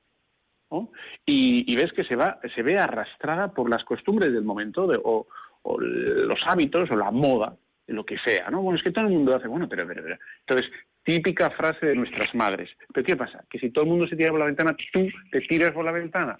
Y, 1.25 1.75
ves 1.75 1.91
que 1.93 2.03
se 2.03 2.15
va, 2.15 2.39
se 2.55 2.63
ve 2.63 2.77
arrastrada 2.77 3.53
por 3.53 3.69
las 3.69 3.83
costumbres 3.83 4.33
del 4.33 4.43
momento 4.43 4.87
o, 5.03 5.27
los 5.79 6.39
hábitos 6.45 6.91
o 6.91 6.95
la 6.95 7.11
moda, 7.11 7.55
lo 7.87 8.05
que 8.05 8.17
sea, 8.19 8.49
¿no? 8.49 8.61
Bueno, 8.61 8.77
es 8.77 8.83
que 8.83 8.91
todo 8.91 9.05
el 9.05 9.13
mundo 9.13 9.35
hace, 9.35 9.47
bueno, 9.47 9.67
pero, 9.69 9.87
pero, 9.87 10.03
pero. 10.03 10.17
Entonces, 10.47 10.71
típica 11.03 11.49
frase 11.51 11.85
de 11.85 11.95
nuestras 11.95 12.33
madres. 12.33 12.69
Pero 12.93 13.05
¿qué 13.05 13.15
pasa? 13.15 13.43
Que 13.49 13.59
si 13.59 13.69
todo 13.69 13.83
el 13.83 13.89
mundo 13.89 14.07
se 14.07 14.15
tira 14.15 14.31
por 14.31 14.39
la 14.39 14.45
ventana, 14.45 14.75
tú 14.91 15.07
te 15.31 15.41
tiras 15.41 15.71
por 15.71 15.85
la 15.85 15.91
ventana. 15.91 16.37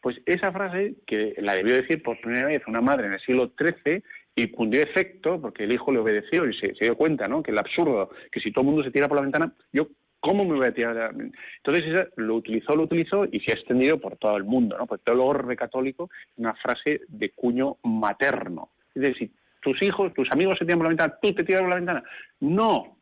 Pues 0.00 0.20
esa 0.26 0.52
frase, 0.52 0.96
que 1.06 1.34
la 1.38 1.54
debió 1.54 1.74
decir 1.74 2.02
por 2.02 2.20
primera 2.20 2.46
vez 2.46 2.62
una 2.66 2.80
madre 2.80 3.06
en 3.06 3.14
el 3.14 3.20
siglo 3.20 3.52
XIII, 3.58 4.02
y 4.36 4.48
cundió 4.48 4.82
efecto, 4.82 5.40
porque 5.40 5.64
el 5.64 5.72
hijo 5.72 5.92
le 5.92 6.00
obedeció 6.00 6.48
y 6.48 6.54
se, 6.54 6.74
dio 6.80 6.96
cuenta, 6.96 7.28
¿no? 7.28 7.42
Que 7.42 7.52
el 7.52 7.58
absurdo, 7.58 8.10
que 8.32 8.40
si 8.40 8.52
todo 8.52 8.62
el 8.62 8.66
mundo 8.66 8.84
se 8.84 8.90
tira 8.90 9.08
por 9.08 9.16
la 9.16 9.22
ventana, 9.22 9.52
yo, 9.72 9.88
¿cómo 10.24 10.44
me 10.44 10.56
voy 10.56 10.66
a 10.66 10.72
tirar? 10.74 11.14
Entonces 11.56 11.84
esa, 11.86 12.08
lo 12.16 12.36
utilizó, 12.36 12.74
lo 12.74 12.84
utilizó 12.84 13.24
y 13.30 13.40
se 13.40 13.52
ha 13.52 13.54
extendido 13.54 14.00
por 14.00 14.16
todo 14.16 14.36
el 14.36 14.44
mundo, 14.44 14.76
¿no? 14.78 14.86
Porque 14.86 15.04
todo 15.04 15.14
el 15.16 15.20
orbe 15.20 15.56
católico 15.56 16.08
es 16.32 16.38
una 16.38 16.54
frase 16.54 17.02
de 17.08 17.30
cuño 17.30 17.76
materno. 17.82 18.70
Es 18.94 19.02
decir, 19.02 19.30
tus 19.60 19.80
hijos, 19.82 20.14
tus 20.14 20.30
amigos 20.32 20.58
se 20.58 20.64
tiran 20.64 20.78
por 20.78 20.86
la 20.86 20.90
ventana, 20.90 21.18
tú 21.20 21.34
te 21.34 21.44
tiras 21.44 21.60
por 21.60 21.70
la 21.70 21.76
ventana. 21.76 22.02
No, 22.40 22.94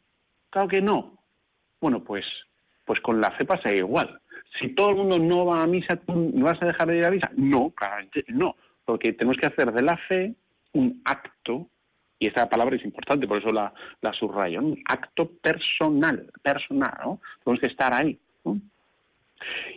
Claro 0.53 0.69
que 0.69 0.83
no. 0.83 1.19
Bueno, 1.81 2.05
pues, 2.05 2.27
pues 2.85 3.01
con 3.01 3.21
la 3.21 3.31
fe 3.33 3.47
pasa 3.47 3.73
igual. 3.75 4.21
Si 4.61 4.69
todo 4.75 4.91
el 4.91 4.97
mundo 4.97 5.19
no 5.19 5.47
va 5.47 5.63
a 5.63 5.67
misa, 5.67 5.97
¿tú 5.97 6.15
no 6.15 6.45
vas 6.45 6.63
a 6.63 6.67
dejar 6.67 6.89
de 6.89 6.99
ir 6.99 7.07
a 7.07 7.11
misa? 7.11 7.31
No, 7.37 7.71
claramente 7.71 8.23
no, 8.29 8.55
porque 8.85 9.15
tenemos 9.15 9.39
que 9.39 9.47
hacer 9.47 9.73
de 9.73 9.83
la 9.83 9.97
fe 9.97 10.35
un 10.75 11.01
acto, 11.07 11.69
y 12.23 12.29
esta 12.29 12.49
palabra 12.49 12.77
es 12.77 12.85
importante, 12.85 13.27
por 13.27 13.39
eso 13.39 13.51
la, 13.51 13.75
la 14.01 14.13
subrayo, 14.13 14.61
un 14.61 14.81
acto 14.85 15.29
personal, 15.29 16.31
personal, 16.41 16.95
¿no? 17.03 17.21
Tenemos 17.43 17.61
que 17.61 17.67
estar 17.67 17.93
ahí. 17.93 18.17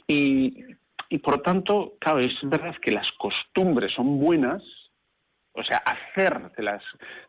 Y, 0.05 0.63
y 1.09 1.17
por 1.17 1.37
lo 1.37 1.41
tanto, 1.41 1.95
claro, 1.99 2.19
es 2.19 2.35
verdad 2.43 2.75
que 2.79 2.91
las 2.91 3.11
costumbres 3.17 3.91
son 3.93 4.19
buenas, 4.19 4.61
o 5.53 5.63
sea, 5.63 5.77
hacer 5.77 6.51
de, 6.55 6.61
las, 6.61 6.83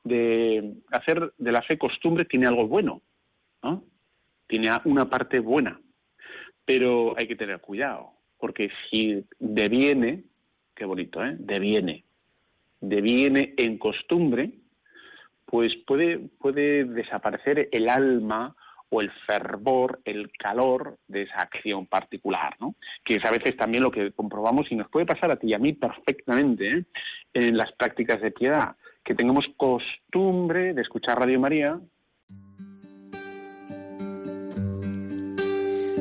de, 0.05 0.75
hacer 0.91 1.33
de 1.39 1.53
la 1.53 1.63
fe 1.63 1.79
costumbre 1.79 2.27
tiene 2.27 2.47
algo 2.47 2.69
bueno, 2.69 3.01
tiene 4.47 4.69
una 4.85 5.09
parte 5.09 5.41
buena, 5.41 5.81
pero 6.67 7.15
hay 7.17 7.27
que 7.27 7.37
tener 7.37 7.63
cuidado, 7.63 8.11
porque 8.37 8.69
si 8.91 9.25
deviene, 9.39 10.25
qué 10.75 10.85
bonito, 10.85 11.25
¿eh? 11.25 11.37
Deviene, 11.39 12.05
deviene 12.83 13.55
en 13.57 13.79
costumbre, 13.79 14.53
pues 15.47 15.73
puede, 15.87 16.19
puede 16.39 16.85
desaparecer 16.85 17.69
el 17.73 17.89
alma 17.89 18.55
o 18.89 19.01
el 19.01 19.11
fervor, 19.27 20.01
el 20.05 20.31
calor 20.39 20.99
de 21.09 21.23
esa 21.23 21.39
acción 21.39 21.87
particular, 21.87 22.55
¿no? 22.61 22.75
Que 23.05 23.17
es 23.17 23.25
a 23.25 23.31
veces 23.31 23.57
también 23.57 23.83
lo 23.83 23.91
que 23.91 24.13
comprobamos 24.13 24.71
y 24.71 24.77
nos 24.77 24.89
puede 24.89 25.07
pasar 25.07 25.31
a 25.31 25.37
ti 25.37 25.49
y 25.49 25.55
a 25.55 25.59
mí 25.59 25.73
perfectamente 25.73 26.71
¿eh? 26.71 26.85
en 27.35 27.57
las 27.57 27.73
prácticas 27.73 28.21
de 28.21 28.31
piedad, 28.31 28.77
que 29.05 29.15
tengamos 29.15 29.47
costumbre 29.57 30.73
de 30.75 30.83
escuchar 30.83 31.19
Radio 31.19 31.41
María. 31.41 31.81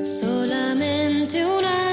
Solamente 0.04 1.44
una 1.46 1.85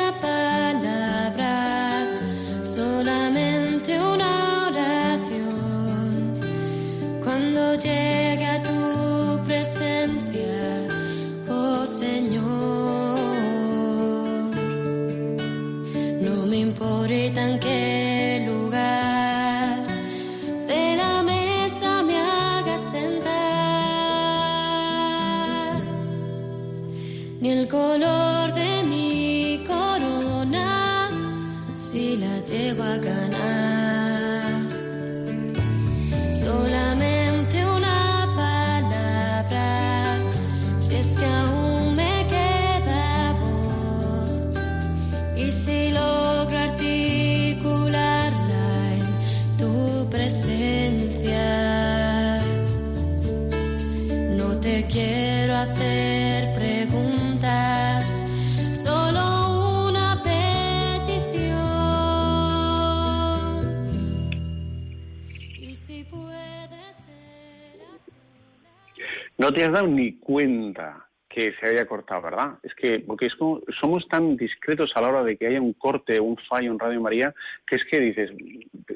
te 69.62 69.68
has 69.68 69.74
dado 69.74 69.86
ni 69.86 70.18
cuenta 70.18 71.06
que 71.28 71.54
se 71.60 71.68
haya 71.68 71.86
cortado, 71.86 72.22
¿verdad? 72.22 72.58
Es 72.64 72.74
que, 72.74 72.98
porque 72.98 73.26
es 73.26 73.34
como, 73.36 73.60
somos 73.80 74.08
tan 74.08 74.36
discretos 74.36 74.90
a 74.96 75.00
la 75.00 75.08
hora 75.08 75.22
de 75.22 75.36
que 75.36 75.46
haya 75.46 75.60
un 75.60 75.74
corte 75.74 76.18
un 76.18 76.36
fallo 76.48 76.72
en 76.72 76.80
Radio 76.80 77.00
María, 77.00 77.32
que 77.64 77.76
es 77.76 77.84
que 77.88 78.00
dices, 78.00 78.32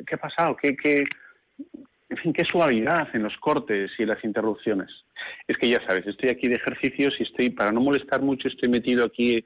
¿qué 0.05 0.14
ha 0.17 0.19
pasado? 0.19 0.57
¿Qué, 0.57 0.77
qué, 0.77 1.05
en 2.09 2.17
fin, 2.17 2.33
qué 2.33 2.45
suavidad 2.45 3.07
en 3.14 3.23
los 3.23 3.37
cortes 3.37 3.93
y 3.97 4.05
las 4.05 4.25
interrupciones. 4.25 4.91
Es 5.47 5.57
que 5.57 5.69
ya 5.69 5.81
sabes, 5.87 6.05
estoy 6.05 6.31
aquí 6.31 6.49
de 6.49 6.57
ejercicios 6.57 7.14
y 7.21 7.23
estoy, 7.23 7.51
para 7.51 7.71
no 7.71 7.81
molestar 7.81 8.21
mucho, 8.21 8.49
estoy 8.49 8.69
metido 8.69 9.05
aquí 9.05 9.45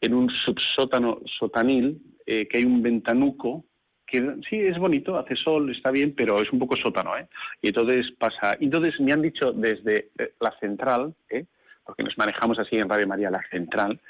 en 0.00 0.14
un 0.14 0.30
subsótano 0.30 1.20
sotanil, 1.38 2.00
eh, 2.24 2.48
que 2.48 2.56
hay 2.56 2.64
un 2.64 2.80
ventanuco, 2.80 3.66
que 4.14 4.36
sí, 4.48 4.60
es 4.60 4.78
bonito, 4.78 5.18
hace 5.18 5.34
sol, 5.34 5.70
está 5.70 5.90
bien, 5.90 6.14
pero 6.16 6.40
es 6.40 6.52
un 6.52 6.60
poco 6.60 6.76
sótano, 6.76 7.16
¿eh? 7.16 7.26
Y 7.60 7.68
entonces 7.68 8.12
pasa, 8.12 8.56
entonces 8.60 9.00
me 9.00 9.12
han 9.12 9.22
dicho 9.22 9.52
desde 9.52 10.10
eh, 10.18 10.32
la 10.40 10.56
central, 10.60 11.14
¿eh? 11.28 11.44
porque 11.84 12.02
nos 12.02 12.16
manejamos 12.16 12.58
así 12.58 12.76
en 12.76 12.88
Radio 12.88 13.06
María, 13.06 13.30
la 13.30 13.42
central, 13.50 14.00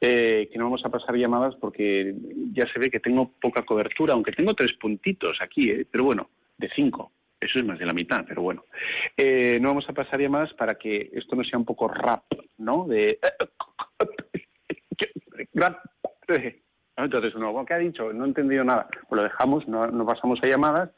eh, 0.00 0.48
que 0.52 0.58
no 0.58 0.64
vamos 0.64 0.84
a 0.84 0.90
pasar 0.90 1.16
llamadas 1.16 1.54
porque 1.56 2.14
ya 2.52 2.66
se 2.72 2.78
ve 2.78 2.90
que 2.90 3.00
tengo 3.00 3.32
poca 3.40 3.62
cobertura, 3.62 4.12
aunque 4.12 4.32
tengo 4.32 4.54
tres 4.54 4.74
puntitos 4.74 5.38
aquí, 5.40 5.70
¿eh? 5.70 5.86
pero 5.90 6.04
bueno, 6.04 6.28
de 6.58 6.68
cinco. 6.74 7.12
Eso 7.40 7.58
es 7.58 7.64
más 7.64 7.78
de 7.78 7.86
la 7.86 7.92
mitad, 7.92 8.24
pero 8.28 8.42
bueno. 8.42 8.66
Eh, 9.16 9.58
no 9.60 9.68
vamos 9.68 9.88
a 9.88 9.92
pasar 9.92 10.20
llamadas 10.20 10.52
para 10.54 10.76
que 10.76 11.10
esto 11.12 11.34
no 11.34 11.42
sea 11.42 11.58
un 11.58 11.64
poco 11.64 11.88
rap, 11.88 12.24
¿no? 12.58 12.86
De... 12.86 13.18
Entonces 16.96 17.34
uno, 17.34 17.64
¿qué 17.64 17.74
ha 17.74 17.78
dicho? 17.78 18.12
No 18.12 18.24
he 18.24 18.28
entendido 18.28 18.64
nada. 18.64 18.88
Pues 19.08 19.16
lo 19.16 19.22
dejamos, 19.22 19.66
no, 19.66 19.86
no 19.86 20.06
pasamos 20.06 20.38
a 20.42 20.48
llamadas 20.48 20.90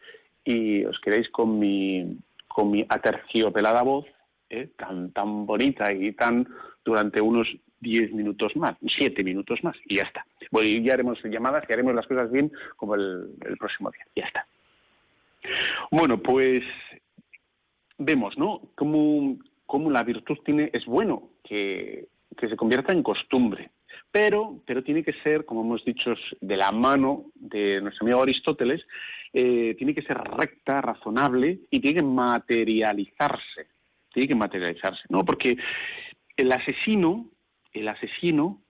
y 0.44 0.84
os 0.84 0.98
quedáis 1.00 1.28
con 1.30 1.58
mi, 1.58 2.18
con 2.48 2.70
mi 2.70 2.84
aterciopelada 2.88 3.82
voz, 3.82 4.06
¿eh? 4.50 4.68
tan, 4.76 5.12
tan 5.12 5.46
bonita 5.46 5.92
y 5.92 6.12
tan 6.12 6.46
durante 6.84 7.20
unos 7.20 7.48
10 7.80 8.12
minutos 8.12 8.56
más, 8.56 8.76
7 8.98 9.22
minutos 9.22 9.62
más, 9.62 9.76
y 9.86 9.96
ya 9.96 10.02
está. 10.02 10.26
Bueno, 10.50 10.68
y 10.68 10.82
ya 10.82 10.94
haremos 10.94 11.18
llamadas 11.24 11.64
y 11.68 11.72
haremos 11.72 11.94
las 11.94 12.06
cosas 12.06 12.30
bien 12.30 12.50
como 12.76 12.94
el, 12.94 13.30
el 13.46 13.56
próximo 13.56 13.90
día. 13.90 14.06
Ya 14.16 14.24
está. 14.24 14.46
Bueno, 15.90 16.18
pues 16.18 16.62
vemos, 17.98 18.36
¿no? 18.38 18.62
Cómo, 18.74 19.38
cómo 19.66 19.90
la 19.90 20.02
virtud 20.02 20.38
tiene, 20.44 20.70
es 20.72 20.84
bueno 20.86 21.30
que, 21.42 22.08
que 22.36 22.48
se 22.48 22.56
convierta 22.56 22.92
en 22.92 23.02
costumbre, 23.02 23.70
pero, 24.14 24.60
pero 24.64 24.84
tiene 24.84 25.02
que 25.02 25.12
ser, 25.24 25.44
como 25.44 25.62
hemos 25.62 25.84
dicho, 25.84 26.14
de 26.40 26.56
la 26.56 26.70
mano 26.70 27.32
de 27.34 27.80
nuestro 27.80 28.04
amigo 28.04 28.22
Aristóteles, 28.22 28.80
eh, 29.32 29.74
tiene 29.76 29.92
que 29.92 30.02
ser 30.02 30.16
recta, 30.16 30.80
razonable 30.80 31.58
y 31.68 31.80
tiene 31.80 31.96
que 31.98 32.06
materializarse. 32.06 33.66
Tiene 34.12 34.28
que 34.28 34.36
materializarse, 34.36 35.02
¿no? 35.08 35.24
Porque 35.24 35.56
el 36.36 36.52
asesino, 36.52 37.28
el 37.72 37.88
asesino 37.88 38.62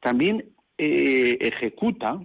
también 0.00 0.42
eh, 0.78 1.36
ejecuta, 1.38 2.18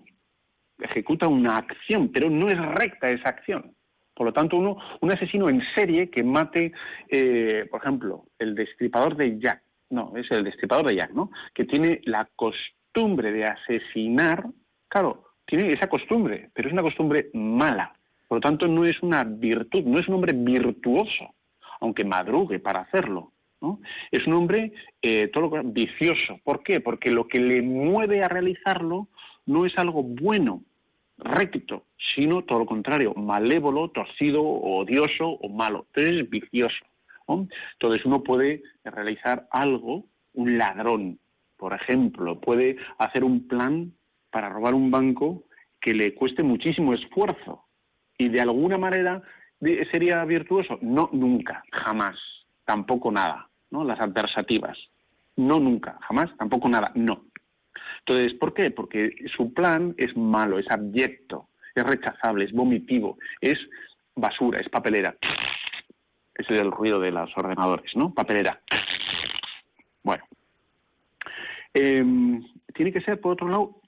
ejecuta 0.80 1.28
una 1.28 1.58
acción, 1.58 2.14
pero 2.14 2.30
no 2.30 2.48
es 2.48 2.58
recta 2.58 3.10
esa 3.10 3.28
acción. 3.28 3.76
Por 4.14 4.28
lo 4.28 4.32
tanto, 4.32 4.56
uno, 4.56 4.78
un 5.02 5.12
asesino 5.12 5.50
en 5.50 5.62
serie 5.76 6.10
que 6.10 6.24
mate, 6.24 6.72
eh, 7.10 7.68
por 7.70 7.82
ejemplo, 7.82 8.24
el 8.40 8.56
destripador 8.56 9.18
de 9.18 9.38
Jack, 9.38 9.67
no, 9.90 10.14
es 10.16 10.30
el 10.32 10.44
destripador 10.44 10.88
de 10.88 10.96
Jack, 10.96 11.12
¿no? 11.12 11.32
Que 11.54 11.66
tiene 11.66 12.02
la 12.06 12.28
costumbre 12.36 13.32
de 13.32 13.46
asesinar, 13.46 14.46
claro, 14.88 15.26
tiene 15.46 15.72
esa 15.72 15.88
costumbre, 15.88 16.50
pero 16.54 16.68
es 16.68 16.74
una 16.74 16.82
costumbre 16.82 17.30
mala. 17.34 17.94
Por 18.28 18.38
lo 18.38 18.42
tanto, 18.42 18.68
no 18.68 18.86
es 18.86 19.02
una 19.02 19.24
virtud, 19.24 19.84
no 19.86 20.00
es 20.00 20.08
un 20.08 20.16
hombre 20.16 20.34
virtuoso, 20.34 21.34
aunque 21.80 22.04
madrugue 22.04 22.60
para 22.60 22.82
hacerlo. 22.82 23.32
¿no? 23.62 23.80
Es 24.12 24.28
un 24.28 24.34
hombre 24.34 24.74
eh, 25.02 25.30
todo 25.30 25.50
lo, 25.50 25.64
vicioso. 25.64 26.40
¿Por 26.44 26.64
qué? 26.64 26.82
Porque 26.82 27.12
lo 27.12 27.28
que 27.28 27.40
le 27.40 27.62
mueve 27.62 28.24
a 28.24 28.28
realizarlo 28.28 29.08
no 29.46 29.66
es 29.66 29.78
algo 29.78 30.04
bueno, 30.04 30.64
recto, 31.18 31.86
sino 32.16 32.44
todo 32.44 32.60
lo 32.60 32.66
contrario, 32.66 33.14
malévolo, 33.16 33.90
torcido, 33.90 34.44
odioso 34.44 35.30
o 35.30 35.50
malo. 35.50 35.88
Entonces 35.96 36.24
es 36.24 36.30
vicioso. 36.30 36.86
Entonces 37.28 38.06
uno 38.06 38.24
puede 38.24 38.64
realizar 38.84 39.48
algo, 39.52 40.06
un 40.34 40.58
ladrón, 40.58 41.20
por 41.58 41.74
ejemplo, 41.74 42.40
puede 42.40 42.78
hacer 43.00 43.24
un 43.24 43.48
plan 43.48 43.94
para 44.30 44.50
robar 44.50 44.74
un 44.74 44.92
banco 44.92 45.46
que 45.82 45.94
le 45.94 46.14
cueste 46.14 46.44
muchísimo 46.44 46.94
esfuerzo 46.94 47.66
y 48.18 48.30
de 48.30 48.42
alguna 48.42 48.78
manera 48.78 49.22
sería 49.92 50.24
virtuoso. 50.26 50.78
No, 50.82 51.10
nunca, 51.12 51.64
jamás, 51.72 52.16
tampoco 52.66 53.12
nada, 53.12 53.50
¿no? 53.72 53.84
Las 53.84 54.00
adversativas. 54.00 54.78
No 55.36 55.60
nunca, 55.60 55.98
jamás, 56.02 56.30
tampoco 56.38 56.70
nada, 56.70 56.92
no. 56.96 57.26
Entonces, 58.00 58.34
¿por 58.36 58.54
qué? 58.54 58.72
Porque 58.72 59.12
su 59.36 59.54
plan 59.54 59.94
es 59.98 60.16
malo, 60.16 60.60
es 60.60 60.70
abyecto, 60.70 61.50
es 61.76 61.84
rechazable, 61.84 62.46
es 62.46 62.54
vomitivo, 62.54 63.18
es 63.42 63.58
basura, 64.16 64.60
es 64.60 64.70
papelera. 64.70 65.16
Es 66.38 66.50
el 66.50 66.72
ruido 66.72 67.00
de 67.00 67.12
los 67.12 67.30
ordenadores, 67.36 67.92
¿no? 67.96 68.14
Papelera. 68.14 68.62
Bueno. 70.04 70.24
Eh, 71.74 72.06
tiene 72.74 72.94
que 72.94 73.02
ser, 73.02 73.20
por 73.20 73.34
otro 73.34 73.50
lado, 73.50 73.82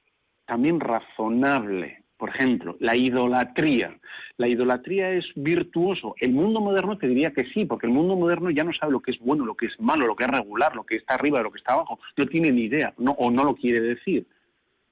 también 0.45 0.79
razonable. 0.79 2.03
Por 2.17 2.29
ejemplo, 2.31 2.75
la 2.81 2.97
idolatría. 2.97 3.97
La 4.35 4.47
idolatría 4.47 5.11
es 5.11 5.25
virtuoso. 5.35 6.15
El 6.17 6.33
mundo 6.33 6.59
moderno 6.59 6.97
te 6.97 7.07
diría 7.07 7.31
que 7.31 7.45
sí, 7.45 7.63
porque 7.63 7.87
el 7.87 7.93
mundo 7.93 8.17
moderno 8.17 8.49
ya 8.49 8.65
no 8.65 8.73
sabe 8.73 8.91
lo 8.91 8.99
que 8.99 9.11
es 9.11 9.19
bueno, 9.19 9.45
lo 9.45 9.55
que 9.55 9.67
es 9.67 9.79
malo, 9.79 10.05
lo 10.05 10.15
que 10.17 10.25
es 10.25 10.29
regular, 10.29 10.75
lo 10.75 10.83
que 10.83 10.97
está 10.97 11.13
arriba, 11.13 11.41
lo 11.41 11.51
que 11.51 11.59
está 11.59 11.73
abajo. 11.73 11.99
No 12.17 12.25
tiene 12.25 12.51
ni 12.51 12.63
idea, 12.63 12.93
no, 12.97 13.11
o 13.11 13.31
no 13.31 13.45
lo 13.45 13.55
quiere 13.55 13.79
decir. 13.79 14.27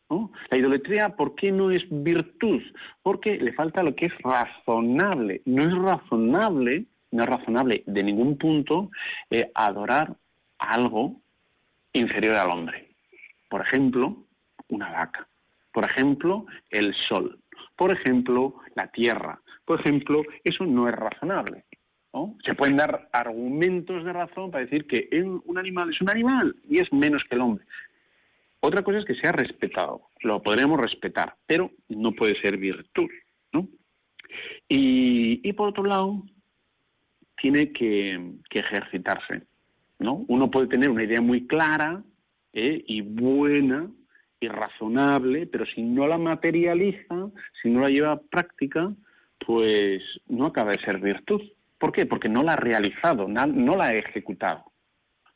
¿no? 0.09 0.31
La 0.49 0.57
idolatría, 0.57 1.09
¿por 1.17 1.35
qué 1.35 1.51
no 1.51 1.69
es 1.71 1.83
virtud? 1.89 2.61
Porque 3.03 3.37
le 3.37 3.51
falta 3.51 3.83
lo 3.83 3.93
que 3.93 4.05
es 4.05 4.17
razonable. 4.19 5.41
No 5.45 5.63
es 5.63 5.75
razonable, 5.75 6.85
no 7.11 7.23
es 7.23 7.29
razonable 7.29 7.83
de 7.85 8.03
ningún 8.03 8.37
punto 8.37 8.91
eh, 9.29 9.51
adorar 9.53 10.15
algo 10.59 11.21
inferior 11.93 12.35
al 12.35 12.51
hombre. 12.51 12.89
Por 13.49 13.61
ejemplo, 13.61 14.17
una 14.69 14.91
vaca. 14.91 15.27
Por 15.71 15.85
ejemplo, 15.85 16.45
el 16.69 16.93
sol. 17.07 17.39
Por 17.75 17.91
ejemplo, 17.91 18.55
la 18.75 18.87
tierra. 18.87 19.39
Por 19.65 19.79
ejemplo, 19.79 20.23
eso 20.43 20.65
no 20.65 20.87
es 20.89 20.95
razonable. 20.95 21.65
¿no? 22.13 22.35
Se 22.43 22.55
pueden 22.55 22.77
dar 22.77 23.09
argumentos 23.11 24.03
de 24.03 24.13
razón 24.13 24.51
para 24.51 24.65
decir 24.65 24.87
que 24.87 25.07
un 25.45 25.57
animal 25.57 25.91
es 25.91 26.01
un 26.01 26.09
animal 26.09 26.55
y 26.69 26.79
es 26.79 26.91
menos 26.91 27.23
que 27.29 27.35
el 27.35 27.41
hombre. 27.41 27.65
Otra 28.59 28.81
cosa 28.81 28.99
es 28.99 29.05
que 29.05 29.15
sea 29.15 29.31
respetado, 29.31 30.09
lo 30.21 30.41
podremos 30.41 30.79
respetar, 30.79 31.35
pero 31.45 31.71
no 31.89 32.11
puede 32.13 32.39
ser 32.41 32.57
virtud, 32.57 33.09
¿no? 33.53 33.67
Y, 34.67 35.53
por 35.53 35.69
otro 35.69 35.83
lado, 35.83 36.23
tiene 37.39 37.71
que, 37.71 38.19
ejercitarse, 38.51 39.43
¿no? 39.99 40.25
Uno 40.27 40.49
puede 40.49 40.67
tener 40.67 40.89
una 40.89 41.03
idea 41.03 41.21
muy 41.21 41.45
clara 41.45 42.03
¿eh? 42.53 42.83
y 42.87 43.01
buena 43.01 43.89
y 44.39 44.47
razonable, 44.47 45.47
pero 45.47 45.65
si 45.65 45.81
no 45.81 46.07
la 46.07 46.17
materializa, 46.17 47.29
si 47.61 47.69
no 47.69 47.81
la 47.81 47.89
lleva 47.89 48.13
a 48.13 48.19
práctica, 48.19 48.91
pues 49.45 50.01
no 50.27 50.47
acaba 50.47 50.71
de 50.71 50.81
ser 50.81 50.99
virtud. 50.99 51.41
¿Por 51.77 51.91
qué? 51.91 52.05
Porque 52.05 52.29
no 52.29 52.43
la 52.43 52.53
ha 52.53 52.57
realizado, 52.57 53.27
no 53.27 53.75
la 53.75 53.85
ha 53.85 53.95
ejecutado. 53.95 54.65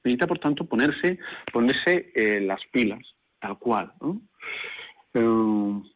Necesita, 0.04 0.28
por 0.28 0.40
tanto, 0.40 0.66
ponerse, 0.66 1.20
ponerse 1.54 2.12
eh, 2.16 2.42
las 2.42 2.60
pilas, 2.72 3.02
tal 3.40 3.58
cual. 3.60 3.94
¿no? 4.02 4.22
Eh, 5.14 5.91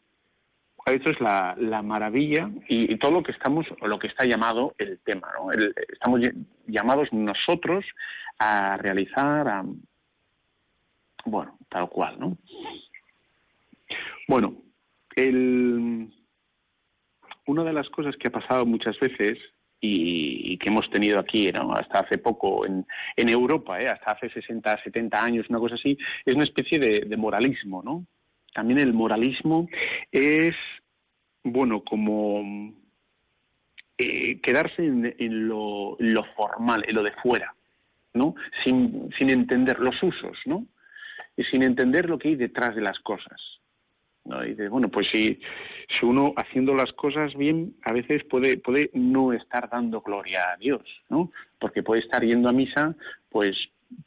eso 0.85 1.09
es 1.09 1.19
la, 1.19 1.81
maravilla 1.83 2.49
y, 2.67 2.97
todo 2.97 3.11
lo 3.11 3.23
que 3.23 3.31
estamos, 3.31 3.65
o 3.81 3.87
lo 3.87 3.97
que 3.99 4.07
está 4.07 4.25
llamado 4.25 4.75
el 4.77 4.99
tema. 4.99 5.29
¿no? 5.37 5.51
estamos 5.51 6.21
llamados 6.67 7.11
nosotros 7.11 7.85
a 8.39 8.77
realizar, 8.77 9.63
bueno, 11.25 11.57
tal 11.69 11.89
cual, 11.89 12.19
¿no? 12.19 12.37
Bueno, 14.27 14.55
el, 15.15 16.11
una 17.47 17.63
de 17.63 17.73
las 17.73 17.89
cosas 17.89 18.15
que 18.17 18.27
ha 18.27 18.31
pasado 18.31 18.65
muchas 18.65 18.99
veces 18.99 19.37
y, 19.79 20.57
que 20.57 20.69
hemos 20.69 20.89
tenido 20.89 21.19
aquí 21.19 21.49
hasta 21.49 21.99
hace 21.99 22.17
poco 22.17 22.65
en, 22.65 22.85
en 23.15 23.29
Europa, 23.29 23.81
¿eh? 23.81 23.89
hasta 23.89 24.11
hace 24.11 24.29
60, 24.29 24.83
70 24.83 25.23
años, 25.23 25.45
una 25.49 25.59
cosa 25.59 25.75
así, 25.75 25.97
es 26.25 26.33
una 26.33 26.45
especie 26.45 26.79
de, 26.79 27.17
moralismo, 27.17 27.83
¿no? 27.83 28.05
También 28.55 28.79
el 28.79 28.93
moralismo 28.93 29.67
es, 30.13 30.55
bueno, 31.43 31.83
como 31.83 32.73
eh, 33.97 34.39
quedarse 34.39 34.85
en, 34.85 35.47
lo, 35.49 35.97
lo, 35.99 36.23
formal, 36.37 36.85
en 36.87 36.95
lo 36.95 37.03
de 37.03 37.11
fuera, 37.21 37.53
¿no? 38.13 38.33
Sin, 38.63 39.09
sin 39.17 39.29
entender 39.29 39.81
los 39.81 40.01
usos, 40.01 40.37
¿no? 40.45 40.65
Y 41.35 41.43
sin 41.43 41.63
entender 41.63 42.09
lo 42.09 42.17
que 42.17 42.29
hay 42.29 42.35
detrás 42.37 42.75
de 42.75 42.81
las 42.81 42.97
cosas. 42.99 43.41
¿no? 44.23 44.41
Y 44.45 44.53
de, 44.53 44.69
bueno, 44.69 44.87
pues 44.87 45.07
si, 45.11 45.37
si 45.89 46.05
uno 46.05 46.33
haciendo 46.37 46.73
las 46.73 46.93
cosas 46.93 47.35
bien, 47.35 47.75
a 47.83 47.91
veces 47.91 48.23
puede, 48.23 48.57
puede 48.57 48.89
no 48.93 49.33
estar 49.33 49.69
dando 49.69 49.99
gloria 49.99 50.53
a 50.53 50.57
Dios, 50.57 50.81
¿no? 51.09 51.29
Porque 51.59 51.83
puede 51.83 51.99
estar 51.99 52.23
yendo 52.23 52.47
a 52.47 52.53
misa, 52.53 52.95
pues, 53.27 53.57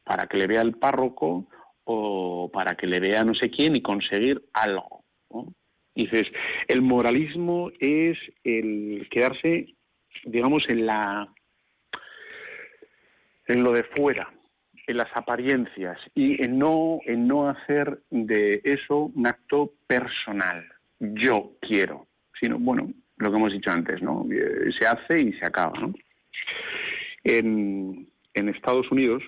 para 0.04 0.26
que 0.26 0.38
le 0.38 0.46
vea 0.46 0.62
el 0.62 0.72
párroco 0.72 1.46
o 1.90 2.50
para 2.52 2.76
que 2.76 2.86
le 2.86 3.00
vea 3.00 3.24
no 3.24 3.34
sé 3.34 3.48
quién 3.48 3.74
y 3.74 3.80
conseguir 3.80 4.42
algo, 4.52 5.04
dices, 5.94 6.24
el 6.68 6.82
moralismo 6.82 7.70
es 7.80 8.18
el 8.44 9.08
quedarse, 9.10 9.74
digamos, 10.24 10.64
en 10.68 10.84
la 10.84 11.32
en 13.46 13.62
lo 13.62 13.72
de 13.72 13.84
fuera, 13.84 14.30
en 14.86 14.98
las 14.98 15.08
apariencias 15.14 15.98
y 16.14 16.42
en 16.44 16.58
no, 16.58 16.98
en 17.06 17.26
no 17.26 17.48
hacer 17.48 18.02
de 18.10 18.60
eso 18.64 19.10
un 19.14 19.26
acto 19.26 19.72
personal. 19.86 20.66
Yo 21.00 21.52
quiero, 21.62 22.06
sino, 22.38 22.58
bueno, 22.58 22.92
lo 23.16 23.30
que 23.30 23.36
hemos 23.36 23.52
dicho 23.54 23.70
antes, 23.70 24.02
¿no? 24.02 24.26
Eh, 24.30 24.70
se 24.78 24.86
hace 24.86 25.22
y 25.22 25.32
se 25.32 25.46
acaba. 25.46 25.72
En, 27.24 28.10
en 28.34 28.48
Estados 28.50 28.90
Unidos 28.92 29.22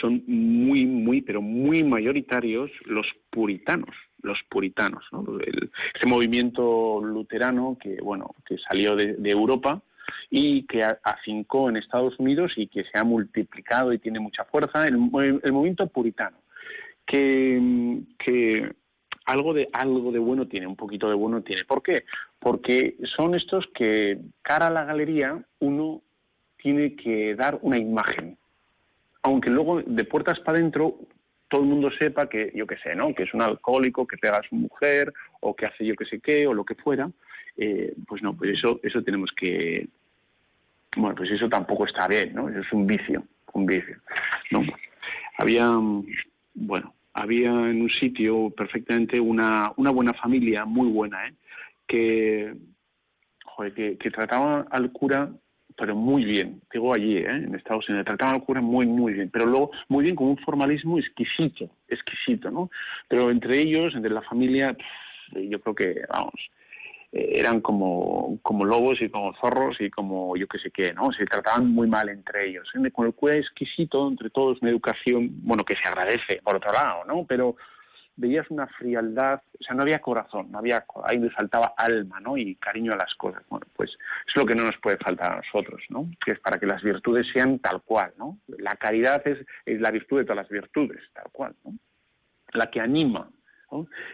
son 0.00 0.22
muy, 0.26 0.86
muy, 0.86 1.22
pero 1.22 1.40
muy 1.40 1.82
mayoritarios 1.82 2.70
los 2.84 3.06
puritanos, 3.30 3.94
los 4.22 4.38
puritanos, 4.48 5.04
¿no? 5.12 5.24
El, 5.40 5.70
ese 5.94 6.08
movimiento 6.08 7.00
luterano 7.02 7.78
que, 7.80 7.98
bueno, 8.02 8.34
que 8.46 8.56
salió 8.58 8.96
de 8.96 9.30
Europa, 9.30 9.82
y 10.30 10.64
que 10.66 10.82
afincó 10.82 11.68
en 11.68 11.76
Estados 11.76 12.18
Unidos 12.18 12.52
y 12.56 12.66
que 12.66 12.84
se 12.84 12.98
ha 12.98 13.04
multiplicado 13.04 13.92
y 13.92 13.98
tiene 13.98 14.20
mucha 14.20 14.44
fuerza, 14.44 14.86
el, 14.86 14.98
movimiento 14.98 15.86
puritano, 15.86 16.38
que, 17.06 18.00
que 18.18 18.72
algo 19.26 19.54
de 19.54 19.68
algo 19.72 20.12
de 20.12 20.18
bueno 20.18 20.46
tiene, 20.46 20.66
un 20.66 20.76
poquito 20.76 21.08
de 21.08 21.14
bueno 21.14 21.42
tiene. 21.42 21.64
¿Por 21.64 21.82
qué? 21.82 22.04
Porque 22.38 22.96
son 23.16 23.34
estos 23.34 23.66
que 23.74 24.18
cara 24.42 24.68
a 24.68 24.70
la 24.70 24.84
galería 24.84 25.42
uno 25.60 26.02
tiene 26.56 26.96
que 26.96 27.34
dar 27.34 27.58
una 27.62 27.78
imagen, 27.78 28.38
aunque 29.24 29.50
luego 29.50 29.82
de 29.82 30.04
puertas 30.04 30.38
para 30.40 30.58
adentro 30.58 30.96
todo 31.48 31.62
el 31.62 31.68
mundo 31.68 31.90
sepa 31.98 32.28
que 32.28 32.52
yo 32.54 32.66
qué 32.66 32.76
sé, 32.78 32.94
¿no? 32.94 33.14
Que 33.14 33.24
es 33.24 33.34
un 33.34 33.42
alcohólico, 33.42 34.06
que 34.06 34.16
pega 34.16 34.38
a 34.38 34.48
su 34.48 34.54
mujer 34.54 35.12
o 35.40 35.54
que 35.54 35.66
hace 35.66 35.84
yo 35.84 35.94
qué 35.96 36.04
sé 36.04 36.20
qué 36.20 36.46
o 36.46 36.54
lo 36.54 36.64
que 36.64 36.74
fuera. 36.74 37.10
Eh, 37.56 37.94
pues 38.06 38.22
no, 38.22 38.36
pues 38.36 38.58
eso 38.58 38.80
eso 38.82 39.02
tenemos 39.02 39.30
que 39.36 39.88
bueno, 40.96 41.14
pues 41.14 41.30
eso 41.30 41.48
tampoco 41.48 41.86
está 41.86 42.06
bien, 42.06 42.34
¿no? 42.34 42.48
Eso 42.48 42.60
es 42.60 42.72
un 42.72 42.86
vicio, 42.86 43.24
un 43.52 43.66
vicio. 43.66 43.96
Había, 45.38 45.68
bueno, 46.54 46.94
había 47.12 47.50
en 47.50 47.82
un 47.82 47.90
sitio 47.90 48.50
perfectamente 48.50 49.18
una, 49.18 49.72
una 49.76 49.90
buena 49.90 50.12
familia, 50.14 50.64
muy 50.64 50.88
buena, 50.88 51.26
¿eh? 51.26 51.34
Que, 51.86 52.54
joder, 53.44 53.74
que, 53.74 54.10
trataba 54.10 54.66
al 54.70 54.92
cura 54.92 55.30
pero 55.76 55.96
muy 55.96 56.24
bien, 56.24 56.62
digo 56.72 56.94
allí, 56.94 57.18
¿eh? 57.18 57.26
en 57.26 57.54
Estados 57.54 57.88
Unidos, 57.88 58.06
trataban 58.06 58.36
al 58.36 58.44
cura 58.44 58.60
muy, 58.60 58.86
muy 58.86 59.14
bien, 59.14 59.30
pero 59.30 59.46
luego 59.46 59.70
muy 59.88 60.04
bien 60.04 60.16
con 60.16 60.28
un 60.28 60.38
formalismo 60.38 60.98
exquisito, 60.98 61.68
exquisito, 61.88 62.50
¿no? 62.50 62.70
Pero 63.08 63.30
entre 63.30 63.60
ellos, 63.60 63.94
entre 63.94 64.12
la 64.12 64.22
familia, 64.22 64.76
yo 65.32 65.60
creo 65.60 65.74
que, 65.74 66.02
vamos, 66.08 66.34
eh, 67.12 67.32
eran 67.34 67.60
como, 67.60 68.38
como 68.42 68.64
lobos 68.64 69.00
y 69.00 69.08
como 69.08 69.34
zorros 69.34 69.80
y 69.80 69.90
como 69.90 70.36
yo 70.36 70.46
qué 70.46 70.58
sé 70.58 70.70
qué, 70.70 70.92
¿no? 70.92 71.12
Se 71.12 71.24
trataban 71.26 71.70
muy 71.72 71.88
mal 71.88 72.08
entre 72.08 72.48
ellos. 72.48 72.68
Con 72.92 73.06
el 73.06 73.14
cura 73.14 73.36
exquisito, 73.36 74.08
entre 74.08 74.30
todos, 74.30 74.60
una 74.62 74.70
educación, 74.70 75.30
bueno, 75.42 75.64
que 75.64 75.76
se 75.76 75.88
agradece, 75.88 76.40
por 76.42 76.56
otro 76.56 76.72
lado, 76.72 77.04
¿no? 77.04 77.24
Pero 77.26 77.56
veías 78.16 78.50
una 78.50 78.66
frialdad, 78.66 79.42
o 79.60 79.64
sea, 79.64 79.74
no 79.74 79.82
había 79.82 80.00
corazón, 80.00 80.50
no 80.50 80.58
había, 80.58 80.84
ahí 81.04 81.18
me 81.18 81.30
faltaba 81.30 81.74
alma, 81.76 82.20
¿no? 82.20 82.36
Y 82.36 82.54
cariño 82.56 82.92
a 82.92 82.96
las 82.96 83.14
cosas. 83.14 83.42
Bueno, 83.48 83.66
pues 83.74 83.90
es 83.90 84.36
lo 84.36 84.46
que 84.46 84.54
no 84.54 84.64
nos 84.64 84.76
puede 84.78 84.98
faltar 84.98 85.32
a 85.32 85.36
nosotros, 85.36 85.82
¿no? 85.88 86.08
Que 86.24 86.32
es 86.32 86.40
para 86.40 86.58
que 86.58 86.66
las 86.66 86.82
virtudes 86.82 87.26
sean 87.32 87.58
tal 87.58 87.82
cual, 87.82 88.12
¿no? 88.18 88.38
La 88.46 88.76
caridad 88.76 89.26
es, 89.26 89.44
es 89.66 89.80
la 89.80 89.90
virtud 89.90 90.18
de 90.18 90.24
todas 90.24 90.36
las 90.36 90.48
virtudes, 90.48 91.00
tal 91.12 91.30
cual, 91.32 91.54
¿no? 91.64 91.74
La 92.52 92.70
que 92.70 92.80
anima. 92.80 93.28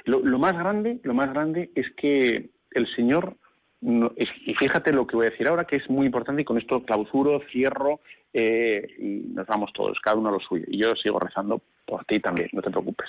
Lo, 0.05 0.39
más 0.39 0.57
grande, 0.57 1.01
lo 1.03 1.15
más 1.15 1.31
grande 1.31 1.71
es 1.75 1.91
que 1.97 2.51
el 2.71 2.95
Señor, 2.95 3.37
y 3.83 4.55
fíjate 4.55 4.93
lo 4.93 5.07
que 5.07 5.17
voy 5.17 5.27
a 5.27 5.31
decir 5.31 5.49
ahora, 5.49 5.67
que 5.67 5.77
es 5.77 5.91
muy 5.91 6.07
importante, 6.07 6.43
y 6.43 6.45
con 6.45 6.59
esto 6.59 6.83
clausuro, 6.83 7.43
cierro, 7.51 8.01
eh, 8.33 8.87
y 8.99 9.33
nos 9.35 9.47
vamos 9.47 9.73
todos, 9.75 9.99
cada 10.01 10.17
uno 10.17 10.31
lo 10.31 10.41
suyo. 10.41 10.65
Y 10.69 10.79
yo 10.79 10.95
sigo 10.97 11.19
rezando 11.19 11.63
por 11.91 12.05
ti 12.07 12.21
también, 12.21 12.49
no 12.53 12.63
te 12.63 12.71
preocupes. 12.71 13.09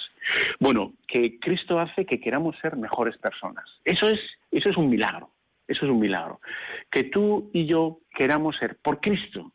Bueno, 0.59 0.93
que 1.07 1.39
Cristo 1.39 1.79
hace 1.79 2.05
que 2.05 2.19
queramos 2.19 2.57
ser 2.61 2.75
mejores 2.75 3.17
personas. 3.17 3.65
Eso 3.85 4.07
es, 4.07 4.19
eso 4.51 4.69
es 4.69 4.77
un 4.77 4.89
milagro, 4.89 5.29
eso 5.67 5.85
es 5.85 5.91
un 5.91 5.99
milagro. 5.99 6.41
Que 6.89 7.05
tú 7.05 7.49
y 7.53 7.65
yo 7.65 7.99
queramos 8.13 8.57
ser, 8.57 8.77
por 8.77 8.99
Cristo, 8.99 9.53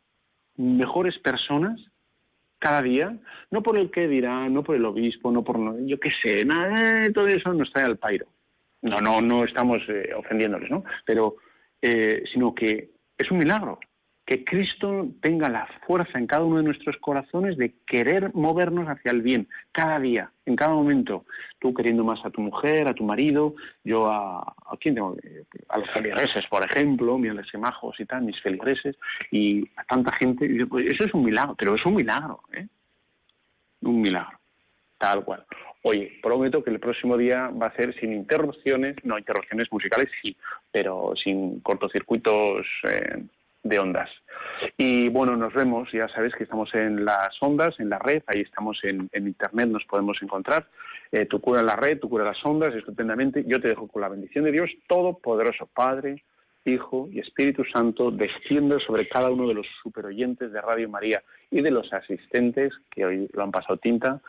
mejores 0.55 1.19
personas 1.19 1.79
cada 2.57 2.81
día, 2.81 3.15
no 3.51 3.61
por 3.61 3.77
el 3.77 3.91
que 3.91 4.07
dirá, 4.07 4.49
no 4.49 4.63
por 4.63 4.75
el 4.75 4.85
obispo, 4.85 5.31
no 5.31 5.43
por, 5.43 5.59
yo 5.85 5.99
qué 5.99 6.09
sé, 6.23 6.43
nada, 6.43 7.11
todo 7.13 7.27
eso 7.27 7.53
nos 7.53 7.71
trae 7.71 7.85
al 7.85 7.97
pairo 7.97 8.25
no, 8.81 8.99
no, 8.99 9.21
no 9.21 9.43
estamos 9.43 9.81
eh, 9.89 10.11
ofendiéndoles, 10.15 10.69
¿no? 10.69 10.83
Pero, 11.05 11.37
eh, 11.81 12.23
sino 12.31 12.53
que 12.53 12.89
es 13.17 13.31
un 13.31 13.37
milagro 13.37 13.79
que 14.27 14.43
Cristo 14.43 15.07
tenga 15.21 15.47
la 15.47 15.67
fuerza 15.87 16.19
en 16.19 16.27
cada 16.27 16.43
uno 16.43 16.57
de 16.57 16.63
nuestros 16.63 16.97
corazones 16.97 17.57
de 17.57 17.75
querer 17.87 18.35
movernos 18.35 18.89
hacia 18.89 19.11
el 19.11 19.21
bien, 19.21 19.47
cada 19.71 19.97
día, 20.01 20.29
en 20.45 20.57
cada 20.57 20.73
momento. 20.73 21.23
Tú 21.59 21.73
queriendo 21.73 22.03
más 22.03 22.19
a 22.25 22.29
tu 22.29 22.41
mujer, 22.41 22.89
a 22.89 22.93
tu 22.93 23.05
marido, 23.05 23.55
yo 23.85 24.05
a, 24.11 24.39
a 24.41 24.77
quién 24.81 24.95
tengo, 24.95 25.15
a 25.69 25.77
los 25.77 25.89
feligreses, 25.91 26.45
por 26.47 26.61
ejemplo, 26.69 27.17
mira 27.17 27.35
los 27.35 27.47
majos 27.57 27.97
y 28.01 28.05
tal, 28.05 28.23
mis 28.23 28.39
feligreses, 28.41 28.97
y 29.31 29.65
a 29.77 29.85
tanta 29.85 30.11
gente. 30.11 30.65
Pues 30.65 30.87
eso 30.87 31.05
es 31.05 31.13
un 31.13 31.23
milagro, 31.23 31.55
pero 31.57 31.75
es 31.75 31.85
un 31.85 31.95
milagro, 31.95 32.41
¿eh? 32.51 32.67
Un 33.83 34.01
milagro, 34.01 34.37
tal 34.97 35.23
cual. 35.23 35.45
Oye, 35.83 36.19
prometo 36.21 36.61
que 36.61 36.71
el 36.71 36.81
próximo 36.81 37.15
día 37.15 37.47
va 37.47 37.67
a 37.67 37.75
ser 37.77 37.97
sin 37.97 38.11
interrupciones, 38.11 38.97
no, 39.05 39.17
interrupciones 39.17 39.71
musicales 39.71 40.09
sí, 40.21 40.35
pero 40.69 41.13
sin 41.15 41.61
cortocircuitos 41.61 42.67
eh, 42.89 43.23
de 43.67 43.79
ondas. 43.79 44.09
Y 44.77 45.09
bueno, 45.09 45.35
nos 45.35 45.53
vemos, 45.53 45.89
ya 45.91 46.07
sabéis 46.09 46.33
que 46.35 46.43
estamos 46.43 46.73
en 46.73 47.05
las 47.05 47.31
ondas, 47.41 47.79
en 47.79 47.89
la 47.89 47.99
red, 47.99 48.23
ahí 48.27 48.41
estamos 48.41 48.79
en, 48.83 49.09
internet, 49.13 49.69
nos 49.69 49.85
podemos 49.85 50.17
encontrar. 50.21 50.67
Eh, 51.11 51.25
tú 51.25 51.39
cura 51.39 51.61
la 51.63 51.75
red, 51.75 51.99
tú 51.99 52.09
cura 52.09 52.23
en 52.23 52.29
las 52.29 52.45
ondas, 52.45 52.73
estupendamente. 52.75 53.43
Yo 53.47 53.61
te 53.61 53.69
dejo 53.69 53.87
con 53.87 54.01
la 54.01 54.09
bendición 54.09 54.45
de 54.45 54.51
Dios 54.51 54.69
Todopoderoso, 54.87 55.67
Padre, 55.73 56.23
Hijo 56.65 57.07
y 57.11 57.19
Espíritu 57.19 57.63
Santo, 57.63 58.11
descienda 58.11 58.77
sobre 58.85 59.07
cada 59.07 59.29
uno 59.29 59.47
de 59.47 59.53
los 59.53 59.67
superoyentes 59.81 60.51
de 60.51 60.61
Radio 60.61 60.89
María 60.89 61.23
y 61.49 61.61
de 61.61 61.71
los 61.71 61.91
asistentes 61.93 62.73
que 62.91 63.05
hoy 63.05 63.29
lo 63.31 63.43
han 63.43 63.51
pasado 63.51 63.77
tinta. 63.77 64.19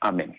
Amén. 0.00 0.38